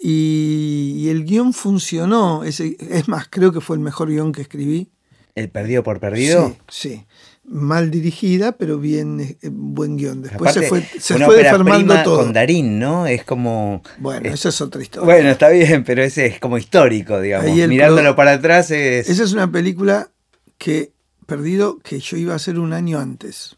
Y, 0.00 0.94
y 0.98 1.08
el 1.08 1.24
guion 1.24 1.52
funcionó, 1.52 2.44
ese, 2.44 2.76
es 2.80 3.08
más, 3.08 3.26
creo 3.28 3.52
que 3.52 3.60
fue 3.60 3.76
el 3.76 3.82
mejor 3.82 4.08
guion 4.08 4.32
que 4.32 4.42
escribí. 4.42 4.90
¿El 5.34 5.50
perdido 5.50 5.82
por 5.82 6.00
perdido? 6.00 6.56
Sí, 6.68 6.88
sí. 6.88 7.06
Mal 7.50 7.90
dirigida, 7.90 8.52
pero 8.52 8.78
bien 8.78 9.20
eh, 9.20 9.36
buen 9.50 9.96
guion. 9.96 10.20
Después 10.20 10.50
Aparte, 10.50 10.60
se 10.60 10.68
fue, 10.68 11.00
se 11.00 11.18
fue 11.24 11.42
deformando 11.42 11.94
todo. 12.02 12.18
con 12.18 12.32
Darín, 12.34 12.78
¿no? 12.78 13.06
Es 13.06 13.24
como... 13.24 13.82
Bueno, 13.98 14.28
es- 14.28 14.34
esa 14.34 14.50
es 14.50 14.60
otra 14.60 14.82
historia. 14.82 15.06
Bueno, 15.06 15.30
está 15.30 15.48
bien, 15.48 15.82
pero 15.82 16.02
ese 16.02 16.26
es 16.26 16.40
como 16.40 16.58
histórico, 16.58 17.18
digamos. 17.20 17.50
Mirándolo 17.50 18.14
para 18.14 18.32
atrás 18.32 18.70
es... 18.70 19.08
Esa 19.08 19.24
es 19.24 19.32
una 19.32 19.50
película 19.50 20.10
que, 20.58 20.92
perdido, 21.24 21.78
que 21.78 22.00
yo 22.00 22.18
iba 22.18 22.34
a 22.34 22.36
hacer 22.36 22.58
un 22.58 22.74
año 22.74 22.98
antes. 22.98 23.56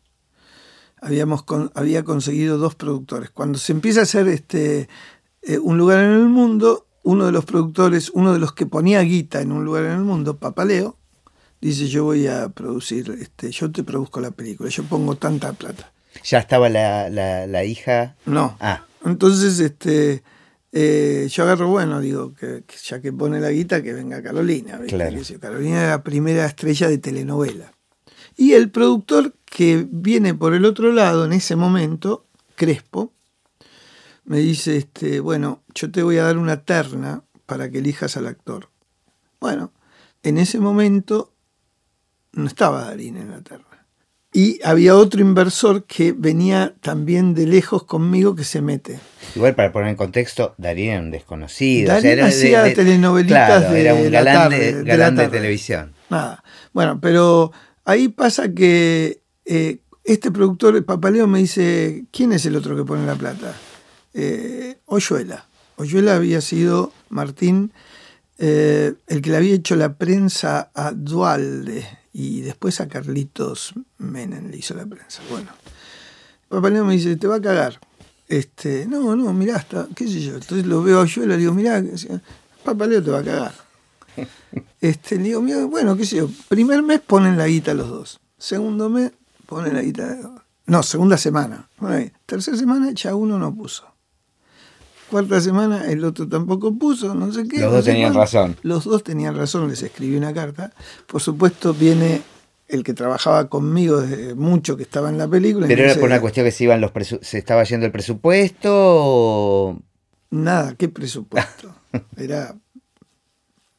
Habíamos 1.03 1.43
con- 1.43 1.73
había 1.75 2.05
conseguido 2.05 2.59
dos 2.59 2.75
productores. 2.77 3.31
Cuando 3.31 3.59
se 3.59 3.73
empieza 3.73 4.01
a 4.01 4.03
hacer 4.05 4.29
este 4.29 4.89
eh, 5.43 5.59
un 5.59 5.79
lugar 5.79 5.99
en 6.05 6.11
el 6.13 6.29
mundo, 6.29 6.87
uno 7.03 7.27
de 7.27 7.33
los 7.33 7.45
productores, 7.47 8.11
uno 8.11 8.33
de 8.35 8.39
los 8.39 8.53
que 8.53 8.67
ponía 8.67 9.01
guita 9.01 9.41
en 9.41 9.51
un 9.51 9.65
lugar 9.65 9.85
en 9.87 9.93
el 9.93 10.01
mundo, 10.05 10.37
Papaleo, 10.37 10.97
dice 11.61 11.89
yo 11.89 12.05
voy 12.05 12.27
a 12.27 12.49
producir, 12.49 13.17
este, 13.21 13.51
yo 13.51 13.71
te 13.71 13.83
produzco 13.83 14.21
la 14.21 14.31
película, 14.31 14.71
yo 14.71 14.85
pongo 14.85 15.17
tanta 15.17 15.53
plata. 15.53 15.93
Ya 16.25 16.39
estaba 16.39 16.69
la, 16.69 17.09
la, 17.09 17.47
la 17.47 17.65
hija... 17.65 18.17
No. 18.27 18.57
Ah, 18.61 18.85
Entonces, 19.05 19.61
este, 19.61 20.23
eh, 20.73 21.29
yo 21.31 21.43
agarro, 21.45 21.69
bueno, 21.69 22.01
digo, 22.01 22.35
que, 22.35 22.65
que 22.67 22.77
ya 22.83 23.01
que 23.01 23.13
pone 23.13 23.41
la 23.41 23.51
guita, 23.51 23.83
que 23.83 23.93
venga 23.93 24.23
Carolina. 24.23 24.77
¿viste? 24.79 24.97
Claro. 24.97 25.19
Carolina 25.41 25.83
era 25.83 25.91
la 25.91 26.03
primera 26.03 26.47
estrella 26.47 26.89
de 26.89 26.99
telenovela. 26.99 27.73
Y 28.37 28.53
el 28.53 28.71
productor 28.71 29.35
que 29.45 29.87
viene 29.91 30.35
por 30.35 30.55
el 30.55 30.65
otro 30.65 30.93
lado 30.93 31.25
en 31.25 31.33
ese 31.33 31.57
momento, 31.57 32.27
Crespo, 32.55 33.13
me 34.25 34.39
dice, 34.39 34.77
este, 34.77 35.21
bueno, 35.21 35.63
yo 35.75 35.91
te 35.91 36.03
voy 36.03 36.19
a 36.19 36.25
dar 36.25 36.39
una 36.39 36.65
terna 36.65 37.23
para 37.47 37.71
que 37.71 37.79
elijas 37.79 38.17
al 38.17 38.27
actor. 38.27 38.69
Bueno, 39.41 39.73
en 40.23 40.39
ese 40.39 40.61
momento 40.61 41.33
no 42.33 42.47
estaba 42.47 42.85
Darín 42.87 43.17
en 43.17 43.31
la 43.31 43.41
terna. 43.41 43.65
Y 44.33 44.61
había 44.63 44.95
otro 44.95 45.21
inversor 45.21 45.85
que 45.87 46.13
venía 46.13 46.75
también 46.81 47.35
de 47.35 47.47
lejos 47.49 47.83
conmigo 47.83 48.37
que 48.37 48.45
se 48.45 48.63
mete. 48.63 49.01
igual 49.35 49.57
para 49.57 49.73
poner 49.73 49.89
en 49.89 49.97
contexto, 49.97 50.55
Darín 50.57 50.91
era 50.91 51.01
un 51.01 51.11
desconocido. 51.11 51.87
o 51.87 51.87
sea, 51.87 51.95
Darín 51.97 52.19
era 52.21 52.27
hacía 52.29 52.63
de- 52.63 52.69
claro, 53.27 53.71
de 53.73 53.81
era 53.81 53.95
un 53.95 54.05
la 54.05 54.11
galán, 54.23 54.35
tarde, 54.51 54.85
de, 54.85 54.97
la 54.97 55.15
tarde. 55.15 55.29
televisión. 55.37 55.93
Nada. 56.11 56.45
Bueno, 56.73 57.01
pero 57.01 57.51
ahí 57.85 58.07
pasa 58.09 58.53
que 58.55 59.21
eh, 59.45 59.79
este 60.05 60.31
productor, 60.31 60.77
el 60.77 60.85
Papaleo, 60.85 61.27
me 61.27 61.41
dice, 61.41 62.05
¿quién 62.13 62.33
es 62.33 62.47
el 62.47 62.55
otro 62.55 62.77
que 62.77 62.85
pone 62.85 63.05
la 63.07 63.17
plata? 63.17 63.53
Eh, 64.15 64.79
Oyuela. 64.87 65.47
Oyuela 65.75 66.15
había 66.15 66.41
sido 66.41 66.93
Martín, 67.09 67.73
eh, 68.39 68.95
el 69.09 69.23
que 69.23 69.31
le 69.31 69.37
había 69.39 69.55
hecho 69.55 69.75
la 69.75 69.95
prensa 69.95 70.71
a 70.75 70.93
Dualde 70.93 71.85
y 72.13 72.41
después 72.41 72.81
a 72.81 72.89
Carlitos 72.89 73.75
Menem 73.99 74.51
le 74.51 74.59
hizo 74.59 74.75
la 74.75 74.87
prensa. 74.87 75.23
Bueno, 75.31 75.51
Papaleo 76.49 76.85
me 76.85 76.95
dice, 76.95 77.17
te 77.17 77.27
va 77.27 77.37
a 77.37 77.41
cagar. 77.41 77.79
Este, 78.29 78.87
no, 78.87 79.17
no, 79.17 79.33
mirá, 79.33 79.57
hasta, 79.57 79.89
qué 79.95 80.07
sé 80.07 80.21
yo. 80.21 80.35
Entonces 80.35 80.67
lo 80.67 80.83
veo 80.83 80.99
a 80.99 81.03
Oyuela 81.03 81.35
y 81.35 81.37
le 81.37 81.41
digo, 81.41 81.55
mirá, 81.55 81.83
Papaleo 82.65 83.03
te 83.03 83.11
va 83.11 83.19
a 83.21 83.25
cagar. 83.25 83.55
Este, 84.81 85.17
le 85.17 85.25
digo, 85.25 85.43
mira, 85.43 85.65
bueno, 85.67 85.97
qué 85.97 86.05
sé 86.05 86.17
yo, 86.17 86.29
primer 86.49 86.83
mes 86.83 87.01
ponen 87.01 87.37
la 87.37 87.47
guita 87.47 87.75
los 87.75 87.89
dos. 87.89 88.21
Segundo 88.39 88.89
mes 88.89 89.13
ponen 89.47 89.75
la 89.75 89.83
guita. 89.83 90.19
No, 90.67 90.83
segunda 90.83 91.17
semana. 91.19 91.69
Tercera 92.27 92.57
semana 92.57 92.91
ya 92.93 93.15
uno 93.15 93.39
no 93.39 93.55
puso. 93.55 93.85
Cuarta 95.11 95.41
semana 95.41 95.91
el 95.91 96.05
otro 96.05 96.29
tampoco 96.29 96.73
puso, 96.73 97.15
no 97.15 97.33
sé 97.33 97.49
qué. 97.49 97.61
Los 97.61 97.73
dos 97.73 97.85
tenían 97.85 98.15
razón. 98.15 98.57
Los 98.63 98.85
dos 98.85 99.03
tenían 99.03 99.37
razón, 99.37 99.69
les 99.69 99.83
escribí 99.83 100.17
una 100.17 100.33
carta. 100.33 100.73
Por 101.07 101.21
supuesto 101.21 101.75
viene 101.75 102.23
el 102.69 102.85
que 102.85 102.95
trabajaba 102.95 103.49
conmigo 103.49 104.01
desde 104.01 104.35
mucho 104.37 104.77
que 104.77 104.85
estaba 104.85 105.09
en 105.09 105.19
la 105.19 105.27
película. 105.27 105.67
Pero 105.67 105.83
era 105.83 105.95
por 105.95 106.05
una 106.05 106.21
cuestión 106.21 106.47
que 106.47 106.53
se 106.53 106.65
iban 106.65 106.81
los 106.81 106.93
se 107.23 107.39
estaba 107.39 107.65
yendo 107.65 107.87
el 107.87 107.93
presupuesto 107.93 108.71
o... 108.73 109.79
Nada, 110.31 110.77
¿qué 110.77 110.89
presupuesto? 110.89 111.75
Era 112.17 112.55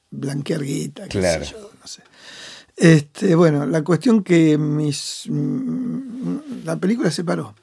blanquear 0.09 0.61
guita, 0.61 1.07
qué 1.07 1.21
sé 1.21 1.45
yo, 1.45 1.71
no 1.79 1.87
sé. 1.87 2.03
Este, 2.75 3.35
bueno, 3.35 3.65
la 3.65 3.83
cuestión 3.83 4.21
que 4.21 4.57
mis 4.57 5.29
la 6.65 6.75
película 6.75 7.09
se 7.09 7.23
paró 7.23 7.55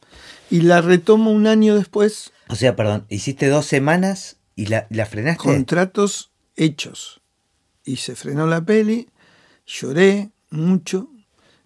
y 0.51 0.63
la 0.63 0.81
retomo 0.81 1.31
un 1.31 1.47
año 1.47 1.77
después. 1.77 2.33
O 2.49 2.57
sea, 2.57 2.77
perdón, 2.77 3.05
hiciste 3.09 3.49
dos 3.49 3.67
semanas 3.67 4.37
y 4.57 4.67
la, 4.67 4.87
la 4.91 5.07
frenaste. 5.07 5.43
Contratos 5.43 6.33
hechos. 6.57 7.21
Y 7.85 7.97
se 7.97 8.15
frenó 8.15 8.47
la 8.47 8.65
peli, 8.65 9.09
lloré 9.67 10.31
mucho. 10.51 11.11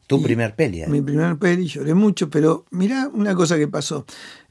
Tu 0.07 0.23
primer 0.23 0.55
peli. 0.55 0.83
¿eh? 0.83 0.87
Mi 0.89 1.01
primer 1.01 1.37
peli, 1.37 1.67
lloré 1.67 1.95
mucho, 1.95 2.29
pero 2.29 2.67
mira 2.71 3.09
una 3.13 3.35
cosa 3.35 3.57
que 3.57 3.69
pasó. 3.69 4.05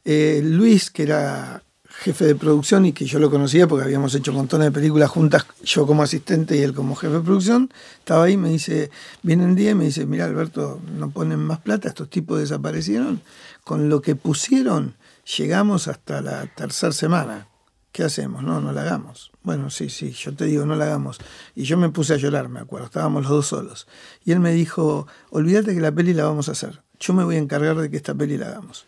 Eh, 0.04 0.42
Luis, 0.44 0.90
que 0.90 1.04
era 1.04 1.64
jefe 2.00 2.26
de 2.26 2.36
producción 2.36 2.86
y 2.86 2.94
que 2.94 3.06
yo 3.06 3.20
lo 3.20 3.30
conocía 3.30 3.68
porque 3.68 3.86
habíamos 3.86 4.16
hecho 4.16 4.34
montones 4.34 4.68
de 4.68 4.72
películas 4.72 5.10
juntas, 5.10 5.46
yo 5.64 5.86
como 5.86 6.04
asistente 6.04 6.58
y 6.58 6.62
él 6.62 6.74
como 6.74 6.96
jefe 6.96 7.16
de 7.16 7.20
producción, 7.20 7.70
estaba 8.00 8.24
ahí, 8.24 8.38
me 8.38 8.50
dice, 8.50 8.90
viene 9.22 9.46
un 9.46 9.56
día 9.56 9.72
y 9.72 9.76
me 9.76 9.86
dice, 9.86 10.06
mira 10.06 10.26
Alberto, 10.26 10.80
no 10.98 11.12
ponen 11.12 11.40
más 11.40 11.60
plata, 11.60 11.90
estos 11.90 12.10
tipos 12.10 12.40
desaparecieron, 12.40 13.22
con 13.64 13.90
lo 13.90 14.02
que 14.02 14.16
pusieron 14.16 14.96
llegamos 15.38 15.88
hasta 15.88 16.22
la 16.22 16.48
tercera 16.48 16.92
semana. 16.92 17.48
¿Qué 17.92 18.04
hacemos? 18.04 18.44
No, 18.44 18.62
no 18.62 18.72
la 18.72 18.82
hagamos. 18.82 19.32
Bueno, 19.44 19.70
sí, 19.70 19.90
sí, 19.90 20.12
yo 20.12 20.34
te 20.34 20.46
digo, 20.46 20.66
no 20.66 20.76
la 20.76 20.86
hagamos. 20.86 21.20
Y 21.56 21.64
yo 21.64 21.78
me 21.78 21.90
puse 21.90 22.14
a 22.14 22.18
llorar, 22.18 22.48
me 22.48 22.62
acuerdo, 22.62 22.86
estábamos 22.86 23.24
los 23.24 23.32
dos 23.32 23.48
solos. 23.48 23.88
Y 24.24 24.32
él 24.32 24.40
me 24.40 24.54
dijo, 24.54 25.08
olvídate 25.30 25.74
que 25.74 25.82
la 25.82 25.92
peli 25.92 26.14
la 26.14 26.24
vamos 26.24 26.48
a 26.48 26.54
hacer. 26.54 26.82
Yo 27.00 27.14
me 27.14 27.26
voy 27.26 27.36
a 27.36 27.40
encargar 27.40 27.76
de 27.76 27.90
que 27.90 27.98
esta 27.98 28.14
peli 28.14 28.38
la 28.38 28.48
hagamos. 28.48 28.86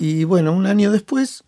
Y 0.00 0.24
bueno, 0.24 0.52
un 0.52 0.66
año 0.66 0.90
después 0.90 1.44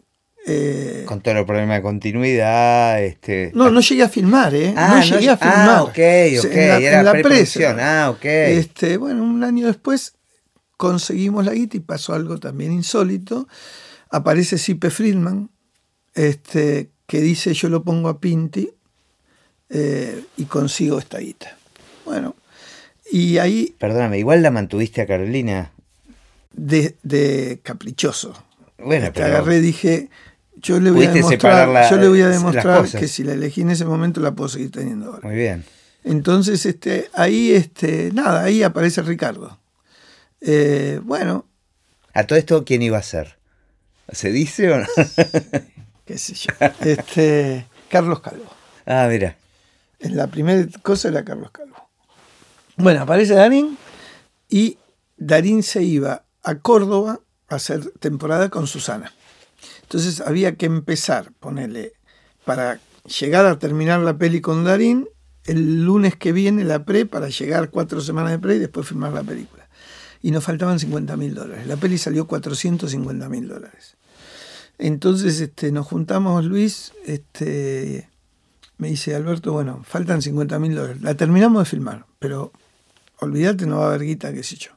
eh, 0.48 1.02
Con 1.06 1.20
todo 1.22 1.38
el 1.38 1.44
problema 1.44 1.74
de 1.74 1.82
continuidad. 1.82 3.02
Este... 3.02 3.50
No, 3.52 3.70
no 3.70 3.80
llegué 3.80 4.04
a 4.04 4.08
filmar, 4.08 4.54
¿eh? 4.54 4.72
Ah, 4.76 5.00
no 5.00 5.02
llegué 5.02 5.30
a 5.30 5.36
filmar. 5.36 5.68
Ah, 5.68 5.82
ok, 5.82 5.98
ok. 6.38 6.52
En 6.54 7.04
la, 7.04 7.12
presa. 7.12 7.76
Ah, 7.80 8.10
ok. 8.10 8.24
Este, 8.24 8.96
bueno, 8.96 9.24
un 9.24 9.42
año 9.42 9.66
después 9.66 10.14
conseguimos 10.76 11.44
la 11.44 11.52
guita 11.52 11.76
y 11.76 11.80
pasó 11.80 12.14
algo 12.14 12.38
también 12.38 12.72
insólito. 12.72 13.48
Aparece 14.10 14.58
Sipe 14.58 14.90
Friedman, 14.90 15.50
este, 16.14 16.90
que 17.06 17.20
dice 17.20 17.54
yo 17.54 17.68
lo 17.68 17.82
pongo 17.82 18.08
a 18.08 18.20
Pinti 18.20 18.70
eh, 19.68 20.24
y 20.36 20.44
consigo 20.44 20.98
esta 20.98 21.18
guita. 21.18 21.56
Bueno, 22.04 22.36
y 23.10 23.38
ahí... 23.38 23.74
Perdóname, 23.78 24.18
igual 24.18 24.42
la 24.42 24.50
mantuviste 24.50 25.02
a 25.02 25.06
Carolina. 25.06 25.72
De, 26.52 26.96
de 27.02 27.60
caprichoso. 27.62 28.32
Bueno, 28.78 29.10
pero... 29.12 29.26
agarré 29.26 29.60
dije, 29.60 30.08
yo 30.56 30.80
le 30.80 30.90
voy 30.90 31.06
a 31.06 31.12
demostrar, 31.12 31.90
yo 31.90 31.96
le 31.96 32.08
voy 32.08 32.20
a 32.22 32.28
demostrar 32.28 32.88
que 32.88 33.08
si 33.08 33.24
la 33.24 33.32
elegí 33.34 33.62
en 33.62 33.70
ese 33.70 33.84
momento 33.84 34.20
la 34.20 34.34
puedo 34.34 34.48
seguir 34.48 34.70
teniendo 34.70 35.06
ahora. 35.06 35.28
Muy 35.28 35.36
bien. 35.36 35.64
Entonces, 36.04 36.64
este, 36.66 37.10
ahí, 37.14 37.50
este, 37.50 38.10
nada, 38.12 38.44
ahí 38.44 38.62
aparece 38.62 39.02
Ricardo. 39.02 39.58
Eh, 40.40 41.00
bueno. 41.02 41.46
¿A 42.14 42.24
todo 42.24 42.38
esto 42.38 42.64
quién 42.64 42.82
iba 42.82 42.98
a 42.98 43.02
ser? 43.02 43.38
¿Se 44.10 44.30
dice 44.30 44.72
o 44.72 44.78
no? 44.78 44.86
Qué 46.04 46.18
sé 46.18 46.34
yo. 46.34 46.52
Este, 46.80 47.66
Carlos 47.90 48.20
Calvo. 48.20 48.46
Ah, 48.86 49.08
mira. 49.10 49.36
En 49.98 50.16
la 50.16 50.28
primera 50.28 50.66
cosa 50.82 51.08
era 51.08 51.24
Carlos 51.24 51.50
Calvo. 51.50 51.76
Bueno, 52.76 53.02
aparece 53.02 53.34
Darín 53.34 53.76
y 54.48 54.78
Darín 55.16 55.62
se 55.62 55.82
iba 55.82 56.24
a 56.42 56.54
Córdoba 56.56 57.20
a 57.48 57.56
hacer 57.56 57.90
temporada 57.98 58.50
con 58.50 58.66
Susana. 58.66 59.12
Entonces 59.82 60.20
había 60.20 60.56
que 60.56 60.66
empezar, 60.66 61.32
ponerle, 61.40 61.94
para 62.44 62.80
llegar 63.20 63.46
a 63.46 63.58
terminar 63.58 64.00
la 64.00 64.18
peli 64.18 64.40
con 64.40 64.64
Darín, 64.64 65.08
el 65.44 65.84
lunes 65.84 66.16
que 66.16 66.32
viene 66.32 66.64
la 66.64 66.84
pre, 66.84 67.06
para 67.06 67.28
llegar 67.28 67.70
cuatro 67.70 68.00
semanas 68.00 68.32
de 68.32 68.38
pre 68.38 68.56
y 68.56 68.58
después 68.58 68.86
filmar 68.88 69.12
la 69.12 69.22
película. 69.22 69.55
Y 70.26 70.32
nos 70.32 70.42
faltaban 70.42 70.80
50 70.80 71.16
mil 71.16 71.36
dólares. 71.36 71.68
La 71.68 71.76
peli 71.76 71.98
salió 71.98 72.26
450 72.26 73.28
mil 73.28 73.46
dólares. 73.46 73.96
Entonces 74.76 75.40
este, 75.40 75.70
nos 75.70 75.86
juntamos, 75.86 76.44
Luis, 76.44 76.94
este, 77.04 78.10
me 78.76 78.88
dice 78.88 79.14
Alberto, 79.14 79.52
bueno, 79.52 79.84
faltan 79.84 80.22
50 80.22 80.58
mil 80.58 80.74
dólares. 80.74 81.00
La 81.00 81.14
terminamos 81.14 81.62
de 81.62 81.70
filmar, 81.70 82.06
pero 82.18 82.50
olvídate, 83.20 83.66
no 83.66 83.76
va 83.76 83.84
a 83.84 83.88
haber 83.90 84.02
guita, 84.02 84.32
qué 84.32 84.42
sé 84.42 84.56
yo. 84.56 84.72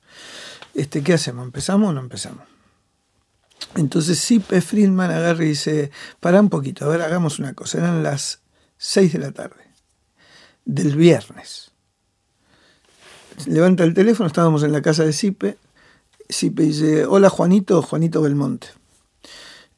Este, 0.75 1.01
¿Qué 1.01 1.13
hacemos? 1.13 1.45
¿Empezamos 1.45 1.89
o 1.89 1.93
no 1.93 2.01
empezamos? 2.01 2.43
Entonces 3.73 4.23
P. 4.47 4.61
Friedman 4.61 5.09
agarra 5.09 5.43
y 5.45 5.47
dice, 5.47 5.89
para 6.19 6.41
un 6.41 6.49
poquito, 6.49 6.85
a 6.85 6.89
ver, 6.89 7.01
hagamos 7.01 7.39
una 7.39 7.55
cosa. 7.55 7.79
Eran 7.79 8.03
las 8.03 8.41
6 8.77 9.13
de 9.13 9.17
la 9.17 9.31
tarde 9.31 9.63
del 10.65 10.95
viernes. 10.95 11.71
Levanta 13.47 13.83
el 13.83 13.93
teléfono, 13.93 14.27
estábamos 14.27 14.63
en 14.63 14.71
la 14.71 14.81
casa 14.81 15.03
de 15.03 15.13
Sipe. 15.13 15.57
Sipe 16.27 16.63
dice, 16.63 17.05
hola 17.05 17.29
Juanito, 17.29 17.81
Juanito 17.81 18.21
Belmonte. 18.21 18.67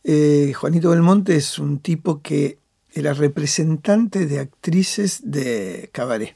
Eh, 0.03 0.53
Juanito 0.53 0.89
Belmonte 0.89 1.35
es 1.35 1.59
un 1.59 1.79
tipo 1.79 2.21
que 2.21 2.57
era 2.93 3.13
representante 3.13 4.25
de 4.25 4.39
actrices 4.39 5.21
de 5.23 5.89
cabaret, 5.93 6.35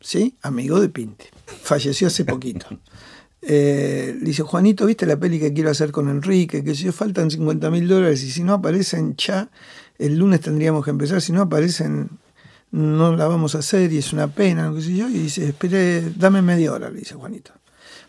¿sí? 0.00 0.36
Amigo 0.42 0.80
de 0.80 0.88
Pinte. 0.88 1.26
Falleció 1.46 2.08
hace 2.08 2.24
poquito. 2.24 2.66
Eh, 3.46 4.16
dice, 4.22 4.42
Juanito, 4.42 4.86
¿viste 4.86 5.04
la 5.04 5.18
peli 5.18 5.38
que 5.38 5.52
quiero 5.52 5.68
hacer 5.68 5.92
con 5.92 6.08
Enrique? 6.08 6.64
Que 6.64 6.74
si 6.74 6.90
faltan 6.92 7.30
50 7.30 7.70
mil 7.70 7.86
dólares 7.86 8.22
y 8.22 8.30
si 8.30 8.42
no 8.42 8.54
aparecen 8.54 9.16
ya, 9.16 9.50
el 9.98 10.16
lunes 10.16 10.40
tendríamos 10.40 10.82
que 10.82 10.90
empezar, 10.90 11.20
si 11.20 11.32
no 11.32 11.42
aparecen, 11.42 12.08
no 12.74 13.14
la 13.14 13.28
vamos 13.28 13.54
a 13.54 13.58
hacer 13.58 13.92
y 13.92 13.98
es 13.98 14.12
una 14.12 14.26
pena, 14.26 14.72
qué 14.74 14.82
sé 14.82 14.96
yo. 14.96 15.08
Y 15.08 15.12
dice, 15.12 15.46
espere, 15.46 16.12
dame 16.16 16.42
media 16.42 16.72
hora, 16.72 16.90
le 16.90 16.98
dice 16.98 17.14
Juanito. 17.14 17.52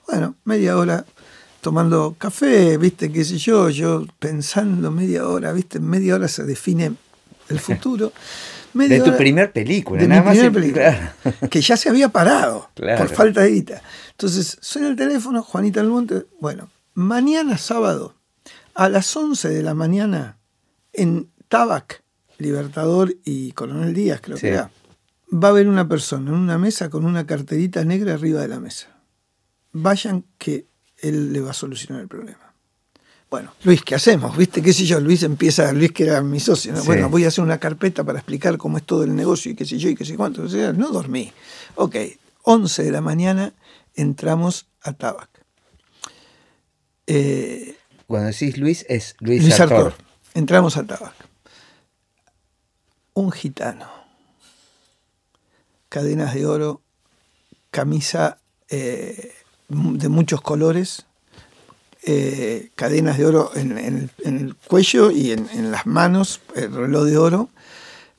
Bueno, 0.08 0.36
media 0.44 0.76
hora 0.76 1.06
tomando 1.62 2.16
café, 2.18 2.78
viste, 2.80 3.12
qué 3.12 3.24
sé 3.24 3.38
yo, 3.38 3.70
yo 3.70 4.06
pensando 4.18 4.90
media 4.90 5.28
hora, 5.28 5.54
viste, 5.54 5.80
media 5.80 6.16
hora 6.16 6.28
se 6.28 6.44
define 6.46 6.94
el 7.50 7.60
futuro. 7.68 8.12
de 8.74 9.02
tu 9.02 9.16
primer 9.16 9.52
película, 9.52 10.02
de 10.02 10.08
nada 10.08 10.32
mi 10.34 10.40
más. 10.40 10.50
película, 10.50 11.16
que 11.52 11.62
ya 11.62 11.78
se 11.78 11.90
había 11.90 12.10
parado 12.10 12.70
por 12.76 13.10
falta 13.10 13.42
de 13.42 13.52
guita. 13.52 13.84
Entonces, 14.12 14.58
suena 14.62 14.88
el 14.88 14.96
teléfono, 14.96 15.44
Juanita 15.44 15.80
Almonte, 15.80 16.26
bueno, 16.40 16.70
mañana 16.96 17.60
sábado, 17.60 18.16
a 18.74 18.90
las 18.90 19.16
11 19.16 19.48
de 19.50 19.62
la 19.62 19.76
mañana, 19.76 20.40
en 20.92 21.30
Tabac, 21.50 22.02
Libertador 22.38 23.16
y 23.24 23.52
Coronel 23.54 23.94
Díaz, 23.94 24.22
creo 24.22 24.38
que 24.38 24.50
era, 24.50 24.72
va 25.32 25.50
a 25.50 25.52
haber 25.52 25.68
una 25.68 25.88
persona 25.88 26.30
en 26.30 26.36
una 26.36 26.58
mesa 26.58 26.90
con 26.90 27.06
una 27.06 27.26
carterita 27.26 27.84
negra 27.84 28.14
arriba 28.14 28.42
de 28.42 28.48
la 28.48 28.60
mesa. 28.60 28.88
Vayan 29.72 30.26
que 30.38 30.68
él 30.98 31.34
le 31.34 31.42
va 31.42 31.52
a 31.52 31.54
solucionar 31.54 32.02
el 32.02 32.08
problema. 32.08 32.54
Bueno, 33.30 33.52
Luis, 33.64 33.82
¿qué 33.84 33.96
hacemos? 33.96 34.38
¿Viste? 34.38 34.62
¿Qué 34.62 34.72
sé 34.72 34.86
yo? 34.86 35.00
Luis 35.00 35.24
empieza, 35.24 35.72
Luis 35.74 35.92
que 35.92 36.04
era 36.04 36.22
mi 36.22 36.40
socio, 36.40 36.74
bueno, 36.86 37.10
voy 37.10 37.26
a 37.26 37.30
hacer 37.30 37.44
una 37.44 37.60
carpeta 37.60 38.04
para 38.04 38.20
explicar 38.20 38.58
cómo 38.58 38.78
es 38.78 38.84
todo 38.84 39.04
el 39.04 39.16
negocio 39.16 39.52
y 39.52 39.56
qué 39.56 39.66
sé 39.66 39.78
yo 39.78 39.90
y 39.90 39.96
qué 39.96 40.06
sé 40.06 40.16
cuánto. 40.16 40.44
O 40.44 40.48
sea, 40.48 40.72
no 40.74 40.92
dormí. 40.92 41.34
Ok, 41.76 41.96
11 42.44 42.84
de 42.84 42.92
la 42.92 43.02
mañana 43.02 43.54
entramos 43.96 44.68
a 44.82 44.94
Tabac. 44.94 45.30
Eh, 47.08 47.76
Cuando 48.08 48.28
decís 48.28 48.58
Luis, 48.58 48.86
es 48.88 49.16
Luis, 49.20 49.42
Luis 49.42 49.60
Entramos 50.34 50.78
a 50.78 50.86
Tabac. 50.86 51.14
Un 53.16 53.32
gitano. 53.32 53.88
Cadenas 55.88 56.34
de 56.34 56.46
oro, 56.46 56.82
camisa 57.72 58.40
eh, 58.70 59.32
de 59.70 60.10
muchos 60.10 60.42
colores, 60.42 61.06
eh, 62.04 62.72
cadenas 62.76 63.18
de 63.18 63.26
oro 63.26 63.52
en, 63.56 64.10
el, 64.26 64.56
cuello 64.68 65.12
y 65.12 65.32
en, 65.32 65.72
las 65.72 65.86
manos, 65.86 66.42
el 66.56 66.74
reloj 66.74 67.06
de 67.06 67.18
oro, 67.18 67.50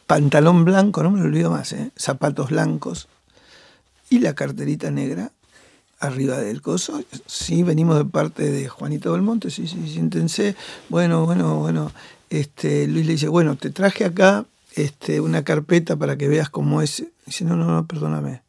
pantalón 0.07 0.65
blanco, 0.65 1.03
no 1.03 1.11
me 1.11 1.21
lo 1.21 1.27
olvido 1.27 1.51
más, 1.51 1.75
eh, 1.75 1.91
zapatos 1.95 2.49
blancos 2.49 3.09
y 4.09 4.21
la 4.21 4.35
carterita 4.35 4.91
negra 4.91 5.31
arriba 5.99 6.39
del 6.39 6.63
coso. 6.63 7.03
Sí, 7.27 7.63
venimos 7.63 7.99
de 7.99 8.07
parte 8.07 8.51
de 8.51 8.67
Juanito 8.67 9.13
Belmonte, 9.13 9.51
sí, 9.51 9.69
sí, 9.69 9.87
siéntense. 9.93 10.57
Bueno, 10.89 11.27
bueno, 11.27 11.57
bueno. 11.57 11.93
Este, 12.31 12.89
Luis 12.89 13.05
le 13.05 13.13
dice, 13.13 13.29
bueno, 13.29 13.57
te 13.57 13.71
traje 13.71 14.07
acá 14.07 14.47
este, 14.77 15.21
una 15.21 15.43
carpeta 15.43 15.97
para 15.97 16.17
que 16.17 16.29
veas 16.29 16.51
cómo 16.51 16.83
es. 16.83 17.05
Dice, 17.25 17.45
no, 17.45 17.57
no, 17.57 17.67
no, 17.67 17.87
perdóname. 17.87 18.43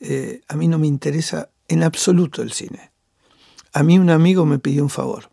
Eh, 0.00 0.42
a 0.48 0.56
mí 0.56 0.68
no 0.68 0.78
me 0.78 0.86
interesa 0.86 1.48
en 1.68 1.82
absoluto 1.84 2.42
el 2.42 2.52
cine. 2.52 2.90
A 3.72 3.82
mí 3.82 3.98
un 3.98 4.10
amigo 4.10 4.44
me 4.44 4.58
pidió 4.58 4.82
un 4.82 4.90
favor. 4.90 5.30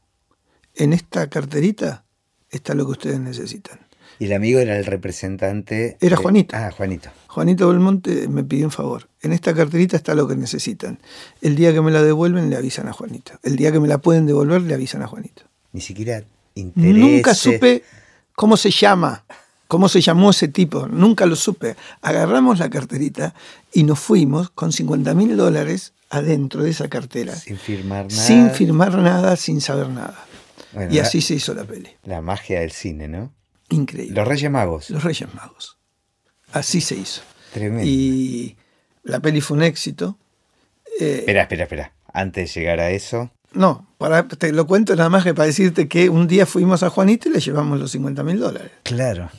En 0.75 0.93
esta 0.93 1.29
carterita 1.29 2.05
está 2.49 2.75
lo 2.75 2.85
que 2.85 2.91
ustedes 2.91 3.19
necesitan. 3.19 3.79
Y 4.19 4.25
el 4.25 4.33
amigo 4.33 4.59
era 4.59 4.77
el 4.77 4.85
representante. 4.85 5.97
Era 5.99 6.15
Juanito. 6.15 6.55
Ah, 6.55 6.71
Juanito. 6.71 7.09
Juanito 7.27 7.67
Belmonte 7.67 8.27
me 8.27 8.43
pidió 8.43 8.65
un 8.65 8.71
favor. 8.71 9.09
En 9.21 9.33
esta 9.33 9.53
carterita 9.53 9.97
está 9.97 10.15
lo 10.15 10.27
que 10.27 10.35
necesitan. 10.35 10.99
El 11.41 11.55
día 11.55 11.73
que 11.73 11.81
me 11.81 11.91
la 11.91 12.01
devuelven, 12.01 12.49
le 12.49 12.55
avisan 12.55 12.87
a 12.87 12.93
Juanito. 12.93 13.33
El 13.43 13.55
día 13.55 13.71
que 13.71 13.79
me 13.79 13.87
la 13.87 13.97
pueden 13.97 14.25
devolver, 14.25 14.61
le 14.61 14.73
avisan 14.73 15.01
a 15.01 15.07
Juanito. 15.07 15.43
Ni 15.73 15.81
siquiera 15.81 16.23
interese. 16.53 16.99
Nunca 16.99 17.33
supe 17.33 17.83
cómo 18.35 18.55
se 18.55 18.69
llama, 18.69 19.25
cómo 19.67 19.89
se 19.89 20.01
llamó 20.01 20.31
ese 20.31 20.47
tipo. 20.47 20.87
Nunca 20.87 21.25
lo 21.25 21.35
supe. 21.35 21.75
Agarramos 22.01 22.59
la 22.59 22.69
carterita 22.69 23.33
y 23.73 23.83
nos 23.83 23.99
fuimos 23.99 24.49
con 24.49 24.71
50 24.71 25.13
mil 25.13 25.37
dólares 25.37 25.93
adentro 26.09 26.63
de 26.63 26.71
esa 26.71 26.87
cartera. 26.87 27.35
Sin 27.35 27.57
firmar 27.57 28.07
nada. 28.07 28.21
Sin 28.21 28.49
firmar 28.51 28.97
nada, 28.97 29.35
sin 29.35 29.61
saber 29.61 29.89
nada. 29.89 30.25
y 30.89 30.99
así 30.99 31.21
se 31.21 31.35
hizo 31.35 31.53
la 31.53 31.65
peli. 31.65 31.89
La 32.03 32.21
magia 32.21 32.59
del 32.59 32.71
cine, 32.71 33.07
¿no? 33.07 33.33
Increíble. 33.69 34.15
Los 34.15 34.27
Reyes 34.27 34.51
Magos. 34.51 34.89
Los 34.89 35.03
Reyes 35.03 35.33
Magos. 35.33 35.77
Así 36.51 36.81
se 36.81 36.95
hizo. 36.95 37.21
Tremendo. 37.53 37.83
Y 37.85 38.55
la 39.03 39.19
peli 39.19 39.41
fue 39.41 39.57
un 39.57 39.63
éxito. 39.63 40.17
Eh, 40.99 41.17
espera, 41.19 41.43
espera, 41.43 41.63
espera. 41.63 41.93
Antes 42.13 42.53
de 42.53 42.61
llegar 42.61 42.79
a 42.79 42.91
eso. 42.91 43.31
No, 43.53 43.87
para, 43.97 44.27
te 44.27 44.51
lo 44.51 44.67
cuento 44.67 44.95
nada 44.95 45.09
más 45.09 45.23
que 45.23 45.33
para 45.33 45.47
decirte 45.47 45.87
que 45.87 46.09
un 46.09 46.27
día 46.27 46.45
fuimos 46.45 46.83
a 46.83 46.89
Juanito 46.89 47.29
y 47.29 47.33
le 47.33 47.39
llevamos 47.39 47.79
los 47.79 47.91
50 47.91 48.23
mil 48.23 48.39
dólares. 48.39 48.71
Claro. 48.83 49.29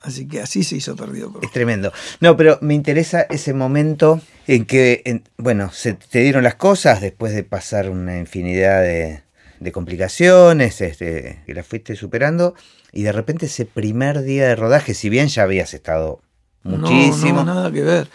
Así 0.00 0.28
que 0.28 0.40
así 0.40 0.62
se 0.62 0.76
hizo 0.76 0.94
perdido. 0.94 1.32
Es 1.42 1.50
tremendo. 1.50 1.92
No, 2.20 2.36
pero 2.36 2.58
me 2.60 2.74
interesa 2.74 3.22
ese 3.22 3.52
momento 3.52 4.20
en 4.46 4.64
que, 4.64 5.22
bueno, 5.36 5.70
se 5.72 5.94
te 5.94 6.20
dieron 6.20 6.44
las 6.44 6.54
cosas 6.54 7.00
después 7.00 7.34
de 7.34 7.42
pasar 7.42 7.90
una 7.90 8.16
infinidad 8.16 8.80
de, 8.82 9.22
de 9.58 9.72
complicaciones, 9.72 10.80
este, 10.80 11.42
que 11.46 11.54
las 11.54 11.66
fuiste 11.66 11.96
superando, 11.96 12.54
y 12.92 13.02
de 13.02 13.12
repente 13.12 13.46
ese 13.46 13.64
primer 13.66 14.22
día 14.22 14.48
de 14.48 14.56
rodaje, 14.56 14.94
si 14.94 15.08
bien 15.08 15.28
ya 15.28 15.42
habías 15.42 15.74
estado 15.74 16.20
muchísimo. 16.62 17.44
No, 17.44 17.54
nada 17.54 17.72
que 17.72 17.82
ver. 17.82 18.08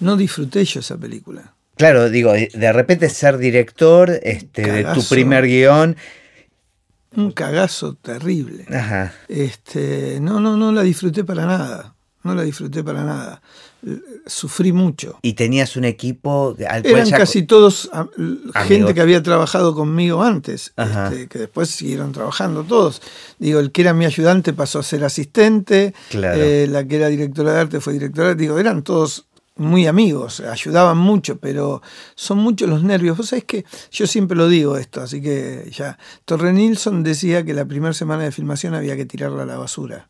No 0.00 0.16
disfruté 0.16 0.64
yo 0.64 0.80
esa 0.80 0.96
película. 0.96 1.54
Claro, 1.76 2.10
digo, 2.10 2.32
de 2.32 2.72
repente 2.72 3.08
ser 3.08 3.38
director 3.38 4.10
este, 4.24 4.70
de 4.70 4.84
tu 4.94 5.04
primer 5.04 5.46
guion. 5.46 5.96
Un 7.16 7.32
cagazo 7.32 7.94
terrible. 7.94 8.66
Ajá. 8.74 9.14
Este, 9.28 10.18
no, 10.20 10.40
no, 10.40 10.56
no 10.56 10.72
la 10.72 10.82
disfruté 10.82 11.24
para 11.24 11.46
nada. 11.46 11.94
No 12.22 12.34
la 12.34 12.42
disfruté 12.42 12.84
para 12.84 13.04
nada 13.04 13.42
sufrí 14.26 14.72
mucho. 14.72 15.18
¿Y 15.22 15.34
tenías 15.34 15.76
un 15.76 15.84
equipo 15.84 16.56
al 16.68 16.84
Eran 16.84 17.10
casi 17.10 17.44
todos 17.44 17.90
gente 18.66 18.92
que 18.92 19.00
había 19.00 19.22
trabajado 19.22 19.74
conmigo 19.74 20.22
antes, 20.22 20.72
este, 20.76 21.28
que 21.28 21.38
después 21.38 21.70
siguieron 21.70 22.12
trabajando 22.12 22.64
todos. 22.64 23.00
Digo, 23.38 23.60
el 23.60 23.70
que 23.70 23.82
era 23.82 23.94
mi 23.94 24.04
ayudante 24.04 24.52
pasó 24.52 24.80
a 24.80 24.82
ser 24.82 25.04
asistente, 25.04 25.94
eh, 26.10 26.66
la 26.68 26.86
que 26.86 26.96
era 26.96 27.08
directora 27.08 27.52
de 27.52 27.60
arte 27.60 27.80
fue 27.80 27.92
directora, 27.92 28.34
digo, 28.34 28.58
eran 28.58 28.82
todos 28.82 29.26
muy 29.58 29.86
amigos, 29.86 30.40
ayudaban 30.40 30.98
mucho, 30.98 31.38
pero 31.38 31.82
son 32.14 32.38
muchos 32.38 32.68
los 32.68 32.82
nervios. 32.82 33.16
Vos 33.16 33.28
sabés 33.28 33.44
que 33.44 33.64
yo 33.90 34.06
siempre 34.06 34.36
lo 34.36 34.48
digo 34.48 34.76
esto, 34.76 35.02
así 35.02 35.20
que 35.20 35.70
ya. 35.72 35.98
Torre 36.24 36.52
Nilsson 36.52 37.02
decía 37.02 37.44
que 37.44 37.54
la 37.54 37.64
primera 37.64 37.92
semana 37.92 38.24
de 38.24 38.32
filmación 38.32 38.74
había 38.74 38.96
que 38.96 39.06
tirarla 39.06 39.42
a 39.42 39.46
la 39.46 39.58
basura 39.58 40.08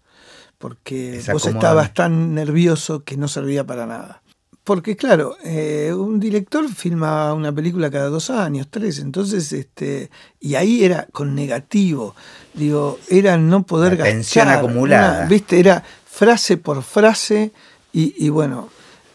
porque 0.59 1.22
vos 1.32 1.46
estabas 1.46 1.94
tan 1.94 2.34
nervioso 2.34 3.05
que 3.05 3.16
no 3.16 3.28
servía 3.28 3.64
para 3.64 3.86
nada. 3.86 4.22
Porque 4.64 4.96
claro, 4.96 5.36
eh, 5.44 5.94
un 5.96 6.20
director 6.20 6.68
filma 6.68 7.32
una 7.32 7.55
película 7.55 7.90
cada 7.90 8.11
dos 8.11 8.28
años, 8.28 8.66
tres, 8.68 8.99
entonces, 8.99 9.51
este, 9.53 10.11
y 10.40 10.57
ahí 10.57 10.84
era 10.84 11.07
con 11.11 11.34
negativo, 11.34 12.14
digo, 12.53 12.99
era 13.09 13.38
no 13.38 13.62
poder 13.64 13.96
gastar. 13.96 14.14
Tensión 14.14 14.49
acumulada. 14.49 15.26
Viste, 15.26 15.59
era 15.59 15.82
frase 16.05 16.59
por 16.59 16.82
frase, 16.82 17.53
y, 17.94 18.14
y 18.22 18.28
bueno, 18.28 18.68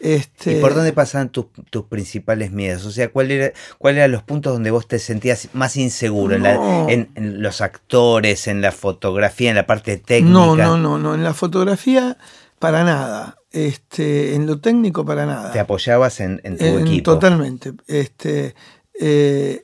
este... 0.04 0.58
¿Y 0.58 0.62
por 0.62 0.76
dónde 0.76 0.92
pasaban 0.92 1.30
tus, 1.30 1.46
principales 1.88 2.52
miedos? 2.52 2.86
O 2.86 2.92
sea, 2.92 3.10
¿cuáles 3.10 3.54
cuál 3.78 3.96
eran 3.96 4.12
los 4.12 4.22
puntos 4.22 4.52
donde 4.52 4.70
vos 4.70 4.86
te 4.86 5.00
sentías 5.00 5.48
más 5.54 5.78
inseguro? 5.78 6.36
¿En, 6.36 7.10
los 7.16 7.62
actores, 7.62 8.48
en 8.48 8.62
la 8.62 8.74
fotografía, 8.74 9.50
en 9.50 9.56
la 9.56 9.66
parte 9.66 9.96
técnica? 9.96 10.34
No, 10.34 10.56
no, 10.58 10.78
no, 10.78 11.00
no. 11.00 11.16
En 11.16 11.24
la 11.24 11.34
fotografía, 11.34 12.18
para 12.60 12.84
nada. 12.84 13.38
Este, 13.52 14.36
en 14.36 14.46
lo 14.46 14.60
técnico, 14.60 15.06
para 15.06 15.26
nada. 15.26 15.54
¿Te 15.54 15.62
apoyabas 15.62 16.20
en, 16.20 16.42
tu 16.42 16.66
equipo? 16.80 17.14
Totalmente. 17.14 17.72
Este, 17.88 18.56
eh, 19.00 19.64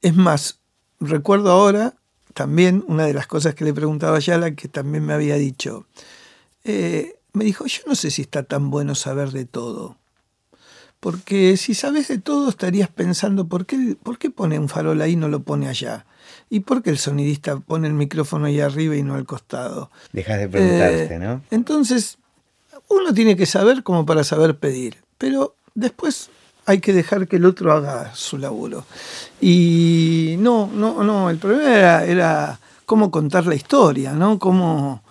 es 0.00 0.14
más, 0.14 0.60
recuerdo 1.00 1.50
ahora 1.50 1.94
también 2.34 2.84
una 2.86 3.04
de 3.04 3.14
las 3.14 3.26
cosas 3.26 3.56
que 3.56 3.64
le 3.64 3.74
preguntaba 3.74 4.18
a 4.18 4.20
Yala, 4.20 4.52
que 4.52 4.68
también 4.68 5.04
me 5.04 5.12
había 5.12 5.34
dicho. 5.34 5.86
Eh, 6.62 7.16
me 7.32 7.44
dijo, 7.44 7.66
yo 7.66 7.82
no 7.86 7.94
sé 7.94 8.10
si 8.10 8.22
está 8.22 8.42
tan 8.42 8.70
bueno 8.70 8.94
saber 8.94 9.30
de 9.30 9.44
todo. 9.44 9.96
Porque 11.00 11.56
si 11.56 11.74
sabes 11.74 12.08
de 12.08 12.18
todo 12.18 12.50
estarías 12.50 12.88
pensando, 12.88 13.46
¿por 13.46 13.64
qué, 13.64 13.96
¿por 14.02 14.18
qué 14.18 14.28
pone 14.28 14.58
un 14.58 14.68
farol 14.68 15.00
ahí 15.00 15.12
y 15.12 15.16
no 15.16 15.28
lo 15.28 15.40
pone 15.40 15.68
allá? 15.68 16.04
¿Y 16.50 16.60
por 16.60 16.82
qué 16.82 16.90
el 16.90 16.98
sonidista 16.98 17.58
pone 17.58 17.88
el 17.88 17.94
micrófono 17.94 18.46
ahí 18.46 18.60
arriba 18.60 18.96
y 18.96 19.02
no 19.02 19.14
al 19.14 19.24
costado? 19.24 19.90
Dejas 20.12 20.38
de 20.38 20.48
preguntarte, 20.48 21.14
eh, 21.14 21.18
¿no? 21.18 21.42
Entonces, 21.50 22.18
uno 22.88 23.14
tiene 23.14 23.34
que 23.36 23.46
saber 23.46 23.82
como 23.82 24.04
para 24.04 24.24
saber 24.24 24.58
pedir, 24.58 24.98
pero 25.16 25.54
después 25.74 26.28
hay 26.66 26.80
que 26.80 26.92
dejar 26.92 27.28
que 27.28 27.36
el 27.36 27.46
otro 27.46 27.72
haga 27.72 28.14
su 28.14 28.36
laburo. 28.36 28.84
Y 29.40 30.36
no, 30.38 30.68
no, 30.72 31.02
no, 31.02 31.30
el 31.30 31.38
problema 31.38 31.74
era, 31.74 32.04
era 32.04 32.60
cómo 32.84 33.10
contar 33.10 33.46
la 33.46 33.54
historia, 33.54 34.12
¿no? 34.12 34.38
Cómo 34.38 35.02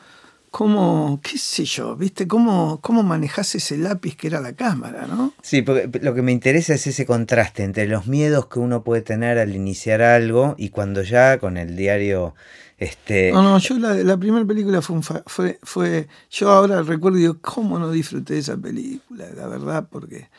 cómo, 0.52 1.20
qué 1.24 1.38
sé 1.38 1.66
yo, 1.66 1.96
¿viste? 1.96 2.28
¿Cómo, 2.28 2.80
cómo 2.82 3.04
manejás 3.04 3.56
ese 3.56 3.78
lápiz 3.78 4.16
que 4.16 4.28
era 4.28 4.42
la 4.42 4.54
cámara, 4.54 5.08
¿no? 5.08 5.34
Sí, 5.42 5.62
porque 5.62 5.90
lo 6.02 6.14
que 6.14 6.22
me 6.22 6.32
interesa 6.32 6.74
es 6.74 6.88
ese 6.88 7.06
contraste 7.06 7.64
entre 7.64 7.88
los 7.88 8.08
miedos 8.08 8.48
que 8.48 8.60
uno 8.60 8.84
puede 8.84 9.02
tener 9.02 9.38
al 9.38 9.56
iniciar 9.56 10.02
algo 10.02 10.56
y 10.58 10.70
cuando 10.70 11.04
ya 11.04 11.38
con 11.40 11.58
el 11.58 11.76
diario... 11.76 12.36
Este... 12.78 13.34
No, 13.34 13.44
no, 13.44 13.58
yo 13.58 13.78
la, 13.78 13.94
la 13.94 14.16
primera 14.16 14.46
película 14.46 14.82
fue, 14.82 15.02
fue, 15.26 15.60
fue, 15.64 16.08
yo 16.32 16.50
ahora 16.50 16.82
recuerdo 16.82 17.18
y 17.18 17.22
digo, 17.22 17.38
¿cómo 17.42 17.78
no 17.78 17.92
disfruté 17.92 18.36
de 18.36 18.40
esa 18.40 18.56
película? 18.56 19.26
La 19.36 19.48
verdad, 19.48 19.90
porque, 19.92 20.30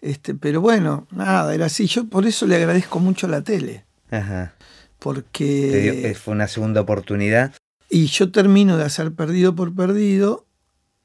este, 0.00 0.34
pero 0.34 0.62
bueno, 0.62 1.06
nada, 1.10 1.54
era 1.54 1.66
así, 1.66 1.86
yo 1.86 2.08
por 2.08 2.26
eso 2.26 2.46
le 2.46 2.56
agradezco 2.56 3.00
mucho 3.00 3.26
a 3.26 3.30
la 3.30 3.42
tele. 3.42 3.84
Ajá. 4.10 4.54
Porque... 4.98 6.16
fue 6.18 6.32
una 6.32 6.48
segunda 6.48 6.80
oportunidad. 6.80 7.52
Y 7.90 8.06
yo 8.06 8.30
termino 8.30 8.76
de 8.76 8.84
hacer 8.84 9.12
Perdido 9.12 9.56
por 9.56 9.74
Perdido 9.74 10.46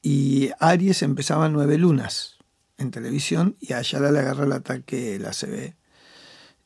y 0.02 0.50
Aries 0.60 1.02
empezaba 1.02 1.48
nueve 1.48 1.78
lunas 1.78 2.36
en 2.78 2.92
televisión 2.92 3.56
y 3.60 3.72
a 3.72 3.78
Ayala 3.78 4.12
le 4.12 4.20
agarra 4.20 4.44
el 4.44 4.52
ataque 4.52 5.18
la 5.18 5.32
CB. 5.32 5.74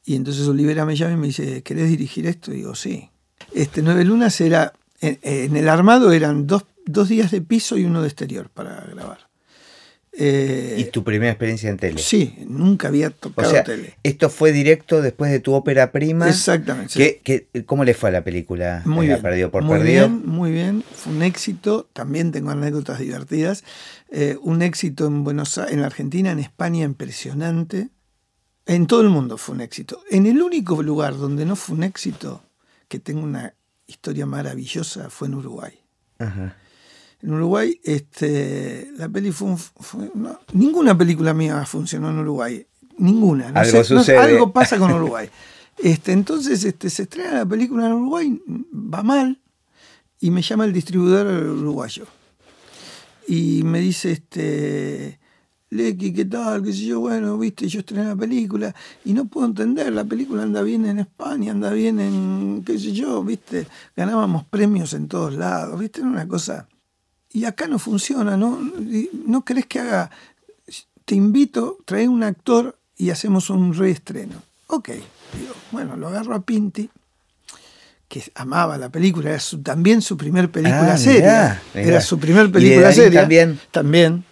Y 0.05 0.17
entonces 0.17 0.47
Olivera 0.47 0.85
me 0.85 0.95
llama 0.95 1.15
y 1.15 1.17
me 1.17 1.27
dice, 1.29 1.63
¿querés 1.63 1.89
dirigir 1.89 2.27
esto? 2.27 2.53
Y 2.53 2.57
digo, 2.57 2.75
sí. 2.75 3.11
Este, 3.55 3.81
nueve 3.81 4.05
lunas 4.05 4.39
era, 4.43 4.75
en, 5.01 5.57
el 5.57 5.69
armado 5.71 6.13
eran 6.13 6.47
dos, 6.47 6.67
dos 6.85 7.09
días 7.09 7.31
de 7.31 7.41
piso 7.41 7.79
y 7.79 7.87
uno 7.87 8.03
de 8.03 8.09
exterior 8.09 8.51
para 8.51 8.83
grabar. 8.93 9.30
Eh, 10.23 10.77
¿Y 10.77 10.85
tu 10.91 11.03
primera 11.03 11.33
experiencia 11.33 11.71
en 11.71 11.79
tele? 11.79 11.99
Sí, 11.99 12.35
nunca 12.47 12.89
había 12.89 13.09
tocado 13.09 13.51
tele. 13.65 13.95
Esto 14.03 14.29
fue 14.29 14.53
directo 14.53 15.01
después 15.01 15.31
de 15.31 15.41
tu 15.41 15.55
ópera 15.55 15.93
prima. 15.93 16.29
Exactamente. 16.29 17.23
¿Cómo 17.65 17.85
le 17.85 17.95
fue 17.95 18.11
a 18.11 18.13
la 18.13 18.23
película? 18.23 18.83
Muy 18.85 19.07
bien. 19.07 19.23
Perdido 19.23 19.51
por 19.51 19.63
muy 19.63 19.79
perdido? 19.79 20.09
bien, 20.11 20.27
muy 20.27 20.51
bien. 20.53 20.85
Fue 20.93 21.15
un 21.15 21.23
éxito. 21.23 21.89
También 21.95 22.33
tengo 22.33 22.51
anécdotas 22.51 22.99
divertidas. 22.99 23.65
Eh, 24.11 24.37
un 24.43 24.61
éxito 24.61 25.07
en 25.07 25.25
Buenos 25.25 25.57
Aires, 25.57 25.73
en 25.73 25.85
Argentina, 25.85 26.33
en 26.33 26.39
España, 26.39 26.85
impresionante. 26.85 27.89
En 28.67 28.87
todo 28.87 29.01
el 29.01 29.09
mundo 29.09 29.39
fue 29.39 29.55
un 29.55 29.63
éxito. 29.63 30.03
En 30.11 30.27
el 30.27 30.43
único 30.43 30.83
lugar 30.83 31.17
donde 31.17 31.47
no 31.47 31.57
fue 31.57 31.77
un 31.77 31.83
éxito, 31.83 32.43
que 32.89 32.99
tengo 32.99 33.23
una 33.23 33.55
historia 33.87 34.27
maravillosa, 34.27 35.09
fue 35.09 35.29
en 35.29 35.35
Uruguay. 35.37 35.81
Ajá 36.19 36.57
en 37.23 37.33
Uruguay, 37.33 37.79
este, 37.85 38.91
la 38.97 39.09
peli 39.09 39.31
fue, 39.33 39.55
ninguna 40.53 40.97
película 40.97 41.35
mía 41.35 41.65
funcionó 41.67 42.11
en 42.11 42.19
Uruguay. 42.19 42.67
ninguna. 42.99 43.51
No 43.53 43.61
Algo 43.61 43.85
sé, 43.85 43.95
no- 43.95 44.01
sucede. 44.01 44.19
algo 44.19 44.53
pasa 44.53 44.79
con 44.79 44.93
Uruguay. 44.93 45.29
Este, 45.79 46.13
entonces 46.13 46.65
este, 46.65 46.91
se 46.91 47.03
estrena 47.05 47.33
la 47.33 47.47
película 47.47 47.87
en 47.87 47.93
Uruguay, 47.95 48.43
va 48.73 49.03
mal, 49.03 49.41
y 50.21 50.31
me 50.31 50.43
llama 50.43 50.65
el 50.67 50.73
distribuidor 50.73 51.27
uruguayo. 51.57 52.07
Y 53.27 53.63
me 53.65 53.81
dice, 53.81 54.13
este, 54.13 55.19
Lecky, 55.71 56.13
¿qué 56.13 56.25
tal? 56.25 56.63
¿Qué 56.63 56.73
sé 56.73 56.85
yo? 56.87 57.01
Bueno, 57.01 57.39
viste, 57.39 57.69
yo 57.69 57.81
estrené 57.81 58.05
la 58.07 58.17
película 58.17 58.75
y 59.05 59.13
no 59.13 59.27
puedo 59.27 59.47
entender, 59.47 59.93
la 59.93 60.05
película 60.05 60.43
anda 60.43 60.63
bien 60.63 60.85
en 60.85 60.99
España, 60.99 61.53
anda 61.53 61.71
bien 61.71 62.01
en, 62.01 62.63
qué 62.67 62.79
sé 62.79 62.93
yo, 62.93 63.23
viste, 63.23 63.67
ganábamos 63.97 64.45
premios 64.45 64.93
en 64.95 65.07
todos 65.09 65.35
lados, 65.35 65.79
viste, 65.79 66.01
era 66.01 66.09
una 66.11 66.27
cosa... 66.27 66.67
Y 67.33 67.45
acá 67.45 67.69
no 67.69 67.79
funciona, 67.79 68.37
¿no? 68.37 68.59
¿No 69.27 69.45
querés 69.45 69.67
que 69.67 69.79
haga 69.81 70.11
te 71.05 71.15
invito, 71.17 71.79
trae 71.87 72.07
un 72.07 72.23
actor 72.23 72.79
y 72.97 73.11
hacemos 73.11 73.51
un 73.51 73.75
reestreno. 73.75 74.43
Ok, 74.69 74.91
digo, 74.91 75.55
bueno, 75.73 75.97
lo 75.97 76.07
agarro 76.07 76.37
a 76.37 76.43
Pinti, 76.43 76.89
que 78.09 78.23
amaba 78.37 78.79
la 78.79 78.91
película, 78.91 79.31
era 79.31 79.41
su- 79.41 79.61
también 79.61 80.03
su 80.03 80.17
primer 80.17 80.51
película 80.53 80.95
Ah, 80.95 80.99
seria. 80.99 81.21
mirá, 81.21 81.63
mirá. 81.75 81.87
Era 81.89 82.01
su 82.01 82.19
primer 82.21 82.45
¿Y 82.45 82.47
de 82.49 82.53
película 82.53 82.93
seria. 82.93 83.21
también? 83.23 83.59
También. 83.73 84.25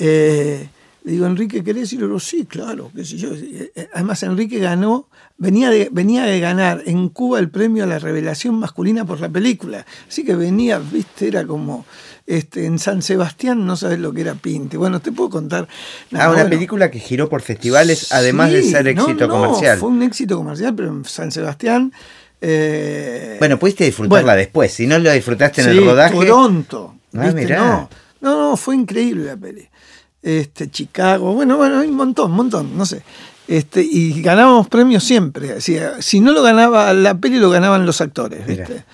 Eh, 0.00 0.68
le 1.04 1.12
digo, 1.12 1.26
Enrique, 1.26 1.62
¿querés 1.64 1.92
ir? 1.92 2.00
Yo, 2.00 2.18
sí, 2.20 2.46
claro, 2.46 2.90
qué 2.94 3.04
sé 3.04 3.16
yo. 3.18 3.34
Eh, 3.34 3.72
eh, 3.74 3.88
Además, 3.94 4.22
Enrique 4.22 4.58
ganó, 4.58 5.08
venía 5.36 5.68
de, 5.70 5.88
venía 5.92 6.24
de 6.24 6.40
ganar 6.40 6.82
en 6.86 7.08
Cuba 7.08 7.38
el 7.38 7.50
premio 7.50 7.84
a 7.84 7.86
la 7.86 7.98
revelación 7.98 8.54
masculina 8.58 9.04
por 9.04 9.20
la 9.20 9.28
película. 9.28 9.84
Así 10.08 10.24
que 10.24 10.34
venía, 10.34 10.78
viste, 10.78 11.28
era 11.28 11.46
como 11.46 11.84
este, 12.28 12.66
en 12.66 12.78
San 12.78 13.00
Sebastián, 13.00 13.66
no 13.66 13.74
sabes 13.74 13.98
lo 13.98 14.12
que 14.12 14.20
era 14.20 14.34
Pinti. 14.34 14.76
Bueno, 14.76 15.00
te 15.00 15.12
puedo 15.12 15.30
contar. 15.30 15.66
Ah, 16.12 16.28
una 16.28 16.28
bueno. 16.28 16.50
película 16.50 16.90
que 16.90 16.98
giró 17.00 17.28
por 17.30 17.40
festivales, 17.40 18.12
además 18.12 18.52
de 18.52 18.62
ser 18.62 18.84
no, 18.84 18.90
éxito 18.90 19.26
no, 19.26 19.32
comercial. 19.34 19.78
Fue 19.78 19.88
un 19.88 20.02
éxito 20.02 20.36
comercial, 20.36 20.74
pero 20.74 20.88
en 20.90 21.04
San 21.06 21.32
Sebastián. 21.32 21.90
eh, 22.42 23.36
Bueno, 23.38 23.58
pudiste 23.58 23.84
disfrutarla 23.84 24.24
bueno. 24.24 24.38
después. 24.38 24.72
Si 24.72 24.86
no 24.86 24.98
lo 24.98 25.10
disfrutaste 25.10 25.62
en 25.62 25.70
sí, 25.70 25.78
el 25.78 25.84
rodaje. 25.86 26.14
Toronto. 26.14 26.94
Ah. 27.16 27.32
No, 27.32 27.88
no, 28.20 28.50
no, 28.50 28.56
fue 28.58 28.76
increíble 28.76 29.24
la 29.24 29.36
peli. 29.38 29.66
Este, 30.22 30.70
Chicago, 30.70 31.32
bueno, 31.32 31.56
bueno, 31.56 31.78
hay 31.80 31.88
un 31.88 31.96
montón, 31.96 32.32
un 32.32 32.36
montón, 32.36 32.76
no 32.76 32.84
sé. 32.84 33.02
Este, 33.46 33.80
y 33.82 34.20
ganábamos 34.20 34.68
premios 34.68 35.02
siempre. 35.02 35.52
así, 35.52 35.78
si 36.00 36.20
no 36.20 36.32
lo 36.32 36.42
ganaba 36.42 36.92
la 36.92 37.14
peli, 37.18 37.38
lo 37.38 37.48
ganaban 37.48 37.86
los 37.86 38.02
actores. 38.02 38.46
¿viste? 38.46 38.84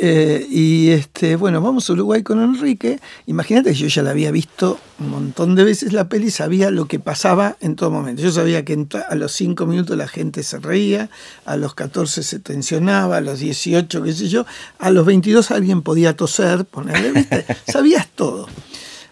Eh, 0.00 0.46
y 0.48 0.90
este, 0.90 1.34
bueno, 1.34 1.60
vamos 1.60 1.90
a 1.90 1.92
Uruguay 1.92 2.22
con 2.22 2.40
Enrique. 2.40 3.00
Imagínate 3.26 3.70
que 3.70 3.76
yo 3.76 3.86
ya 3.88 4.02
la 4.02 4.10
había 4.10 4.30
visto 4.30 4.78
un 5.00 5.10
montón 5.10 5.56
de 5.56 5.64
veces 5.64 5.92
la 5.92 6.08
peli, 6.08 6.30
sabía 6.30 6.70
lo 6.70 6.86
que 6.86 7.00
pasaba 7.00 7.56
en 7.60 7.74
todo 7.74 7.90
momento. 7.90 8.22
Yo 8.22 8.30
sabía 8.30 8.64
que 8.64 8.86
a 9.08 9.14
los 9.16 9.32
5 9.32 9.66
minutos 9.66 9.96
la 9.96 10.06
gente 10.06 10.44
se 10.44 10.58
reía, 10.60 11.10
a 11.44 11.56
los 11.56 11.74
14 11.74 12.22
se 12.22 12.38
tensionaba, 12.38 13.16
a 13.16 13.20
los 13.20 13.40
18, 13.40 14.02
qué 14.04 14.12
sé 14.12 14.28
yo, 14.28 14.46
a 14.78 14.90
los 14.90 15.04
22 15.04 15.50
alguien 15.50 15.82
podía 15.82 16.16
toser, 16.16 16.64
ponerle, 16.64 17.10
¿viste? 17.12 17.44
Sabías 17.66 18.06
todo. 18.14 18.46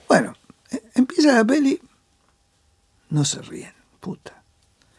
Bueno, 0.08 0.34
eh, 0.70 0.82
empieza 0.94 1.32
la 1.32 1.44
peli, 1.44 1.80
no 3.10 3.24
se 3.24 3.42
ríen, 3.42 3.72
puta. 4.00 4.42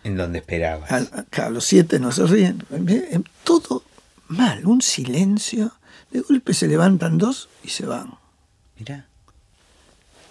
En 0.03 0.17
donde 0.17 0.39
esperabas. 0.39 0.91
A, 0.91 0.97
a- 0.97 1.45
a 1.45 1.49
los 1.49 1.63
siete 1.65 1.99
no 1.99 2.11
se 2.11 2.25
ríen. 2.25 2.63
Eh, 2.89 3.19
Todo 3.43 3.83
mal, 4.29 4.65
un 4.65 4.81
silencio. 4.81 5.73
De 6.11 6.21
golpe 6.21 6.53
se 6.53 6.67
levantan 6.67 7.17
dos 7.17 7.49
y 7.63 7.69
se 7.69 7.85
van. 7.85 8.13
Mirá. 8.77 9.07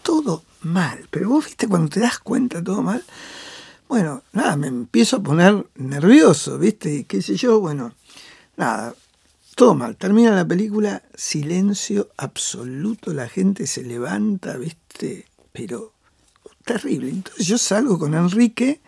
Todo 0.02 0.42
mal. 0.62 1.06
Pero 1.10 1.28
vos 1.28 1.44
viste 1.44 1.68
cuando 1.68 1.88
te 1.88 2.00
das 2.00 2.18
cuenta 2.18 2.62
todo 2.62 2.82
mal. 2.82 3.04
Bueno, 3.88 4.22
nada, 4.32 4.56
me 4.56 4.66
empiezo 4.66 5.16
a 5.16 5.22
poner 5.22 5.66
nervioso, 5.76 6.58
¿viste? 6.58 6.92
Y 6.94 7.04
qué 7.04 7.22
sé 7.22 7.36
yo, 7.36 7.60
bueno, 7.60 7.92
nada, 8.56 8.94
todo 9.54 9.74
mal. 9.74 9.96
Termina 9.96 10.32
la 10.32 10.46
película, 10.46 11.02
silencio 11.14 12.08
absoluto, 12.16 13.12
la 13.12 13.28
gente 13.28 13.66
se 13.66 13.82
levanta, 13.84 14.56
¿viste? 14.56 15.26
Pero 15.52 15.92
terrible. 16.64 17.10
Entonces 17.10 17.46
yo 17.46 17.58
salgo 17.58 17.98
con 17.98 18.14
Enrique 18.14 18.80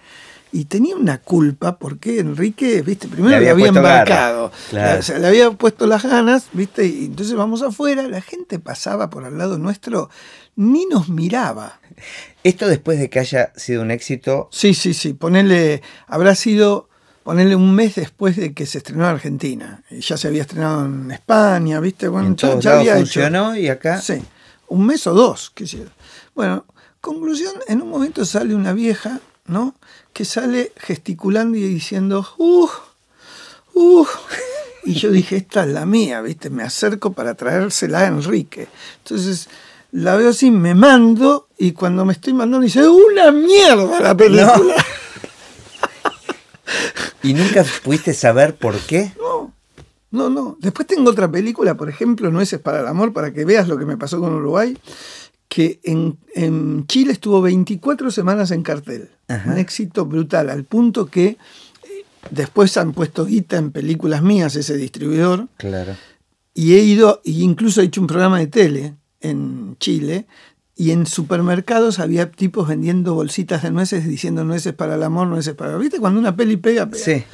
y 0.53 0.64
tenía 0.64 0.96
una 0.96 1.18
culpa 1.18 1.78
porque 1.78 2.20
Enrique, 2.20 2.82
viste, 2.82 3.07
primero 3.09 3.36
Le 3.38 3.44
le 3.44 3.51
había 3.51 3.66
embarcado, 3.68 4.51
claro. 4.70 5.01
o 5.01 5.03
sea, 5.03 5.18
le 5.18 5.26
había 5.26 5.51
puesto 5.51 5.86
las 5.86 6.03
ganas, 6.05 6.46
viste, 6.53 6.86
y 6.86 7.07
entonces 7.07 7.34
vamos 7.34 7.62
afuera, 7.62 8.09
la 8.09 8.20
gente 8.22 8.59
pasaba 8.59 9.11
por 9.11 9.24
al 9.24 9.36
lado 9.38 9.59
nuestro, 9.59 10.09
ni 10.57 10.86
nos 10.86 11.09
miraba. 11.09 11.80
Esto 12.44 12.66
después 12.66 12.99
de 12.99 13.11
que 13.11 13.18
haya 13.18 13.53
sido 13.57 13.82
un 13.82 13.90
éxito. 13.90 14.49
Sí, 14.51 14.72
sí, 14.74 14.94
sí, 14.94 15.12
ponele, 15.12 15.82
habrá 16.07 16.34
sido, 16.34 16.88
ponerle 17.24 17.55
un 17.55 17.74
mes 17.74 17.96
después 17.96 18.36
de 18.36 18.55
que 18.55 18.64
se 18.64 18.78
estrenó 18.78 19.05
en 19.05 19.11
Argentina. 19.11 19.82
Y 19.90 20.01
Ya 20.01 20.16
se 20.16 20.28
había 20.28 20.42
estrenado 20.42 20.86
en 20.86 21.11
España, 21.11 21.78
viste, 21.80 22.09
bueno, 22.09 22.28
en 22.28 22.36
ya, 22.36 22.49
todos 22.51 22.64
ya 22.64 22.70
lados 22.70 22.80
había 22.80 22.92
hecho- 22.94 23.01
funcionó 23.03 23.57
y 23.57 23.68
acá. 23.68 24.01
Sí, 24.01 24.14
un 24.68 24.86
mes 24.86 25.07
o 25.07 25.12
dos, 25.12 25.51
qué 25.55 25.66
sé 25.66 25.78
yo. 25.78 25.84
Bueno, 26.34 26.64
conclusión, 27.03 27.53
en 27.68 27.82
un 27.82 27.90
momento 27.90 28.24
sale 28.24 28.55
una 28.55 28.72
vieja, 28.72 29.20
¿no? 29.49 29.74
Que 30.12 30.24
sale 30.24 30.72
gesticulando 30.76 31.57
y 31.57 31.62
diciendo, 31.62 32.26
¡uh! 32.38 32.68
¡uh! 33.74 34.07
Y 34.84 34.94
yo 34.94 35.11
dije, 35.11 35.36
esta 35.36 35.64
es 35.64 35.68
la 35.68 35.84
mía, 35.84 36.20
¿viste? 36.22 36.51
Me 36.51 36.62
acerco 36.62 37.12
para 37.12 37.34
traérsela 37.34 38.01
a 38.01 38.07
Enrique. 38.07 38.68
Entonces 39.03 39.49
la 39.92 40.16
veo 40.16 40.30
así, 40.30 40.51
me 40.51 40.74
mando 40.74 41.49
y 41.59 41.72
cuando 41.72 42.05
me 42.05 42.12
estoy 42.12 42.34
mandando 42.34 42.64
dice, 42.64 42.86
¡una 42.86 43.32
mierda 43.32 44.01
la 44.01 44.16
película! 44.16 44.74
¿Y 47.22 47.34
nunca 47.34 47.64
pudiste 47.82 48.14
saber 48.14 48.55
por 48.57 48.78
qué? 48.78 49.12
No, 49.18 49.53
no, 50.11 50.30
no. 50.30 50.57
Después 50.61 50.86
tengo 50.86 51.11
otra 51.11 51.30
película, 51.30 51.74
por 51.74 51.88
ejemplo, 51.88 52.30
Nueces 52.30 52.61
para 52.61 52.80
el 52.80 52.86
Amor, 52.86 53.12
para 53.12 53.32
que 53.32 53.44
veas 53.44 53.68
lo 53.68 53.78
que 53.78 53.84
me 53.84 53.96
pasó 53.96 54.20
con 54.20 54.32
Uruguay, 54.32 54.78
que 55.49 55.80
en, 55.82 56.18
en 56.34 56.86
Chile 56.86 57.12
estuvo 57.12 57.40
24 57.40 58.11
semanas 58.11 58.51
en 58.51 58.62
cartel. 58.62 59.11
Ajá. 59.28 59.51
Un 59.53 59.59
éxito 59.59 60.05
brutal, 60.07 60.51
al 60.51 60.64
punto 60.64 61.07
que 61.07 61.26
eh, 61.26 61.36
después 62.30 62.76
han 62.76 62.92
puesto 62.92 63.24
guita 63.24 63.57
en 63.57 63.70
películas 63.72 64.22
mías 64.22 64.57
ese 64.57 64.76
distribuidor, 64.76 65.49
Claro. 65.57 65.96
y 66.55 66.74
he 66.74 66.82
ido, 66.82 67.20
y 67.24 67.42
incluso 67.42 67.80
he 67.80 67.84
hecho 67.84 68.01
un 68.01 68.07
programa 68.07 68.38
de 68.38 68.46
tele 68.46 68.94
en 69.20 69.76
Chile, 69.80 70.26
y 70.76 70.92
en 70.92 71.07
supermercados 71.07 71.99
había 71.99 72.30
tipos 72.30 72.68
vendiendo 72.68 73.14
bolsitas 73.14 73.62
de 73.64 73.70
nueces 73.72 74.07
diciendo 74.07 74.44
nueces 74.44 74.74
para 74.74 74.94
el 74.94 75.03
amor, 75.03 75.26
nueces 75.26 75.55
para... 75.55 75.76
¿Viste? 75.76 75.99
Cuando 75.99 76.20
una 76.20 76.36
peli 76.36 76.57
pega, 76.57 76.86
pega. 76.86 77.03
Sí. 77.05 77.24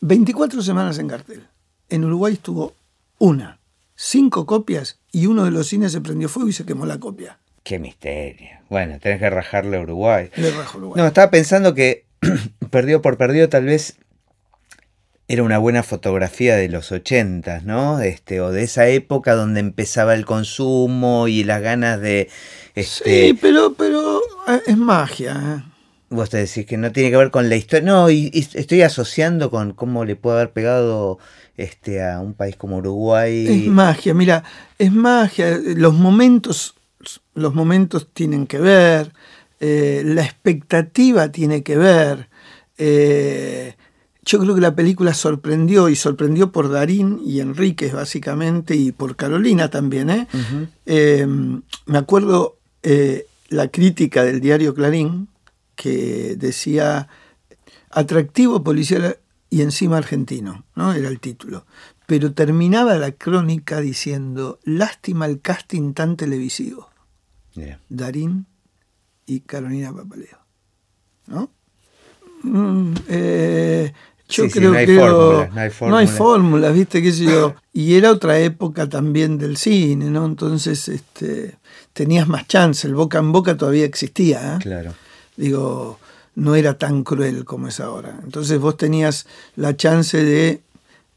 24 0.00 0.60
semanas 0.62 0.98
en 0.98 1.08
cartel. 1.08 1.46
En 1.88 2.04
Uruguay 2.04 2.32
estuvo 2.34 2.74
una, 3.18 3.60
cinco 3.94 4.46
copias 4.46 5.00
y 5.12 5.26
uno 5.26 5.44
de 5.44 5.50
los 5.50 5.68
cines 5.68 5.92
se 5.92 6.00
prendió 6.00 6.28
fuego 6.28 6.48
y 6.48 6.52
se 6.52 6.64
quemó 6.64 6.86
la 6.86 6.98
copia. 6.98 7.38
Qué 7.62 7.78
misterio. 7.78 8.50
Bueno, 8.68 8.98
tenés 9.00 9.20
que 9.20 9.30
rajarle 9.30 9.78
a 9.78 9.80
Uruguay. 9.80 10.30
Le 10.36 10.50
rajo 10.50 10.78
Uruguay. 10.78 11.00
No, 11.00 11.06
estaba 11.06 11.30
pensando 11.30 11.74
que 11.74 12.04
perdido 12.70 13.00
por 13.00 13.16
perdido 13.16 13.48
tal 13.48 13.64
vez 13.64 13.96
era 15.28 15.42
una 15.42 15.58
buena 15.58 15.82
fotografía 15.82 16.56
de 16.56 16.68
los 16.68 16.92
ochentas, 16.92 17.64
¿no? 17.64 18.00
Este, 18.00 18.40
o 18.40 18.52
de 18.52 18.64
esa 18.64 18.88
época 18.88 19.34
donde 19.34 19.60
empezaba 19.60 20.14
el 20.14 20.26
consumo 20.26 21.28
y 21.28 21.44
las 21.44 21.62
ganas 21.62 22.00
de. 22.00 22.28
Este, 22.74 23.28
sí, 23.28 23.38
pero, 23.40 23.74
pero 23.74 24.20
eh, 24.48 24.60
es 24.66 24.76
magia. 24.76 25.32
¿eh? 25.32 25.70
Vos 26.10 26.28
te 26.28 26.36
decís 26.36 26.66
que 26.66 26.76
no 26.76 26.92
tiene 26.92 27.10
que 27.10 27.16
ver 27.16 27.30
con 27.30 27.48
la 27.48 27.56
historia. 27.56 27.86
No, 27.86 28.10
y, 28.10 28.30
y 28.34 28.40
estoy 28.40 28.82
asociando 28.82 29.50
con 29.50 29.72
cómo 29.72 30.04
le 30.04 30.16
puede 30.16 30.36
haber 30.36 30.52
pegado 30.52 31.18
este 31.56 32.04
a 32.04 32.20
un 32.20 32.34
país 32.34 32.56
como 32.56 32.78
Uruguay. 32.78 33.46
Es 33.46 33.66
magia, 33.68 34.14
mira, 34.14 34.44
es 34.78 34.92
magia. 34.92 35.58
Los 35.76 35.94
momentos, 35.94 36.74
los 37.34 37.54
momentos 37.54 38.08
tienen 38.12 38.46
que 38.46 38.58
ver, 38.58 39.12
eh, 39.60 40.02
la 40.04 40.22
expectativa 40.22 41.30
tiene 41.30 41.62
que 41.62 41.76
ver. 41.76 42.28
eh, 42.78 43.74
yo 44.26 44.38
creo 44.38 44.54
que 44.54 44.60
la 44.62 44.74
película 44.74 45.12
sorprendió 45.12 45.90
y 45.90 45.96
sorprendió 45.96 46.50
por 46.50 46.70
Darín 46.70 47.20
y 47.24 47.40
Enríquez 47.40 47.92
básicamente 47.92 48.74
y 48.74 48.90
por 48.90 49.16
Carolina 49.16 49.68
también. 49.68 50.08
¿eh? 50.08 50.26
Eh, 50.86 51.26
me 51.26 51.98
acuerdo 51.98 52.56
la 53.50 53.68
crítica 53.68 54.24
del 54.24 54.40
diario 54.40 54.74
Clarín 54.74 55.28
que 55.76 56.36
decía 56.36 57.08
atractivo 57.90 58.64
policial 58.64 59.18
y 59.54 59.62
encima 59.62 59.98
argentino, 59.98 60.64
¿no? 60.74 60.94
Era 60.94 61.08
el 61.08 61.20
título. 61.20 61.64
Pero 62.06 62.32
terminaba 62.32 62.96
la 62.96 63.12
crónica 63.12 63.80
diciendo, 63.80 64.58
lástima 64.64 65.26
el 65.26 65.40
casting 65.40 65.92
tan 65.92 66.16
televisivo. 66.16 66.90
Darín 67.88 68.46
y 69.26 69.38
Carolina 69.42 69.92
Papaleo. 69.92 70.38
¿No? 71.28 71.50
Mm, 72.42 72.94
eh, 73.06 73.92
yo 74.28 74.42
Sí, 74.42 74.50
sí, 74.50 74.58
creo 74.58 74.72
no 74.72 74.78
que 74.78 75.86
no 75.86 75.96
hay 75.96 76.06
no 76.06 76.12
fórmulas, 76.12 76.74
¿viste? 76.74 77.00
¿Qué 77.00 77.12
sé 77.12 77.26
yo? 77.26 77.54
Y 77.72 77.94
era 77.94 78.10
otra 78.10 78.40
época 78.40 78.88
también 78.88 79.38
del 79.38 79.56
cine, 79.56 80.06
¿no? 80.06 80.26
Entonces 80.26 80.88
este, 80.88 81.58
tenías 81.92 82.26
más 82.26 82.48
chance, 82.48 82.88
el 82.88 82.96
boca 82.96 83.18
en 83.18 83.30
boca 83.30 83.56
todavía 83.56 83.84
existía. 83.84 84.56
¿eh? 84.56 84.58
Claro. 84.60 84.94
Digo, 85.36 86.00
no 86.34 86.54
era 86.54 86.78
tan 86.78 87.04
cruel 87.04 87.44
como 87.44 87.68
es 87.68 87.80
ahora. 87.80 88.20
Entonces 88.22 88.58
vos 88.58 88.76
tenías 88.76 89.26
la 89.56 89.76
chance 89.76 90.22
de, 90.22 90.62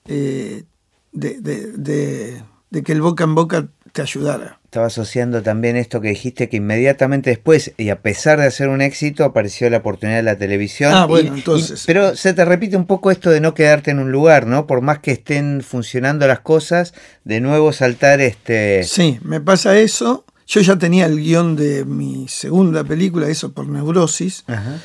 eh, 0.06 0.64
de, 1.12 1.42
de, 1.42 2.42
de, 2.70 2.84
que 2.84 2.92
el 2.92 3.02
boca 3.02 3.24
en 3.24 3.36
boca 3.36 3.68
te 3.92 4.02
ayudara. 4.02 4.60
Estaba 4.66 4.88
asociando 4.88 5.42
también 5.42 5.76
esto 5.76 6.02
que 6.02 6.10
dijiste, 6.10 6.50
que 6.50 6.58
inmediatamente 6.58 7.32
después, 7.32 7.72
y 7.78 7.90
a 7.90 8.02
pesar 8.02 8.40
de 8.40 8.46
hacer 8.46 8.70
un 8.70 8.82
éxito, 8.82 9.24
apareció 9.24 9.70
la 9.70 9.78
oportunidad 9.78 10.18
de 10.18 10.24
la 10.24 10.38
televisión. 10.38 10.94
Ah, 10.94 11.06
bueno, 11.06 11.34
entonces. 11.34 11.84
pero 11.88 12.16
se 12.16 12.34
te 12.34 12.46
repite 12.46 12.78
un 12.78 12.86
poco 12.86 13.10
esto 13.10 13.32
de 13.32 13.40
no 13.40 13.54
quedarte 13.54 13.92
en 13.92 14.00
un 14.00 14.12
lugar, 14.12 14.46
¿no? 14.46 14.68
Por 14.68 14.82
más 14.82 15.00
que 15.00 15.12
estén 15.12 15.62
funcionando 15.62 16.28
las 16.28 16.42
cosas, 16.42 16.94
de 17.24 17.40
nuevo 17.40 17.74
saltar 17.74 18.22
este... 18.22 18.84
Sí, 18.84 19.20
me 19.24 19.42
pasa 19.42 19.80
eso. 19.80 20.26
Yo 20.46 20.62
ya 20.62 20.78
tenía 20.78 21.08
el 21.08 21.20
guion 21.20 21.56
de 21.56 21.84
mi 21.84 22.28
segunda 22.28 22.84
película, 22.84 23.28
eso 23.28 23.52
por 23.52 23.68
neurosis. 23.68 24.44
Ajá. 24.48 24.80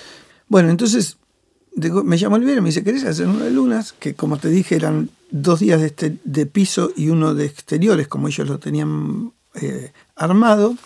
Bueno, 0.52 0.68
entonces 0.68 1.16
me 1.74 2.18
llamó 2.18 2.36
Olivera 2.36 2.58
y 2.58 2.60
me 2.60 2.68
dice, 2.68 2.84
¿querés 2.84 3.04
hacer 3.04 3.26
una 3.26 3.46
de 3.46 3.50
lunas? 3.52 3.94
Que 3.94 4.12
como 4.12 4.36
te 4.36 4.50
dije 4.50 4.76
eran 4.76 5.08
dos 5.30 5.60
días 5.60 5.80
de, 5.80 5.86
este, 5.86 6.18
de 6.24 6.44
piso 6.44 6.92
y 6.94 7.08
uno 7.08 7.34
de 7.34 7.46
exteriores, 7.46 8.06
como 8.06 8.28
ellos 8.28 8.46
lo 8.46 8.58
tenían 8.58 9.32
eh, 9.54 9.92
armado. 10.14 10.76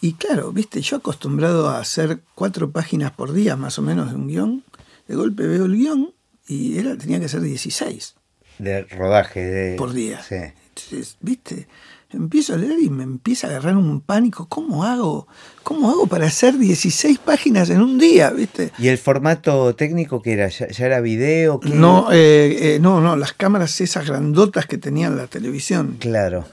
Y 0.00 0.12
claro, 0.12 0.52
viste, 0.52 0.80
yo 0.80 0.98
acostumbrado 0.98 1.68
a 1.68 1.80
hacer 1.80 2.20
cuatro 2.36 2.70
páginas 2.70 3.10
por 3.10 3.32
día 3.32 3.56
más 3.56 3.80
o 3.80 3.82
menos 3.82 4.10
de 4.10 4.14
un 4.14 4.28
guion, 4.28 4.64
de 5.08 5.16
golpe 5.16 5.48
veo 5.48 5.64
el 5.64 5.76
guion 5.76 6.14
y 6.46 6.78
era, 6.78 6.96
tenía 6.96 7.18
que 7.18 7.28
ser 7.28 7.40
16. 7.40 8.14
De 8.60 8.82
rodaje. 8.82 9.40
De... 9.40 9.76
Por 9.76 9.92
día. 9.92 10.22
Sí. 10.22 10.36
Entonces, 10.36 11.16
viste, 11.20 11.66
empiezo 12.10 12.54
a 12.54 12.56
leer 12.56 12.78
y 12.80 12.90
me 12.90 13.02
empieza 13.02 13.46
a 13.46 13.50
agarrar 13.50 13.76
un 13.76 14.00
pánico. 14.00 14.48
¿Cómo 14.48 14.84
hago? 14.84 15.28
¿Cómo 15.62 15.90
hago 15.90 16.06
para 16.06 16.26
hacer 16.26 16.56
16 16.56 17.18
páginas 17.18 17.70
en 17.70 17.82
un 17.82 17.98
día? 17.98 18.30
¿Viste? 18.30 18.72
¿Y 18.78 18.88
el 18.88 18.98
formato 18.98 19.74
técnico 19.74 20.22
que 20.22 20.32
era? 20.32 20.48
¿Ya, 20.48 20.66
era 20.78 21.00
video? 21.00 21.60
No, 21.64 22.12
eh, 22.12 22.74
eh, 22.74 22.78
no, 22.80 23.00
no, 23.00 23.16
las 23.16 23.32
cámaras 23.32 23.80
esas 23.80 24.06
grandotas 24.06 24.66
que 24.66 24.78
tenían 24.78 25.16
la 25.16 25.26
televisión. 25.26 25.96
Claro. 25.98 26.46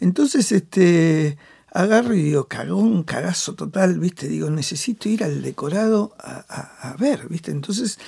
Entonces, 0.00 0.50
este, 0.52 1.36
agarro 1.72 2.14
y 2.14 2.22
digo, 2.22 2.48
cagón, 2.48 3.02
cagazo 3.02 3.54
total, 3.54 3.98
¿viste? 3.98 4.28
Digo, 4.28 4.48
necesito 4.50 5.08
ir 5.08 5.22
al 5.22 5.42
decorado 5.42 6.14
a, 6.18 6.90
a 6.90 6.96
ver, 6.96 7.28
¿viste? 7.28 7.50
Entonces 7.50 7.98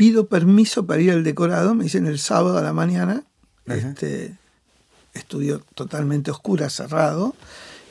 pido 0.00 0.28
permiso 0.28 0.86
para 0.86 1.02
ir 1.02 1.10
al 1.10 1.24
decorado, 1.24 1.74
me 1.74 1.84
dicen 1.84 2.06
el 2.06 2.18
sábado 2.18 2.56
a 2.56 2.62
la 2.62 2.72
mañana, 2.72 3.24
este, 3.66 4.34
estudio 5.14 5.62
totalmente 5.74 6.30
oscura, 6.30 6.70
cerrado, 6.70 7.34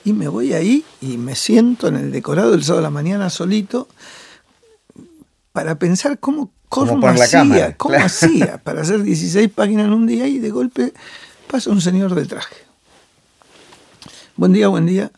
y 0.06 0.14
me 0.14 0.28
voy 0.28 0.54
ahí 0.54 0.86
y 1.02 1.18
me 1.18 1.36
siento 1.36 1.88
en 1.88 1.96
el 1.96 2.12
decorado 2.12 2.54
el 2.54 2.64
sábado 2.64 2.82
de 2.82 2.84
la 2.84 2.90
mañana 2.90 3.30
solito 3.30 3.88
para 5.52 5.78
pensar 5.78 6.20
cómo, 6.20 6.52
cómo 6.70 7.06
hacía, 7.08 7.76
cómo 7.76 7.96
hacía 7.96 8.58
para 8.64 8.82
hacer 8.82 9.04
16 9.04 9.50
páginas 9.50 9.88
en 9.88 9.94
un 9.94 10.08
día 10.08 10.28
y 10.28 10.40
de 10.40 10.50
golpe 10.52 10.94
pasa 11.50 11.70
un 11.70 11.82
señor 11.82 12.16
de 12.16 12.26
traje. 12.26 12.56
Buen 14.36 14.54
día, 14.54 14.70
buen 14.70 14.86
día. 14.86 15.12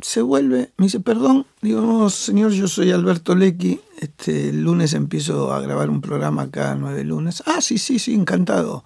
Se 0.00 0.22
vuelve, 0.22 0.72
me 0.76 0.86
dice, 0.86 1.00
perdón, 1.00 1.46
digo, 1.60 1.80
no, 1.80 2.08
señor, 2.10 2.52
yo 2.52 2.68
soy 2.68 2.92
Alberto 2.92 3.34
Lecky, 3.34 3.80
este, 3.98 4.50
el 4.50 4.62
lunes 4.62 4.94
empiezo 4.94 5.52
a 5.52 5.60
grabar 5.60 5.90
un 5.90 6.00
programa 6.00 6.42
acá, 6.42 6.76
nueve 6.78 7.02
lunes. 7.02 7.42
Ah, 7.46 7.60
sí, 7.60 7.78
sí, 7.78 7.98
sí, 7.98 8.14
encantado. 8.14 8.84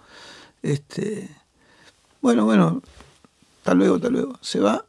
Este, 0.62 1.28
bueno, 2.20 2.44
bueno, 2.44 2.82
hasta 3.58 3.74
luego, 3.74 3.96
hasta 3.96 4.10
luego. 4.10 4.38
Se 4.42 4.60
va, 4.60 4.84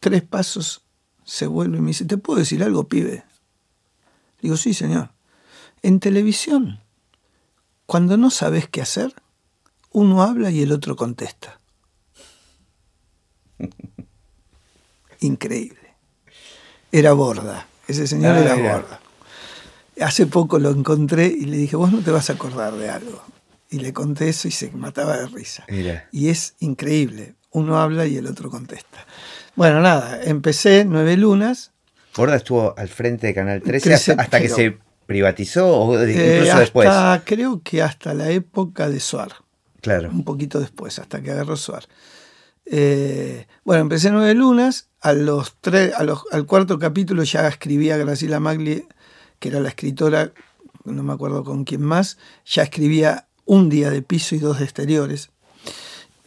tres 0.00 0.22
pasos, 0.22 0.82
se 1.24 1.46
vuelve 1.46 1.78
y 1.78 1.80
me 1.80 1.88
dice, 1.88 2.04
¿te 2.04 2.16
puedo 2.16 2.38
decir 2.38 2.62
algo, 2.62 2.88
pibe? 2.88 3.24
Digo, 4.40 4.56
sí, 4.56 4.72
señor. 4.74 5.10
En 5.82 6.00
televisión, 6.00 6.80
cuando 7.84 8.16
no 8.16 8.30
sabes 8.30 8.68
qué 8.68 8.80
hacer, 8.80 9.14
uno 9.90 10.22
habla 10.22 10.50
y 10.50 10.62
el 10.62 10.72
otro 10.72 10.96
contesta. 10.96 11.60
Increíble. 15.20 15.94
Era 16.92 17.12
borda. 17.12 17.66
Ese 17.88 18.06
señor 18.06 18.36
era 18.36 18.54
ah, 18.54 18.56
borda. 18.56 19.00
Hace 20.00 20.26
poco 20.26 20.58
lo 20.58 20.70
encontré 20.70 21.26
y 21.26 21.46
le 21.46 21.56
dije, 21.56 21.76
vos 21.76 21.92
no 21.92 22.00
te 22.00 22.10
vas 22.10 22.30
a 22.30 22.34
acordar 22.34 22.74
de 22.74 22.90
algo 22.90 23.22
y 23.70 23.78
le 23.78 23.92
conté 23.92 24.28
eso 24.28 24.48
y 24.48 24.50
se 24.50 24.70
mataba 24.70 25.16
de 25.16 25.26
risa. 25.26 25.64
Y 26.12 26.28
es 26.28 26.54
increíble. 26.60 27.34
Uno 27.50 27.78
habla 27.78 28.06
y 28.06 28.16
el 28.16 28.26
otro 28.26 28.50
contesta. 28.50 29.06
Bueno, 29.54 29.80
nada, 29.80 30.22
empecé 30.22 30.84
nueve 30.84 31.16
lunas. 31.16 31.72
Borda 32.16 32.36
estuvo 32.36 32.74
al 32.76 32.88
frente 32.88 33.26
de 33.26 33.34
Canal 33.34 33.62
13, 33.62 34.14
hasta, 34.18 34.40
que 34.40 34.48
se 34.48 34.78
privatizó 35.06 35.68
o 35.68 35.98
eh, 35.98 36.06
después. 36.58 36.88
Creo 37.24 37.62
que 37.62 37.82
hasta 37.82 38.14
la 38.14 38.30
época 38.30 38.88
de 38.88 39.00
Suar. 39.00 39.32
Claro. 39.80 40.10
Un 40.10 40.24
poquito 40.24 40.60
después, 40.60 40.98
hasta 40.98 41.22
que 41.22 41.30
agarró 41.30 41.56
Suar. 41.56 41.84
Eh, 42.66 43.46
bueno, 43.64 43.82
empecé 43.82 44.10
nueve 44.10 44.34
lunas. 44.34 44.88
A 45.00 45.12
los 45.12 45.56
tres, 45.60 45.94
a 45.94 46.02
los, 46.02 46.24
al 46.32 46.46
cuarto 46.46 46.78
capítulo 46.78 47.22
ya 47.22 47.46
escribía 47.46 47.96
Graciela 47.96 48.40
Magli, 48.40 48.88
que 49.38 49.48
era 49.50 49.60
la 49.60 49.68
escritora, 49.68 50.32
no 50.84 51.02
me 51.02 51.12
acuerdo 51.12 51.44
con 51.44 51.64
quién 51.64 51.82
más, 51.82 52.18
ya 52.44 52.64
escribía 52.64 53.25
un 53.46 53.70
día 53.70 53.90
de 53.90 54.02
piso 54.02 54.34
y 54.34 54.38
dos 54.38 54.58
de 54.58 54.64
exteriores. 54.64 55.30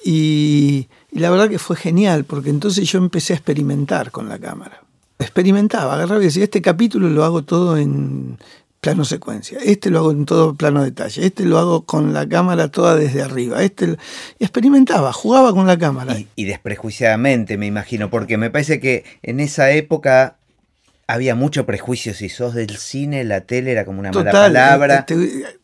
Y, 0.04 0.88
la 1.12 1.30
verdad 1.30 1.50
que 1.50 1.60
fue 1.60 1.76
genial, 1.76 2.24
porque 2.24 2.50
entonces 2.50 2.90
yo 2.90 3.00
empecé 3.00 3.34
a 3.34 3.36
experimentar 3.36 4.12
con 4.12 4.30
la 4.30 4.40
cámara. 4.40 4.84
Experimentaba, 5.20 5.94
agarraba 5.94 6.22
y 6.22 6.26
decía, 6.26 6.44
este 6.44 6.62
capítulo 6.62 7.10
lo 7.10 7.26
hago 7.26 7.44
todo 7.44 7.78
en 7.78 8.38
plano 8.80 9.04
secuencia, 9.04 9.60
este 9.62 9.90
lo 9.90 10.00
hago 10.00 10.12
en 10.12 10.26
todo 10.26 10.56
plano 10.56 10.82
detalle, 10.82 11.26
este 11.26 11.44
lo 11.44 11.58
hago 11.58 11.82
con 11.84 12.14
la 12.14 12.30
cámara 12.30 12.70
toda 12.70 12.96
desde 12.96 13.22
arriba, 13.22 13.62
este 13.62 13.98
experimentaba, 14.40 15.12
jugaba 15.12 15.52
con 15.52 15.68
la 15.68 15.78
cámara. 15.78 16.18
Y, 16.18 16.28
y 16.38 16.46
desprejuiciadamente, 16.46 17.58
me 17.58 17.66
imagino, 17.66 18.10
porque 18.10 18.38
me 18.38 18.50
parece 18.50 18.80
que 18.80 19.04
en 19.22 19.42
esa 19.42 19.72
época 19.72 20.39
había 21.10 21.34
mucho 21.34 21.66
prejuicio 21.66 22.14
si 22.14 22.30
sos 22.30 22.54
del 22.54 22.78
cine, 22.78 23.24
la 23.24 23.42
tele 23.42 23.72
era 23.72 23.84
como 23.84 24.00
una 24.00 24.12
mala 24.12 24.32
palabra. 24.32 25.08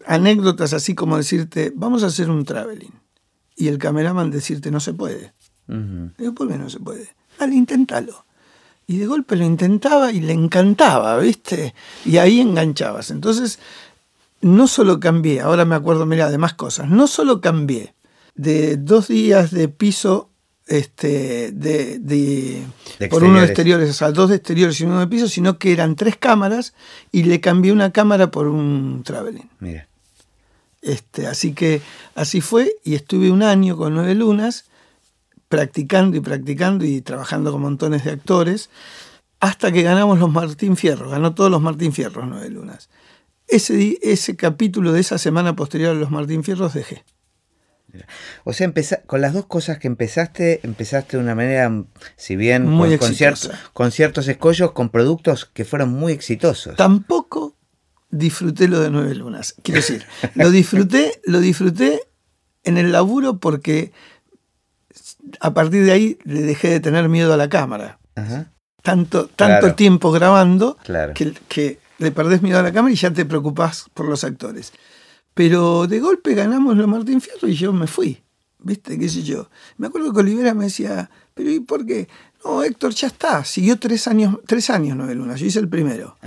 anécdotas 0.08 0.74
así 0.74 0.96
como 0.96 1.18
decirte, 1.18 1.72
vamos 1.76 2.04
a 2.04 2.08
hacer 2.08 2.32
un 2.32 2.46
traveling. 2.46 2.93
Y 3.56 3.68
el 3.68 3.78
cameraman 3.78 4.32
decirte, 4.32 4.72
no 4.72 4.80
se 4.80 4.93
puede. 4.93 5.34
Digo, 5.68 6.34
¿por 6.34 6.48
qué 6.48 6.58
no 6.58 6.68
se 6.68 6.80
puede? 6.80 7.10
Dale, 7.38 7.54
inténtalo. 7.54 8.26
Y 8.88 8.98
de 8.98 9.06
golpe 9.06 9.36
lo 9.36 9.46
intentaba 9.46 10.12
y 10.12 10.20
le 10.20 10.34
encantaba, 10.34 11.16
¿viste? 11.20 11.76
Y 12.06 12.18
ahí 12.18 12.39
enganchabas. 12.39 13.12
Entonces, 13.12 13.60
no 14.41 14.68
solo 14.68 15.00
cambié, 15.00 15.41
ahora 15.41 15.64
me 15.64 15.76
acuerdo, 15.76 16.08
mira, 16.08 16.32
de 16.32 16.39
más 16.39 16.56
cosas, 16.56 16.89
no 16.89 17.06
solo 17.06 17.39
cambié 17.39 17.93
de 18.34 18.78
dos 18.78 19.10
días 19.10 19.52
de 19.52 19.68
piso 19.68 20.32
este, 20.68 21.51
de, 21.51 22.63
por 23.09 23.24
uno 23.24 23.39
de 23.39 23.45
exteriores, 23.45 23.89
o 23.89 23.93
sea, 23.93 24.11
dos 24.11 24.30
de 24.30 24.38
exteriores 24.38 24.80
y 24.82 24.86
uno 24.86 24.99
de 24.99 25.07
piso, 25.07 25.28
sino 25.28 25.59
que 25.59 25.72
eran 25.72 25.95
tres 25.95 26.18
cámaras 26.18 26.74
y 27.11 27.24
le 27.24 27.39
cambié 27.39 27.72
una 27.72 27.91
cámara 27.91 28.32
por 28.32 28.47
un 28.47 29.03
traveling. 29.03 29.49
Mira. 29.59 29.88
Este, 30.82 31.28
así 31.28 31.53
que 31.53 31.82
así 32.13 32.41
fue 32.41 32.76
y 32.84 32.93
estuve 32.93 33.32
un 33.32 33.41
año 33.41 33.76
con 33.76 33.95
nueve 33.95 34.13
lunas 34.13 34.66
practicando 35.49 36.16
y 36.18 36.20
practicando 36.20 36.86
y 36.86 37.01
trabajando 37.01 37.51
con 37.51 37.61
montones 37.61 38.03
de 38.03 38.11
actores 38.11 38.70
hasta 39.39 39.72
que 39.72 39.82
ganamos 39.82 40.20
los 40.20 40.32
Martín 40.32 40.78
Fierro, 40.78 41.09
ganó 41.09 41.34
todos 41.34 41.49
los 41.49 41.61
Martín 41.61 41.91
Fierros 41.91 42.26
nueve 42.28 42.49
lunas. 42.49 42.89
Ese, 43.47 43.99
ese 44.01 44.36
capítulo 44.36 44.91
de 44.91 45.01
esa 45.01 45.18
semana 45.18 45.55
posterior 45.55 45.95
a 45.95 45.99
los 45.99 46.09
Martín 46.11 46.43
Fierros 46.43 46.74
dejé. 46.74 47.03
O 48.43 48.54
sea, 48.54 48.72
con 49.06 49.22
las 49.22 49.34
dos 49.34 49.46
cosas 49.46 49.78
que 49.78 49.88
empezaste, 49.88 50.60
empezaste 50.64 51.18
de 51.18 51.24
una 51.24 51.36
manera, 51.36 51.72
si 52.16 52.36
bien 52.36 52.66
con, 52.66 53.91
ciertos, 53.91 54.28
escollos, 54.28 54.72
con 54.72 54.89
productos 54.89 55.46
que 55.46 55.66
fueron 55.66 55.89
muy 55.89 56.14
exitosos. 56.14 56.76
Tampoco 56.76 57.56
disfruté 58.10 58.68
lo 58.68 58.80
de 58.80 58.89
Nueve 58.89 59.16
Lunas. 59.16 59.56
Quiero 59.62 59.82
decir, 59.82 60.06
lo 60.36 60.52
disfruté, 60.52 61.20
lo 61.26 61.39
disfruté 61.39 62.02
en 62.64 62.78
el 62.78 62.91
laburo 62.91 63.39
porque 63.39 63.91
a 65.39 65.54
partir 65.54 65.86
de 65.86 65.91
ahí 65.91 66.20
le 66.24 66.41
dejé 66.41 66.70
de 66.70 66.80
tener 66.80 67.10
miedo 67.10 67.34
a 67.34 67.38
la 67.38 67.50
cámara. 67.50 68.00
Tanto, 68.82 69.28
tanto 69.28 69.76
tiempo 69.76 70.12
grabando 70.12 70.78
que, 71.14 71.34
que 71.48 71.80
le 71.98 72.12
perdés 72.12 72.41
miedo 72.41 72.60
a 72.60 72.64
la 72.64 72.72
cámara 72.72 72.93
y 72.93 72.98
ya 72.98 73.12
te 73.12 73.26
preocupás 73.26 73.86
por 73.93 74.08
los 74.08 74.24
actores. 74.24 74.74
Pero 75.36 75.86
de 75.86 76.00
golpe 76.00 76.34
ganamos 76.34 76.76
los 76.76 76.88
Martín 76.88 77.22
Fierro 77.22 77.48
y 77.48 77.54
yo 77.54 77.72
me 77.72 77.86
fui. 77.86 78.24
¿Viste? 78.60 78.98
¿Qué 78.98 79.08
sé 79.10 79.22
yo? 79.22 79.50
Me 79.78 79.88
acuerdo 79.88 80.12
que 80.12 80.22
Olivera 80.22 80.56
me 80.56 80.64
decía, 80.64 81.12
pero 81.36 81.52
¿y 81.52 81.60
por 81.60 81.86
qué? 81.86 82.08
No, 82.44 82.64
Héctor, 82.64 82.96
ya 82.96 83.08
está. 83.08 83.44
Siguió 83.44 83.78
tres 83.78 84.08
años, 84.08 84.40
tres 84.48 84.72
años 84.72 84.98
Nueve 84.98 85.14
Lunas. 85.14 85.40
Yo 85.40 85.46
hice 85.46 85.60
el 85.60 85.70
primero. 85.70 86.18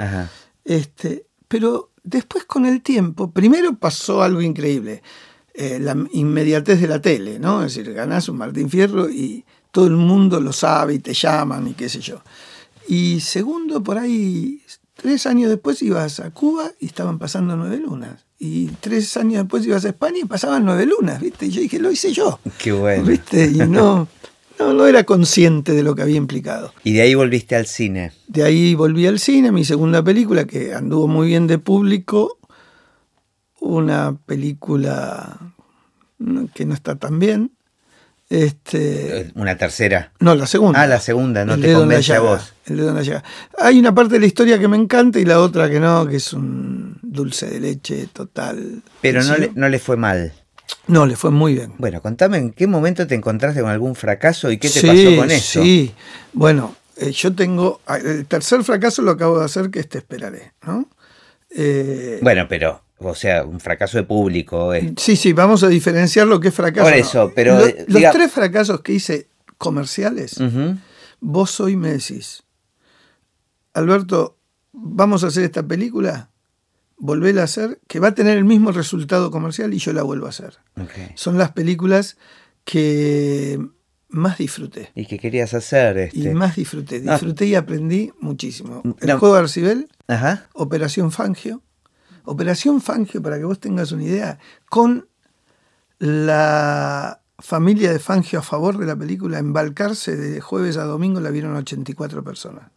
Este, 0.65 1.27
pero 1.49 1.91
después 2.05 2.45
con 2.45 2.67
el 2.67 2.83
tiempo, 2.83 3.31
primero 3.33 3.75
pasó 3.75 4.23
algo 4.23 4.43
increíble. 4.43 5.03
Eh, 5.55 5.81
la 5.81 5.97
inmediatez 6.13 6.81
de 6.81 6.87
la 6.87 7.01
tele, 7.01 7.41
¿no? 7.41 7.65
Es 7.65 7.75
decir, 7.75 7.93
ganás 7.93 8.29
un 8.29 8.37
Martín 8.37 8.71
Fierro 8.71 9.11
y 9.11 9.45
todo 9.73 9.87
el 9.87 9.97
mundo 9.97 10.39
lo 10.39 10.53
sabe 10.53 10.95
y 10.95 10.99
te 11.01 11.15
llaman 11.15 11.67
y 11.67 11.73
qué 11.73 11.89
sé 11.89 12.01
yo. 12.01 12.23
Y 12.87 13.21
segundo, 13.21 13.83
por 13.83 13.99
ahí, 13.99 14.63
tres 15.01 15.27
años 15.27 15.49
después 15.49 15.81
ibas 15.81 16.19
a 16.21 16.31
Cuba 16.31 16.73
y 16.81 16.87
estaban 16.87 17.19
pasando 17.19 17.57
nueve 17.57 17.79
lunas. 17.79 18.27
Y 18.39 18.67
tres 18.81 19.17
años 19.17 19.43
después 19.45 19.65
ibas 19.65 19.85
a 19.85 19.89
España 19.89 20.19
y 20.23 20.25
pasaban 20.25 20.65
nueve 20.65 20.87
lunas, 20.87 21.21
¿viste? 21.21 21.47
Y 21.47 21.51
yo 21.51 21.61
dije, 21.61 21.79
lo 21.79 21.91
hice 21.91 22.13
yo. 22.13 22.41
Qué 22.59 22.73
bueno. 22.73 23.05
¿Viste? 23.05 23.47
Y 23.47 23.59
no, 23.59 24.09
no, 24.59 24.73
no 24.75 24.87
era 24.87 25.05
consciente 25.05 25.73
de 25.73 25.83
lo 25.83 25.95
que 25.95 26.03
había 26.03 26.17
implicado. 26.17 26.73
Y 26.85 26.95
de 26.95 27.03
ahí 27.03 27.15
volviste 27.15 27.55
al 27.55 27.67
cine. 27.67 28.13
De 28.27 28.43
ahí 28.43 28.75
volví 28.75 29.07
al 29.07 29.19
cine, 29.19 29.53
mi 29.53 29.65
segunda 29.65 30.03
película, 30.03 30.47
que 30.47 30.75
anduvo 30.75 31.07
muy 31.07 31.29
bien 31.29 31.47
de 31.47 31.59
público. 31.59 32.39
Una 33.61 34.17
película 34.27 35.55
que 36.55 36.65
no 36.65 36.75
está 36.75 36.97
tan 36.97 37.19
bien. 37.19 37.53
Este, 38.31 39.31
Una 39.37 39.57
tercera. 39.57 40.13
no, 40.21 40.35
la 40.35 40.47
segunda. 40.47 40.83
Ah, 40.83 40.87
la 40.87 41.01
segunda, 41.01 41.45
no 41.47 41.55
El 41.55 41.63
te 41.63 41.73
convence 41.73 42.15
a 42.15 42.21
vos. 42.21 42.53
el 42.67 42.77
dedo 42.77 42.91
en 42.91 42.95
la 42.97 43.03
llaga. 43.03 43.25
Hay 43.59 43.79
una 43.79 43.95
parte 43.95 44.15
de 44.15 44.21
la 44.21 44.27
historia 44.27 44.59
que 44.59 44.69
me 44.69 44.77
encanta 44.77 45.19
y 45.19 45.25
la 45.25 45.41
otra 45.41 45.71
que 45.71 45.81
no, 45.81 46.07
que 46.07 46.17
es 46.17 46.33
un 46.35 46.99
dulce 47.03 47.47
de 47.47 47.61
leche 47.61 48.07
total. 48.13 48.83
Pero 49.01 49.23
no 49.23 49.37
le, 49.39 49.51
no 49.55 49.69
le 49.69 49.79
fue 49.79 49.97
mal. 49.97 50.35
No, 50.87 51.07
le 51.07 51.17
fue 51.17 51.31
muy 51.31 51.55
bien. 51.55 51.73
Bueno, 51.79 52.03
contame 52.03 52.37
en 52.37 52.53
qué 52.53 52.67
momento 52.67 53.07
te 53.07 53.15
encontraste 53.15 53.61
con 53.63 53.71
algún 53.71 53.95
fracaso 53.95 54.51
y 54.51 54.59
qué 54.59 54.69
te 54.69 54.81
Sí, 54.81 54.87
pasó 54.87 55.17
con 55.17 55.31
eso. 55.31 55.63
Sí, 55.63 55.95
bueno, 56.35 56.77
eh, 56.99 57.11
yo 57.13 57.35
tengo. 57.35 57.81
ah, 57.87 57.97
El 57.97 58.27
tercer 58.27 58.63
fracaso 58.63 59.01
lo 59.01 59.13
acabo 59.13 59.39
de 59.39 59.47
hacer, 59.47 59.71
que 59.71 59.81
es 59.81 59.89
Te 59.89 59.99
esperaré, 59.99 60.53
¿no? 60.67 60.87
Eh, 61.51 62.19
Bueno, 62.23 62.47
pero, 62.47 62.83
o 63.01 63.15
sea, 63.15 63.45
un 63.45 63.61
fracaso 63.61 63.97
de 63.99 64.05
público. 64.05 64.73
Sí, 64.97 65.17
sí, 65.17 65.33
vamos 65.33 65.63
a 65.63 65.69
diferenciar 65.69 66.27
lo 66.27 66.41
que 66.41 66.49
es 66.49 66.55
fracaso. 66.55 66.85
Por 66.85 66.93
no. 66.93 66.99
eso, 66.99 67.33
pero, 67.35 67.59
Lo- 67.59 68.01
los 68.01 68.13
tres 68.13 68.33
fracasos 68.33 68.81
que 68.83 68.93
hice 68.95 69.29
comerciales, 69.57 70.37
vos 71.21 71.61
hoy 71.61 71.77
me 71.77 71.93
decís, 71.93 72.43
Alberto, 73.75 74.39
vamos 74.73 75.25
a 75.25 75.29
hacer 75.29 75.45
esta 75.45 75.63
película, 75.67 76.31
volvéla 76.97 77.43
a 77.43 77.45
hacer, 77.45 77.81
que 77.87 78.01
va 78.01 78.09
a 78.09 78.15
tener 78.15 78.37
el 78.37 78.45
mismo 78.45 78.73
resultado 78.73 79.31
comercial 79.31 79.73
y 79.75 79.79
yo 79.79 79.93
la 79.93 80.03
vuelvo 80.03 80.27
a 80.27 80.31
hacer. 80.31 80.59
Ok. 80.81 80.91
Son 81.15 81.39
las 81.39 81.53
películas 81.53 82.17
que 82.65 83.59
más 84.09 84.39
disfruté. 84.39 84.91
¿Y 84.95 85.07
qué 85.07 85.19
querías 85.19 85.55
hacer? 85.55 86.11
Y 86.13 86.21
Este? 86.21 86.35
más 86.35 86.57
disfruté. 86.57 87.03
Ah. 87.07 87.13
Disfruté 87.13 87.47
y 87.47 87.55
aprendí 87.55 88.11
muchísimo. 88.21 88.83
El 89.01 89.09
No. 89.09 89.19
juego 89.19 89.35
de 89.37 89.41
Arcibel, 89.43 89.89
Ajá. 90.09 90.49
Operación 90.55 91.13
Fangio. 91.13 91.63
Operación 92.31 92.83
Fangio, 92.83 93.23
para 93.23 93.39
que 93.39 93.45
vos 93.45 93.59
tengas 93.59 93.91
una 93.91 94.05
idea, 94.05 94.39
con 94.69 95.09
la 95.99 97.23
familia 97.39 97.91
de 97.91 97.99
Fangio 97.99 98.41
a 98.41 98.43
favor 98.43 98.77
de 98.77 98.85
la 98.85 98.97
película, 98.97 99.39
embalcarse 99.39 100.15
de 100.15 100.39
jueves 100.39 100.77
a 100.77 100.85
domingo 100.85 101.21
la 101.21 101.31
vieron 101.31 101.57
84 101.57 102.23
personas. 102.23 102.71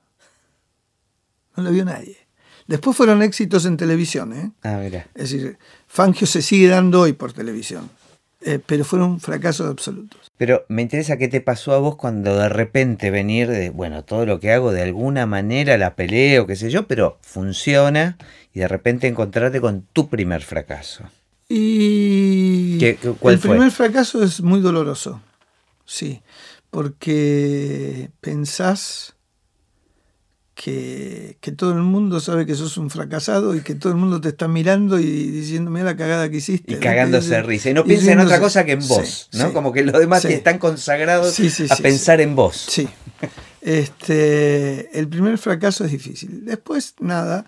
No 1.58 1.64
la 1.64 1.70
vio 1.70 1.84
nadie. 1.84 2.18
Después 2.66 2.96
fueron 2.96 3.22
éxitos 3.22 3.66
en 3.66 3.76
televisión, 3.76 4.32
¿eh? 4.32 4.54
Ah, 4.64 4.78
mira. 4.82 5.10
Es 5.16 5.32
decir, 5.32 5.58
Fangio 5.86 6.28
se 6.28 6.42
sigue 6.42 6.70
dando 6.70 7.02
hoy 7.02 7.12
por 7.12 7.34
televisión, 7.34 7.90
eh, 8.44 8.60
pero 8.66 8.84
fueron 8.86 9.20
fracasos 9.20 9.70
absolutos. 9.70 10.32
Pero 10.38 10.66
me 10.70 10.82
interesa 10.82 11.18
qué 11.18 11.28
te 11.28 11.42
pasó 11.42 11.74
a 11.74 11.78
vos 11.80 11.96
cuando 11.96 12.36
de 12.38 12.50
repente 12.50 13.12
venir 13.12 13.48
de, 13.50 13.70
bueno, 13.70 14.04
todo 14.04 14.26
lo 14.26 14.40
que 14.40 14.52
hago 14.52 14.72
de 14.72 14.82
alguna 14.82 15.26
manera 15.26 15.78
la 15.78 15.96
peleo, 15.96 16.48
qué 16.48 16.56
sé 16.56 16.72
yo, 16.72 16.88
pero 16.88 17.18
funciona 17.22 18.18
y 18.54 18.60
de 18.60 18.68
repente 18.68 19.08
encontrarte 19.08 19.62
con 19.62 19.84
tu 19.94 20.10
primer 20.10 20.42
fracaso. 20.42 21.04
Y 21.50 22.80
¿Qué- 22.80 22.96
qué- 23.02 23.12
cuál 23.12 23.36
el 23.36 23.40
fue? 23.40 23.50
primer 23.52 23.72
fracaso 23.72 24.24
es 24.24 24.42
muy 24.42 24.62
doloroso, 24.62 25.22
sí, 25.86 26.22
porque 26.70 28.10
pensás 28.22 29.16
que, 30.64 31.38
que 31.42 31.52
todo 31.52 31.72
el 31.72 31.82
mundo 31.82 32.20
sabe 32.20 32.46
que 32.46 32.54
sos 32.54 32.78
un 32.78 32.92
fracasado 32.92 33.56
y 33.56 33.62
que 33.62 33.74
todo 33.74 33.94
el 33.94 33.98
mundo 33.98 34.22
te 34.22 34.30
está 34.30 34.48
mirando 34.48 35.00
y 35.00 35.06
diciendo, 35.32 35.72
mira 35.72 35.86
la 35.86 35.98
cagada 35.98 36.30
que 36.30 36.38
hiciste. 36.38 36.74
Y 36.74 36.76
cagándose 36.78 37.30
de 37.30 37.42
risa. 37.42 37.72
Y 37.72 37.74
no 37.74 37.84
piensa 37.84 38.12
en 38.12 38.20
otra 38.20 38.40
cosa 38.40 38.64
que 38.64 38.74
en 38.74 38.88
vos, 38.88 39.30
Sí, 39.32 39.38
¿no? 39.40 39.48
sí. 39.48 39.54
Como 39.54 39.72
que 39.74 39.84
los 39.84 39.98
demás 40.00 40.22
Sí. 40.22 40.28
que 40.28 40.34
están 40.36 40.60
consagrados 40.60 41.40
a 41.70 41.76
pensar 41.78 42.22
en 42.22 42.36
vos. 42.36 42.58
Sí. 42.70 42.88
Este, 43.62 44.98
el 45.00 45.08
primer 45.08 45.38
fracaso 45.40 45.84
es 45.86 45.92
difícil. 45.92 46.46
Después, 46.46 46.94
nada. 47.00 47.46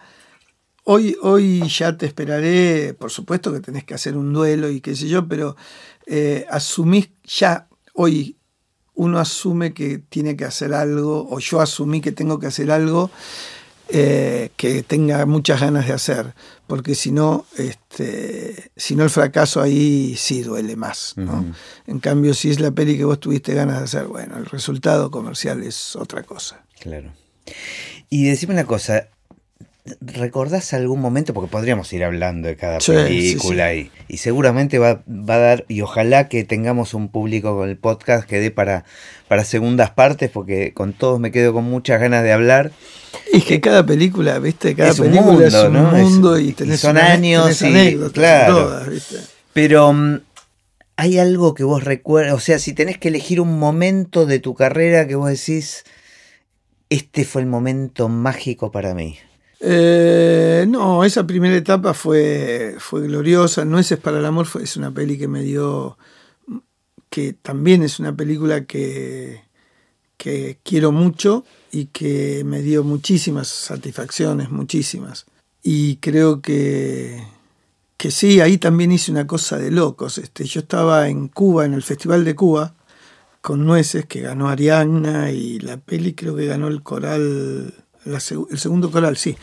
Hoy, 0.84 1.16
hoy 1.22 1.62
ya 1.70 1.96
te 1.98 2.06
esperaré, 2.08 2.96
por 2.98 3.12
supuesto 3.12 3.54
que 3.54 3.60
tenés 3.60 3.84
que 3.84 3.94
hacer 3.94 4.18
un 4.18 4.34
duelo 4.34 4.70
y 4.70 4.82
qué 4.82 4.96
sé 4.96 5.08
yo, 5.08 5.28
pero 5.28 5.56
eh, 6.08 6.46
asumís 6.50 7.10
ya, 7.26 7.68
hoy 7.94 8.38
uno 8.96 9.20
asume 9.20 9.74
que 9.74 9.98
tiene 9.98 10.36
que 10.36 10.46
hacer 10.46 10.74
algo, 10.74 11.28
o 11.30 11.40
yo 11.40 11.62
asumí 11.62 12.02
que 12.02 12.12
tengo 12.12 12.40
que 12.40 12.48
hacer 12.48 12.72
algo 12.72 13.10
eh, 13.90 14.50
que 14.56 14.82
tenga 14.82 15.26
muchas 15.26 15.60
ganas 15.62 15.86
de 15.86 15.94
hacer, 15.94 16.34
porque 16.68 16.96
si 16.96 17.12
no, 17.12 17.46
este, 17.58 18.72
si 18.76 18.96
no 18.96 19.04
el 19.04 19.10
fracaso 19.10 19.62
ahí 19.62 20.16
sí 20.18 20.42
duele 20.42 20.76
más. 20.76 21.14
¿no? 21.18 21.46
En 21.86 22.00
cambio, 22.00 22.34
si 22.34 22.50
es 22.50 22.60
la 22.60 22.72
peli 22.72 22.98
que 22.98 23.04
vos 23.04 23.20
tuviste 23.20 23.54
ganas 23.54 23.80
de 23.80 23.84
hacer, 23.84 24.08
bueno, 24.08 24.38
el 24.38 24.46
resultado 24.46 25.12
comercial 25.12 25.62
es 25.64 25.96
otra 25.96 26.24
cosa. 26.24 26.66
Claro. 26.80 27.12
Y 28.10 28.26
decime 28.26 28.54
una 28.54 28.66
cosa, 28.66 29.10
¿recordás 30.02 30.74
algún 30.74 31.02
momento? 31.02 31.34
Porque 31.34 31.52
podríamos 31.52 31.92
ir 31.94 32.04
hablando 32.04 32.48
de 32.48 32.56
cada 32.56 32.80
Sí, 32.80 32.94
película 32.94 33.74
Y, 33.74 33.92
y 34.08 34.18
seguramente 34.18 34.80
va, 34.80 35.04
va 35.08 35.36
a 35.36 35.40
dar, 35.40 35.66
y 35.68 35.82
ojalá 35.82 36.30
que 36.30 36.44
tengamos 36.46 36.94
un 36.94 37.10
público 37.10 37.56
con 37.56 37.70
el 37.70 37.78
podcast 37.78 38.28
que 38.28 38.40
dé 38.40 38.50
para, 38.52 38.86
para 39.28 39.44
segundas 39.44 39.92
partes, 39.92 40.30
porque 40.32 40.74
con 40.74 40.94
todos 40.94 41.20
me 41.20 41.32
quedo 41.32 41.54
con 41.54 41.66
muchas 41.66 42.00
ganas 42.00 42.24
de 42.24 42.32
hablar. 42.32 42.72
Y 43.34 43.38
es 43.40 43.46
que 43.46 43.60
cada 43.62 43.86
película, 43.86 44.40
¿viste? 44.40 44.74
Cada 44.76 44.92
Es 44.92 45.00
un 45.00 45.08
película 45.08 45.32
mundo, 45.32 45.46
es 45.46 45.54
un 45.56 45.74
mundo 46.14 46.40
y 46.40 46.50
y 46.50 46.54
tenés, 46.54 46.80
son 46.80 46.92
una- 46.92 47.12
años 47.12 47.44
tenés 47.46 47.62
y- 47.62 47.66
anécdotas 47.66 48.14
claro. 48.14 48.56
todas, 48.56 48.90
¿viste? 48.90 49.16
Pero 49.54 49.92
mm, 49.94 50.20
hay 50.96 51.18
algo 51.20 51.54
que 51.56 51.64
vos 51.66 51.84
recuerdas, 51.84 52.34
o 52.36 52.40
sea, 52.40 52.58
si 52.58 52.72
tenés 52.74 52.98
que 52.98 53.10
elegir 53.10 53.42
un 53.42 53.60
momento 53.60 54.26
de 54.26 54.40
tu 54.40 54.54
carrera 54.56 55.08
que 55.08 55.16
vos 55.16 55.30
decís, 55.30 55.84
este 56.90 57.26
fue 57.26 57.42
el 57.42 57.48
momento 57.48 58.08
mágico 58.10 58.72
para 58.72 58.94
mí. 58.94 59.18
Eh, 59.66 60.66
no, 60.68 61.06
esa 61.06 61.26
primera 61.26 61.56
etapa 61.56 61.94
fue, 61.94 62.76
fue 62.80 63.08
gloriosa. 63.08 63.64
Nueces 63.64 63.98
para 63.98 64.20
el 64.20 64.26
amor 64.26 64.46
fue, 64.46 64.64
es 64.64 64.76
una 64.76 64.92
peli 64.92 65.18
que 65.18 65.30
me 65.30 65.42
dio, 65.42 65.98
que 67.10 67.32
también 67.32 67.82
es 67.82 67.98
una 67.98 68.14
película 68.14 68.66
que, 68.66 69.42
que 70.18 70.60
quiero 70.64 70.92
mucho 70.92 71.46
y 71.72 71.86
que 71.86 72.44
me 72.46 72.62
dio 72.62 72.84
muchísimas 72.84 73.48
satisfacciones, 73.48 74.50
muchísimas. 74.52 75.26
Y 75.64 75.96
creo 75.98 76.42
que, 76.42 77.24
que 77.96 78.12
sí, 78.12 78.42
ahí 78.42 78.58
también 78.58 78.92
hice 78.92 79.12
una 79.12 79.28
cosa 79.28 79.58
de 79.58 79.72
locos. 79.72 80.18
Este, 80.18 80.44
yo 80.44 80.60
estaba 80.60 81.08
en 81.08 81.30
Cuba, 81.30 81.64
en 81.64 81.74
el 81.74 81.84
Festival 81.84 82.26
de 82.26 82.36
Cuba, 82.36 82.76
con 83.40 83.66
Nueces, 83.66 84.06
que 84.08 84.20
ganó 84.20 84.50
Arianna 84.50 85.32
y 85.32 85.60
la 85.60 85.78
peli 85.78 86.16
creo 86.16 86.36
que 86.36 86.48
ganó 86.48 86.68
el 86.68 86.84
coral, 86.84 87.83
la 88.06 88.18
el 88.50 88.60
segundo 88.60 88.92
coral, 88.92 89.18
sí. 89.18 89.36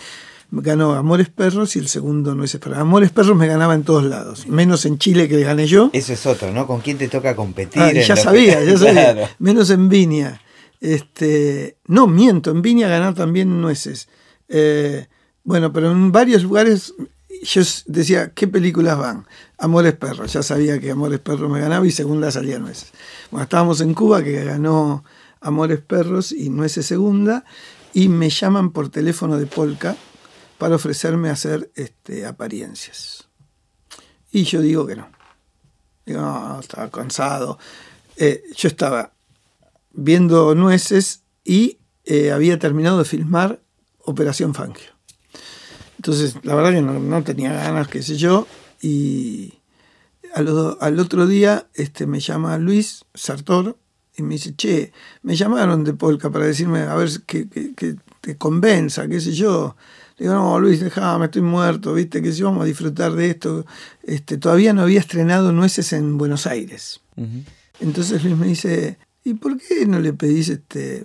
Ganó 0.53 0.95
Amores 0.95 1.29
Perros 1.29 1.77
y 1.77 1.79
el 1.79 1.87
segundo 1.87 2.35
Nueces 2.35 2.61
para 2.61 2.81
Amores 2.81 3.11
Perros 3.11 3.37
me 3.37 3.47
ganaba 3.47 3.75
en 3.77 3.85
todos 3.85 4.03
lados, 4.05 4.49
menos 4.49 4.85
en 4.85 4.99
Chile 4.99 5.29
que 5.29 5.41
gané 5.43 5.67
yo. 5.69 5.91
Eso 5.93 6.13
es 6.13 6.27
otro, 6.27 6.53
¿no? 6.53 6.67
¿Con 6.67 6.81
quién 6.81 6.99
te 6.99 7.07
toca 7.09 7.37
competir? 7.37 7.81
Ah, 7.81 7.93
ya 7.93 8.15
que- 8.15 8.21
sabía, 8.21 8.65
ya 8.65 8.77
sabía. 8.77 9.13
Claro. 9.15 9.29
Menos 9.39 9.71
en 9.71 9.89
Viña. 9.89 10.41
Este, 10.81 11.77
no, 11.87 12.07
miento, 12.09 12.51
en 12.51 12.63
Viña 12.63 12.89
ganó 12.89 13.15
también 13.15 13.61
Nueces. 13.61 14.09
Eh, 14.49 15.07
bueno, 15.45 15.73
pero 15.73 15.93
en 15.93 16.11
varios 16.11 16.43
lugares 16.43 16.95
yo 17.45 17.63
decía, 17.87 18.33
¿qué 18.35 18.49
películas 18.49 18.99
van? 18.99 19.27
Amores 19.57 19.93
Perros, 19.95 20.33
ya 20.33 20.43
sabía 20.43 20.81
que 20.81 20.91
Amores 20.91 21.21
Perros 21.21 21.49
me 21.51 21.61
ganaba 21.61 21.87
y 21.87 21.91
segunda 21.93 22.31
salía 22.33 22.59
Nueces. 22.59 22.91
Bueno, 23.31 23.45
estábamos 23.45 23.81
en 23.83 23.95
Cuba 23.95 24.25
que 24.25 24.45
ganó 24.45 25.05
Amores 25.41 25.81
Perros 25.81 26.33
y 26.33 26.51
Nueces 26.51 26.87
segunda 26.87 27.45
y 27.93 28.09
me 28.09 28.31
llaman 28.31 28.71
por 28.71 28.89
teléfono 28.89 29.39
de 29.39 29.47
Polka 29.47 29.97
para 30.59 30.77
ofrecerme 30.77 31.31
hacer 31.31 31.71
este, 31.75 32.27
apariencias. 32.27 33.29
Y 34.31 34.45
yo 34.45 34.61
digo 34.61 34.87
que 34.87 34.97
no. 34.97 35.09
Digo, 36.07 36.21
no, 36.21 36.61
estaba 36.61 36.91
cansado. 36.91 37.59
Eh, 38.17 38.43
yo 38.57 38.69
estaba 38.69 39.13
viendo 39.93 40.55
Nueces 40.55 41.23
y 41.45 41.79
eh, 42.05 42.31
había 42.33 42.59
terminado 42.59 42.99
de 42.99 43.05
filmar 43.05 43.61
Operación 44.05 44.55
Fangio. 44.55 44.91
Entonces, 45.97 46.37
la 46.43 46.55
verdad 46.55 46.73
que 46.73 46.83
no, 46.83 47.23
tenía 47.25 47.53
ganas, 47.53 47.89
qué 47.89 48.03
sé 48.03 48.17
yo, 48.17 48.47
y 48.81 49.55
al, 50.35 50.77
al 50.81 50.99
otro 50.99 51.27
día 51.27 51.69
este, 51.75 52.07
me 52.07 52.21
llama 52.21 52.57
Luis 52.57 53.05
Sartor 53.15 53.77
y 54.21 54.23
me 54.23 54.35
dice, 54.35 54.55
che, 54.55 54.93
me 55.23 55.35
llamaron 55.37 55.83
de 55.85 55.93
Polka 55.95 56.31
para 56.31 56.47
decirme, 56.47 56.81
a 56.81 56.95
ver, 56.95 57.09
que, 57.27 57.49
que- 57.49 57.75
que 57.75 57.97
te 58.21 58.37
convenza, 58.37 59.09
qué 59.09 59.21
sé 59.21 59.33
yo. 59.33 59.77
Digo, 60.19 60.35
no, 60.35 60.61
Luis, 60.61 60.81
déjame, 60.81 61.25
estoy 61.27 61.43
muerto, 61.43 61.95
viste, 61.95 62.21
que 62.23 62.33
si 62.33 62.43
vamos 62.43 62.63
a 62.63 62.67
disfrutar 62.67 63.13
de 63.13 63.31
esto. 63.31 63.65
Este, 64.03 64.37
todavía 64.39 64.73
no 64.75 64.83
había 64.83 65.01
estrenado 65.01 65.53
Nueces 65.53 65.93
en 65.95 66.19
Buenos 66.19 66.47
Aires. 66.47 67.01
Entonces 67.81 68.23
Luis 68.23 68.37
me 68.37 68.47
dice, 68.47 68.99
¿y 69.25 69.35
por 69.35 69.57
qué 69.59 69.87
no 69.87 69.99
le 69.99 70.13
pedís, 70.13 70.49
este, 70.51 71.05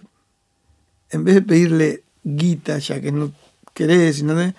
en 1.10 1.24
vez 1.24 1.36
de 1.36 1.42
pedirle 1.42 2.04
guita, 2.24 2.78
ya 2.80 3.00
que 3.00 3.12
no 3.14 3.32
querés, 3.74 4.24
no 4.24 4.36
te, 4.36 4.54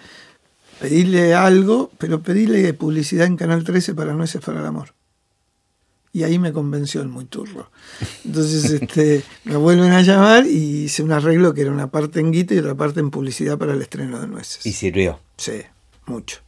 pedirle 0.80 1.34
algo, 1.34 1.90
pero 1.98 2.22
pedirle 2.22 2.72
publicidad 2.74 3.26
en 3.26 3.36
Canal 3.36 3.64
13 3.64 3.94
para 3.94 4.14
no 4.14 4.24
para 4.40 4.60
el 4.60 4.66
amor. 4.66 4.94
Y 6.16 6.24
ahí 6.24 6.38
me 6.38 6.50
convenció 6.50 7.02
el 7.02 7.08
muy 7.08 7.26
turro. 7.26 7.70
Entonces 8.24 8.70
este, 8.70 9.22
me 9.44 9.56
vuelven 9.56 9.92
a 9.92 10.00
llamar 10.00 10.46
y 10.46 10.84
hice 10.84 11.02
un 11.02 11.12
arreglo 11.12 11.52
que 11.52 11.60
era 11.60 11.70
una 11.70 11.90
parte 11.90 12.20
en 12.20 12.32
guita 12.32 12.54
y 12.54 12.58
otra 12.58 12.74
parte 12.74 13.00
en 13.00 13.10
publicidad 13.10 13.58
para 13.58 13.74
el 13.74 13.82
estreno 13.82 14.18
de 14.18 14.26
Nueces. 14.26 14.64
¿Y 14.64 14.72
sirvió? 14.72 15.20
Sí, 15.36 15.60
mucho. 16.06 16.38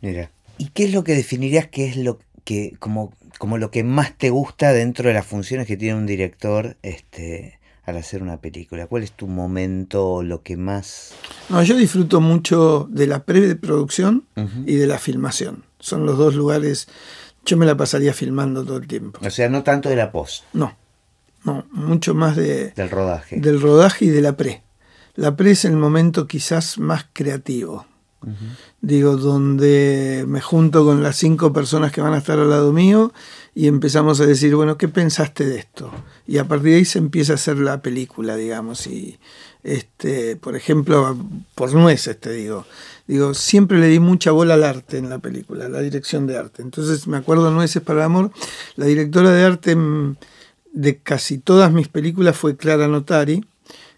Mira. 0.00 0.30
¿Y 0.56 0.70
qué 0.70 0.84
es 0.84 0.94
lo 0.94 1.04
que 1.04 1.14
definirías 1.14 1.66
que 1.66 1.88
es 1.88 1.98
lo 1.98 2.20
que, 2.44 2.76
como, 2.78 3.12
como 3.36 3.58
lo 3.58 3.70
que 3.70 3.84
más 3.84 4.16
te 4.16 4.30
gusta 4.30 4.72
dentro 4.72 5.08
de 5.08 5.14
las 5.14 5.26
funciones 5.26 5.66
que 5.66 5.76
tiene 5.76 5.98
un 5.98 6.06
director 6.06 6.78
este, 6.80 7.58
al 7.84 7.98
hacer 7.98 8.22
una 8.22 8.38
película? 8.38 8.86
¿Cuál 8.86 9.02
es 9.02 9.12
tu 9.12 9.26
momento, 9.26 10.22
lo 10.22 10.42
que 10.42 10.56
más...? 10.56 11.12
No, 11.50 11.62
yo 11.62 11.76
disfruto 11.76 12.22
mucho 12.22 12.88
de 12.90 13.06
la 13.06 13.24
preproducción 13.24 14.24
y 14.64 14.76
de 14.76 14.86
la 14.86 14.98
filmación. 14.98 15.64
Son 15.80 16.06
los 16.06 16.16
dos 16.16 16.34
lugares 16.34 16.88
yo 17.48 17.56
me 17.56 17.66
la 17.66 17.76
pasaría 17.76 18.12
filmando 18.12 18.64
todo 18.64 18.76
el 18.76 18.86
tiempo. 18.86 19.20
O 19.24 19.30
sea, 19.30 19.48
no 19.48 19.62
tanto 19.62 19.88
de 19.88 19.96
la 19.96 20.12
post. 20.12 20.44
No, 20.52 20.76
no, 21.44 21.66
mucho 21.72 22.14
más 22.14 22.36
de, 22.36 22.72
del 22.72 22.90
rodaje. 22.90 23.40
Del 23.40 23.60
rodaje 23.60 24.04
y 24.04 24.08
de 24.08 24.20
la 24.20 24.36
pre. 24.36 24.62
La 25.14 25.34
pre 25.34 25.52
es 25.52 25.64
el 25.64 25.76
momento 25.76 26.26
quizás 26.26 26.78
más 26.78 27.06
creativo. 27.12 27.86
Digo, 28.80 29.16
donde 29.16 30.24
me 30.26 30.40
junto 30.40 30.84
con 30.84 31.02
las 31.02 31.16
cinco 31.16 31.52
personas 31.52 31.92
que 31.92 32.00
van 32.00 32.14
a 32.14 32.18
estar 32.18 32.38
al 32.38 32.50
lado 32.50 32.72
mío 32.72 33.12
y 33.54 33.66
empezamos 33.68 34.20
a 34.20 34.26
decir, 34.26 34.54
bueno, 34.54 34.76
¿qué 34.76 34.88
pensaste 34.88 35.46
de 35.46 35.58
esto? 35.58 35.90
Y 36.26 36.38
a 36.38 36.46
partir 36.46 36.72
de 36.72 36.76
ahí 36.78 36.84
se 36.84 36.98
empieza 36.98 37.32
a 37.32 37.36
hacer 37.36 37.58
la 37.58 37.80
película, 37.80 38.36
digamos. 38.36 38.86
Y, 38.86 39.18
este, 39.62 40.36
por 40.36 40.56
ejemplo, 40.56 41.16
por 41.54 41.74
nueces 41.74 42.18
te 42.18 42.32
digo, 42.32 42.66
digo, 43.06 43.34
siempre 43.34 43.78
le 43.78 43.88
di 43.88 43.98
mucha 43.98 44.30
bola 44.30 44.54
al 44.54 44.64
arte 44.64 44.98
en 44.98 45.10
la 45.10 45.18
película, 45.18 45.68
la 45.68 45.80
dirección 45.80 46.26
de 46.26 46.36
arte. 46.36 46.62
Entonces 46.62 47.06
me 47.06 47.16
acuerdo 47.16 47.50
Nueces 47.50 47.82
para 47.82 48.00
el 48.00 48.04
Amor, 48.04 48.30
la 48.76 48.86
directora 48.86 49.32
de 49.32 49.44
arte 49.44 49.76
mm, 49.76 50.16
de 50.72 50.98
casi 50.98 51.38
todas 51.38 51.72
mis 51.72 51.88
películas 51.88 52.36
fue 52.36 52.56
Clara 52.56 52.88
Notari, 52.88 53.44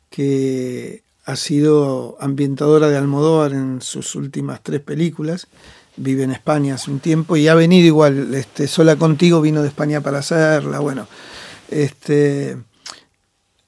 que 0.08 1.04
ha 1.30 1.36
sido 1.36 2.16
ambientadora 2.20 2.88
de 2.88 2.96
Almodóvar 2.96 3.52
en 3.52 3.80
sus 3.80 4.14
últimas 4.14 4.62
tres 4.62 4.80
películas. 4.80 5.46
Vive 5.96 6.24
en 6.24 6.32
España 6.32 6.74
hace 6.74 6.90
un 6.90 7.00
tiempo 7.00 7.36
y 7.36 7.48
ha 7.48 7.54
venido 7.54 7.86
igual, 7.86 8.34
este, 8.34 8.66
sola 8.66 8.96
contigo 8.96 9.40
vino 9.40 9.62
de 9.62 9.68
España 9.68 10.00
para 10.00 10.18
hacerla. 10.18 10.80
Bueno, 10.80 11.06
este, 11.68 12.56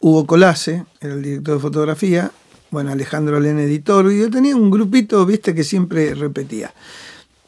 Hugo 0.01 0.27
Colase, 0.27 0.85
el 1.01 1.23
director 1.23 1.55
de 1.55 1.61
fotografía, 1.61 2.33
bueno, 2.71 2.91
Alejandro 2.91 3.39
Len, 3.39 3.59
editor, 3.59 4.11
y 4.11 4.19
yo 4.19 4.31
tenía 4.31 4.57
un 4.57 4.71
grupito, 4.71 5.25
viste, 5.27 5.55
que 5.55 5.63
siempre 5.63 6.15
repetía, 6.15 6.73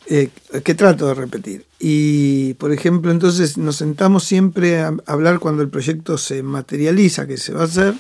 eh, 0.07 0.29
que 0.62 0.75
trato 0.75 1.07
de 1.07 1.15
repetir. 1.15 1.65
Y, 1.81 2.55
por 2.55 2.73
ejemplo, 2.73 3.11
entonces 3.11 3.57
nos 3.57 3.77
sentamos 3.77 4.25
siempre 4.25 4.81
a 4.81 4.95
hablar 5.07 5.39
cuando 5.39 5.62
el 5.62 5.71
proyecto 5.71 6.19
se 6.19 6.43
materializa, 6.43 7.27
que 7.27 7.39
se 7.39 7.53
va 7.55 7.62
a 7.62 7.65
hacer, 7.65 7.95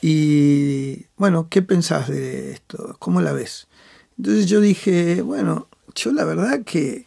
y, 0.00 1.06
bueno, 1.16 1.48
¿qué 1.48 1.62
pensás 1.62 2.08
de 2.08 2.52
esto? 2.52 2.96
¿Cómo 2.98 3.20
la 3.20 3.32
ves? 3.32 3.68
Entonces 4.16 4.46
yo 4.46 4.60
dije, 4.60 5.22
bueno, 5.22 5.68
yo 5.94 6.12
la 6.12 6.24
verdad 6.24 6.62
que, 6.64 7.06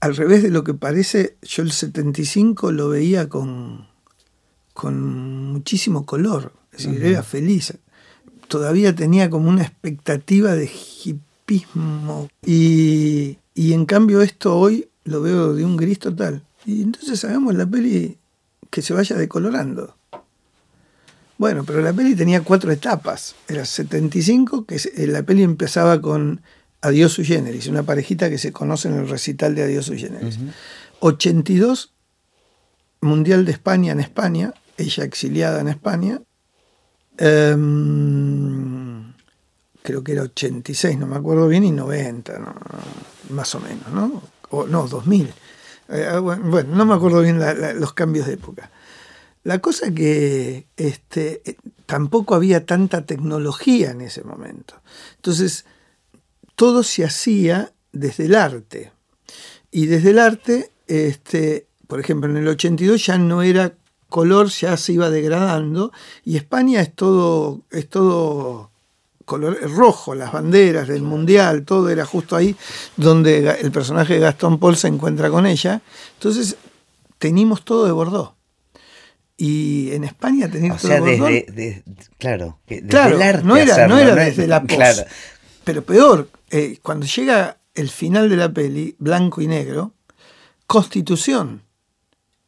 al 0.00 0.16
revés 0.16 0.42
de 0.42 0.50
lo 0.50 0.64
que 0.64 0.74
parece, 0.74 1.36
yo 1.42 1.62
el 1.62 1.72
75 1.72 2.72
lo 2.72 2.88
veía 2.88 3.28
con, 3.28 3.86
con 4.72 5.52
muchísimo 5.52 6.06
color, 6.06 6.52
es 6.72 6.84
decir, 6.84 7.04
era 7.04 7.22
feliz 7.22 7.72
todavía 8.48 8.94
tenía 8.94 9.30
como 9.30 9.48
una 9.48 9.62
expectativa 9.62 10.54
de 10.54 10.70
hipismo. 11.04 12.28
Y, 12.44 13.38
en 13.54 13.86
cambio 13.86 14.22
esto 14.22 14.58
hoy 14.58 14.88
lo 15.04 15.20
veo 15.20 15.54
de 15.54 15.64
un 15.64 15.76
gris 15.76 15.98
total. 15.98 16.44
Y 16.64 16.82
entonces 16.82 17.24
hagamos 17.24 17.54
la 17.54 17.66
peli 17.66 18.18
que 18.70 18.82
se 18.82 18.94
vaya 18.94 19.16
decolorando. 19.16 19.96
Bueno, 21.38 21.64
pero 21.64 21.82
la 21.82 21.92
peli 21.92 22.14
tenía 22.14 22.42
cuatro 22.42 22.72
etapas. 22.72 23.34
Era 23.48 23.64
75, 23.64 24.64
que 24.64 24.76
eh, 24.76 25.06
la 25.06 25.22
peli 25.22 25.42
empezaba 25.42 26.00
con 26.00 26.40
Adiós 26.80 27.12
su 27.12 27.24
generis, 27.24 27.66
una 27.66 27.82
parejita 27.82 28.30
que 28.30 28.38
se 28.38 28.52
conoce 28.52 28.88
en 28.88 28.94
el 28.94 29.08
recital 29.08 29.54
de 29.54 29.64
Adiós 29.64 29.86
su 29.86 29.96
generis. 29.96 30.38
82, 31.00 31.92
Mundial 33.00 33.44
de 33.44 33.52
España 33.52 33.92
en 33.92 34.00
España, 34.00 34.54
ella 34.78 35.04
exiliada 35.04 35.60
en 35.60 35.68
España. 35.68 36.22
Em, 37.18 39.12
creo 39.82 40.02
que 40.02 40.12
era 40.12 40.22
86, 40.22 40.98
no 40.98 41.06
me 41.06 41.16
acuerdo 41.16 41.46
bien, 41.48 41.64
y 41.64 41.72
90, 41.72 42.54
más 43.30 43.54
o 43.54 43.60
menos, 43.60 43.88
¿no? 43.92 44.22
O, 44.50 44.66
no, 44.66 44.88
2000. 44.88 45.32
Eh, 45.88 46.06
ah, 46.10 46.18
bueno, 46.20 46.74
no 46.74 46.86
me 46.86 46.94
acuerdo 46.94 47.20
bien 47.20 47.38
los 47.78 47.92
cambios 47.92 48.26
de 48.26 48.34
época. 48.34 48.70
La 49.46 49.60
cosa 49.60 49.92
que 49.94 50.66
este, 50.76 51.40
eh, 51.44 51.54
tampoco 51.86 52.34
había 52.34 52.66
tanta 52.66 53.06
tecnología 53.06 53.92
en 53.92 54.00
ese 54.00 54.24
momento. 54.24 54.74
Entonces, 55.14 55.66
todo 56.56 56.82
se 56.82 57.04
hacía 57.04 57.72
desde 57.92 58.24
el 58.24 58.34
arte. 58.34 58.90
Y 59.70 59.86
desde 59.86 60.10
el 60.10 60.18
arte, 60.18 60.72
este, 60.88 61.68
por 61.86 62.00
ejemplo, 62.00 62.28
en 62.28 62.38
el 62.38 62.48
82 62.48 63.06
ya 63.06 63.18
no 63.18 63.42
era 63.42 63.72
color 64.08 64.48
ya 64.48 64.76
se 64.76 64.94
iba 64.94 65.10
degradando 65.10 65.92
y 66.24 66.36
España 66.36 66.80
es 66.80 66.92
todo, 66.92 67.60
es 67.70 67.88
todo 67.88 68.70
color 69.24 69.60
rojo, 69.70 70.16
las 70.16 70.32
banderas 70.32 70.88
del 70.88 71.02
mundial, 71.02 71.64
todo 71.64 71.88
era 71.88 72.04
justo 72.04 72.34
ahí 72.34 72.56
donde 72.96 73.48
el 73.60 73.70
personaje 73.70 74.14
de 74.14 74.20
Gastón 74.20 74.58
Paul 74.58 74.76
se 74.76 74.88
encuentra 74.88 75.30
con 75.30 75.46
ella. 75.46 75.82
Entonces, 76.14 76.56
teníamos 77.18 77.64
todo 77.64 77.86
de 77.86 77.92
Bordeaux. 77.92 78.35
Y 79.36 79.92
en 79.92 80.04
España 80.04 80.50
teníamos 80.50 80.80
todo 80.80 80.92
de 80.92 81.16
Bordeaux. 81.18 81.84
claro, 82.18 82.58
claro 82.88 83.42
no, 83.42 83.56
era, 83.56 83.86
no 83.86 83.98
era 83.98 84.14
desde 84.14 84.46
la 84.46 84.62
post. 84.62 85.06
Pero 85.64 85.84
peor, 85.84 86.30
eh, 86.50 86.78
cuando 86.82 87.06
llega 87.06 87.58
el 87.74 87.90
final 87.90 88.30
de 88.30 88.36
la 88.36 88.52
peli, 88.52 88.96
blanco 88.98 89.42
y 89.42 89.46
negro, 89.46 89.92
Constitución 90.66 91.66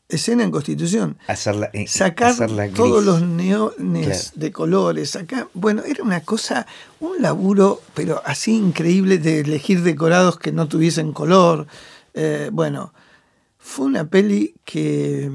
escena 0.09 0.43
en 0.43 0.51
Constitución. 0.51 1.19
Hacerla, 1.27 1.71
eh, 1.73 1.87
sacar 1.87 2.35
todos 2.75 3.05
los 3.05 3.23
neones 3.23 4.33
de 4.35 4.51
colores. 4.51 5.19
Bueno, 5.55 5.83
era 5.85 6.03
una 6.03 6.23
cosa, 6.23 6.67
un 7.01 7.21
laburo, 7.21 7.83
pero 7.95 8.23
así 8.25 8.57
increíble 8.57 9.19
de 9.19 9.41
elegir 9.41 9.83
decorados 9.83 10.39
que 10.39 10.53
no 10.53 10.67
tuviesen 10.67 11.13
color. 11.13 11.67
Eh, 12.15 12.49
bueno, 12.53 12.93
fue 13.59 13.87
una 13.87 14.09
peli 14.09 14.55
que 14.65 15.31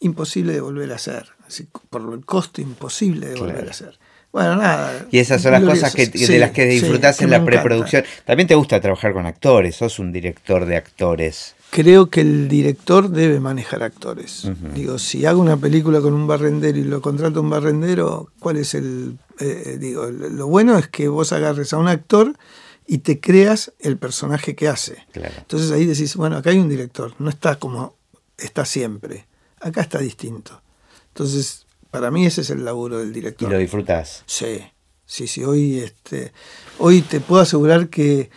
imposible 0.00 0.52
de 0.52 0.60
volver 0.60 0.92
a 0.92 0.96
hacer. 0.96 1.26
Así, 1.46 1.66
por 1.90 2.12
el 2.12 2.24
costo 2.24 2.60
imposible 2.60 3.28
de 3.28 3.34
volver 3.36 3.68
a 3.68 3.70
hacer. 3.70 3.98
Bueno, 4.32 4.56
nada. 4.56 5.06
Y 5.10 5.18
esas 5.18 5.40
son 5.40 5.52
las 5.52 5.62
cosas 5.62 5.94
que, 5.94 6.06
de 6.06 6.38
las 6.38 6.50
que 6.50 6.66
disfrutas 6.66 7.20
en 7.22 7.30
la 7.30 7.44
preproducción. 7.44 8.04
También 8.24 8.46
te 8.46 8.54
gusta 8.54 8.80
trabajar 8.80 9.12
con 9.12 9.24
actores, 9.26 9.76
sos 9.76 9.98
un 9.98 10.12
director 10.12 10.66
de 10.66 10.76
actores 10.76 11.54
creo 11.70 12.10
que 12.10 12.20
el 12.20 12.48
director 12.48 13.10
debe 13.10 13.40
manejar 13.40 13.82
actores. 13.82 14.48
Digo, 14.74 14.98
si 14.98 15.26
hago 15.26 15.40
una 15.40 15.56
película 15.56 16.00
con 16.00 16.14
un 16.14 16.26
barrendero 16.26 16.78
y 16.78 16.84
lo 16.84 17.00
contrato 17.00 17.40
un 17.40 17.50
barrendero, 17.50 18.30
¿cuál 18.38 18.56
es 18.56 18.74
el...? 18.74 19.18
Eh, 19.40 19.76
digo, 19.78 20.06
lo 20.06 20.48
bueno 20.48 20.76
es 20.78 20.88
que 20.88 21.08
vos 21.08 21.32
agarres 21.32 21.72
a 21.72 21.78
un 21.78 21.88
actor 21.88 22.36
y 22.86 22.98
te 22.98 23.20
creas 23.20 23.72
el 23.78 23.96
personaje 23.96 24.56
que 24.56 24.68
hace. 24.68 25.06
Entonces 25.14 25.70
ahí 25.70 25.84
decís, 25.84 26.16
bueno, 26.16 26.36
acá 26.36 26.50
hay 26.50 26.58
un 26.58 26.68
director, 26.68 27.14
no 27.18 27.30
está 27.30 27.56
como 27.56 27.94
está 28.36 28.64
siempre, 28.64 29.26
acá 29.60 29.80
está 29.80 29.98
distinto. 29.98 30.62
Entonces, 31.08 31.66
para 31.90 32.10
mí 32.10 32.26
ese 32.26 32.42
es 32.42 32.50
el 32.50 32.64
laburo 32.64 32.98
del 32.98 33.12
director. 33.12 33.48
¿Y 33.48 33.52
lo 33.52 33.58
disfrutas? 33.58 34.22
Sí, 34.26 34.60
sí, 35.04 35.26
sí, 35.26 35.44
hoy, 35.44 35.78
este, 35.78 36.32
hoy 36.78 37.02
te 37.02 37.20
puedo 37.20 37.42
asegurar 37.42 37.88
que 37.88 38.30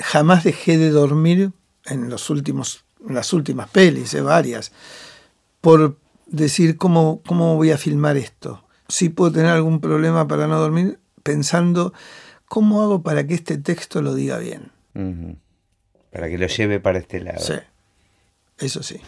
jamás 0.00 0.44
dejé 0.44 0.78
de 0.78 0.90
dormir 0.90 1.52
en, 1.84 2.08
los 2.08 2.30
últimos, 2.30 2.84
las 3.06 3.32
últimas 3.32 3.68
pelis, 3.68 4.14
eh, 4.14 4.20
varias, 4.20 4.72
por 5.60 5.98
decir 6.26 6.76
cómo, 6.76 7.20
cómo 7.26 7.56
voy 7.56 7.70
a 7.70 7.78
filmar 7.78 8.16
esto. 8.16 8.64
Si 8.88 9.08
puedo 9.08 9.32
tener 9.32 9.50
algún 9.50 9.80
problema 9.80 10.28
para 10.28 10.46
no 10.46 10.58
dormir, 10.58 10.98
pensando 11.22 11.92
cómo 12.46 12.82
hago 12.82 13.02
para 13.02 13.26
que 13.26 13.34
este 13.34 13.58
texto 13.58 14.02
lo 14.02 14.14
diga 14.14 14.38
bien. 14.38 14.70
Para 16.10 16.28
que 16.28 16.38
lo 16.38 16.46
lleve 16.46 16.80
para 16.80 16.98
este 16.98 17.20
lado. 17.20 17.40
Sí, 17.40 17.54
eso 18.58 18.82
sí. 18.82 19.00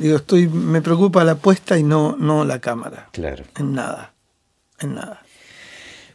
Digo, 0.00 0.16
estoy, 0.16 0.48
me 0.48 0.80
preocupa 0.80 1.22
la 1.24 1.34
puesta 1.34 1.78
y 1.78 1.82
no, 1.82 2.16
no 2.16 2.46
la 2.46 2.58
cámara. 2.58 3.10
Claro. 3.12 3.44
En 3.58 3.74
nada, 3.74 4.14
en 4.78 4.94
nada. 4.94 5.22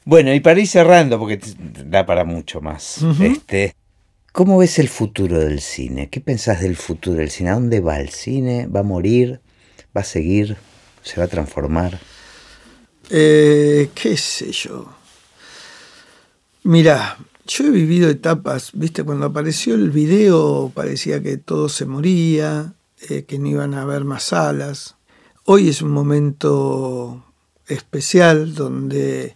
Bueno, 0.05 0.33
y 0.33 0.39
para 0.39 0.59
ir 0.59 0.67
cerrando, 0.67 1.19
porque 1.19 1.39
da 1.85 2.03
para 2.03 2.25
mucho 2.25 2.61
más. 2.61 2.97
Este, 3.21 3.75
¿Cómo 4.31 4.57
ves 4.57 4.79
el 4.79 4.89
futuro 4.89 5.39
del 5.39 5.61
cine? 5.61 6.09
¿Qué 6.09 6.19
pensás 6.19 6.61
del 6.61 6.75
futuro 6.75 7.17
del 7.17 7.29
cine? 7.29 7.51
¿A 7.51 7.53
dónde 7.53 7.79
va 7.79 7.99
el 7.99 8.09
cine? 8.09 8.67
¿Va 8.67 8.81
a 8.81 8.83
morir? 8.83 9.39
¿Va 9.95 10.01
a 10.01 10.03
seguir? 10.03 10.57
¿Se 11.03 11.17
va 11.17 11.25
a 11.25 11.29
transformar? 11.29 11.99
Eh, 13.11 13.89
¿Qué 13.93 14.17
sé 14.17 14.51
yo? 14.51 14.93
Mira, 16.63 17.17
yo 17.45 17.65
he 17.65 17.69
vivido 17.69 18.09
etapas, 18.09 18.71
viste, 18.73 19.03
cuando 19.03 19.27
apareció 19.27 19.75
el 19.75 19.91
video 19.91 20.71
parecía 20.73 21.21
que 21.21 21.37
todo 21.37 21.69
se 21.69 21.85
moría, 21.85 22.73
eh, 23.09 23.23
que 23.23 23.39
no 23.39 23.47
iban 23.47 23.73
a 23.73 23.81
haber 23.81 24.05
más 24.05 24.23
salas. 24.23 24.95
Hoy 25.45 25.69
es 25.69 25.81
un 25.81 25.91
momento 25.91 27.23
especial 27.67 28.55
donde 28.55 29.35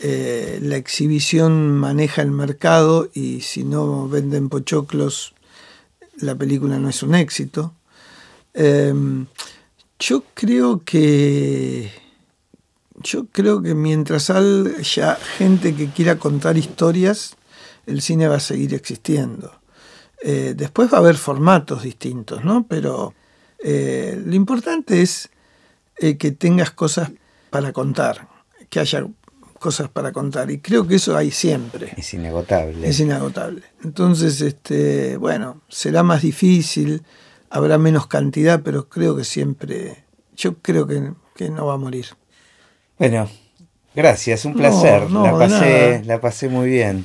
eh, 0.00 0.58
la 0.62 0.76
exhibición 0.76 1.78
maneja 1.78 2.22
el 2.22 2.30
mercado 2.30 3.08
y 3.12 3.42
si 3.42 3.64
no 3.64 4.08
venden 4.08 4.48
pochoclos, 4.48 5.34
la 6.18 6.34
película 6.34 6.78
no 6.78 6.88
es 6.88 7.02
un 7.02 7.14
éxito. 7.14 7.74
Em, 8.54 9.26
yo 9.98 10.24
creo 10.34 10.82
que 10.84 11.90
yo 13.02 13.26
creo 13.26 13.62
que 13.62 13.74
mientras 13.74 14.30
haya 14.30 15.16
gente 15.38 15.74
que 15.74 15.90
quiera 15.90 16.18
contar 16.18 16.56
historias, 16.56 17.36
el 17.86 18.00
cine 18.00 18.28
va 18.28 18.36
a 18.36 18.40
seguir 18.40 18.74
existiendo. 18.74 19.61
Eh, 20.24 20.54
después 20.56 20.92
va 20.92 20.98
a 20.98 21.00
haber 21.00 21.16
formatos 21.16 21.82
distintos, 21.82 22.44
¿no? 22.44 22.64
Pero 22.68 23.12
eh, 23.58 24.20
lo 24.24 24.34
importante 24.34 25.02
es 25.02 25.30
eh, 25.98 26.16
que 26.16 26.30
tengas 26.30 26.70
cosas 26.70 27.10
para 27.50 27.72
contar, 27.72 28.28
que 28.70 28.78
haya 28.80 29.04
cosas 29.58 29.88
para 29.88 30.12
contar. 30.12 30.50
Y 30.50 30.58
creo 30.58 30.86
que 30.86 30.96
eso 30.96 31.16
hay 31.16 31.30
siempre. 31.30 31.92
Es 31.96 32.14
inagotable. 32.14 32.88
Es 32.88 33.00
inagotable. 33.00 33.62
Entonces, 33.82 34.40
este, 34.40 35.16
bueno, 35.16 35.60
será 35.68 36.04
más 36.04 36.22
difícil, 36.22 37.02
habrá 37.50 37.78
menos 37.78 38.06
cantidad, 38.06 38.62
pero 38.62 38.88
creo 38.88 39.16
que 39.16 39.24
siempre, 39.24 40.04
yo 40.36 40.58
creo 40.58 40.86
que, 40.86 41.12
no 41.50 41.66
va 41.66 41.74
a 41.74 41.78
morir. 41.78 42.06
Bueno, 42.96 43.28
gracias, 43.96 44.44
un 44.44 44.54
placer. 44.54 45.10
la, 45.10 45.36
pasé, 45.36 46.02
la 46.04 46.20
pasé 46.20 46.48
muy 46.48 46.68
bien. 46.68 47.04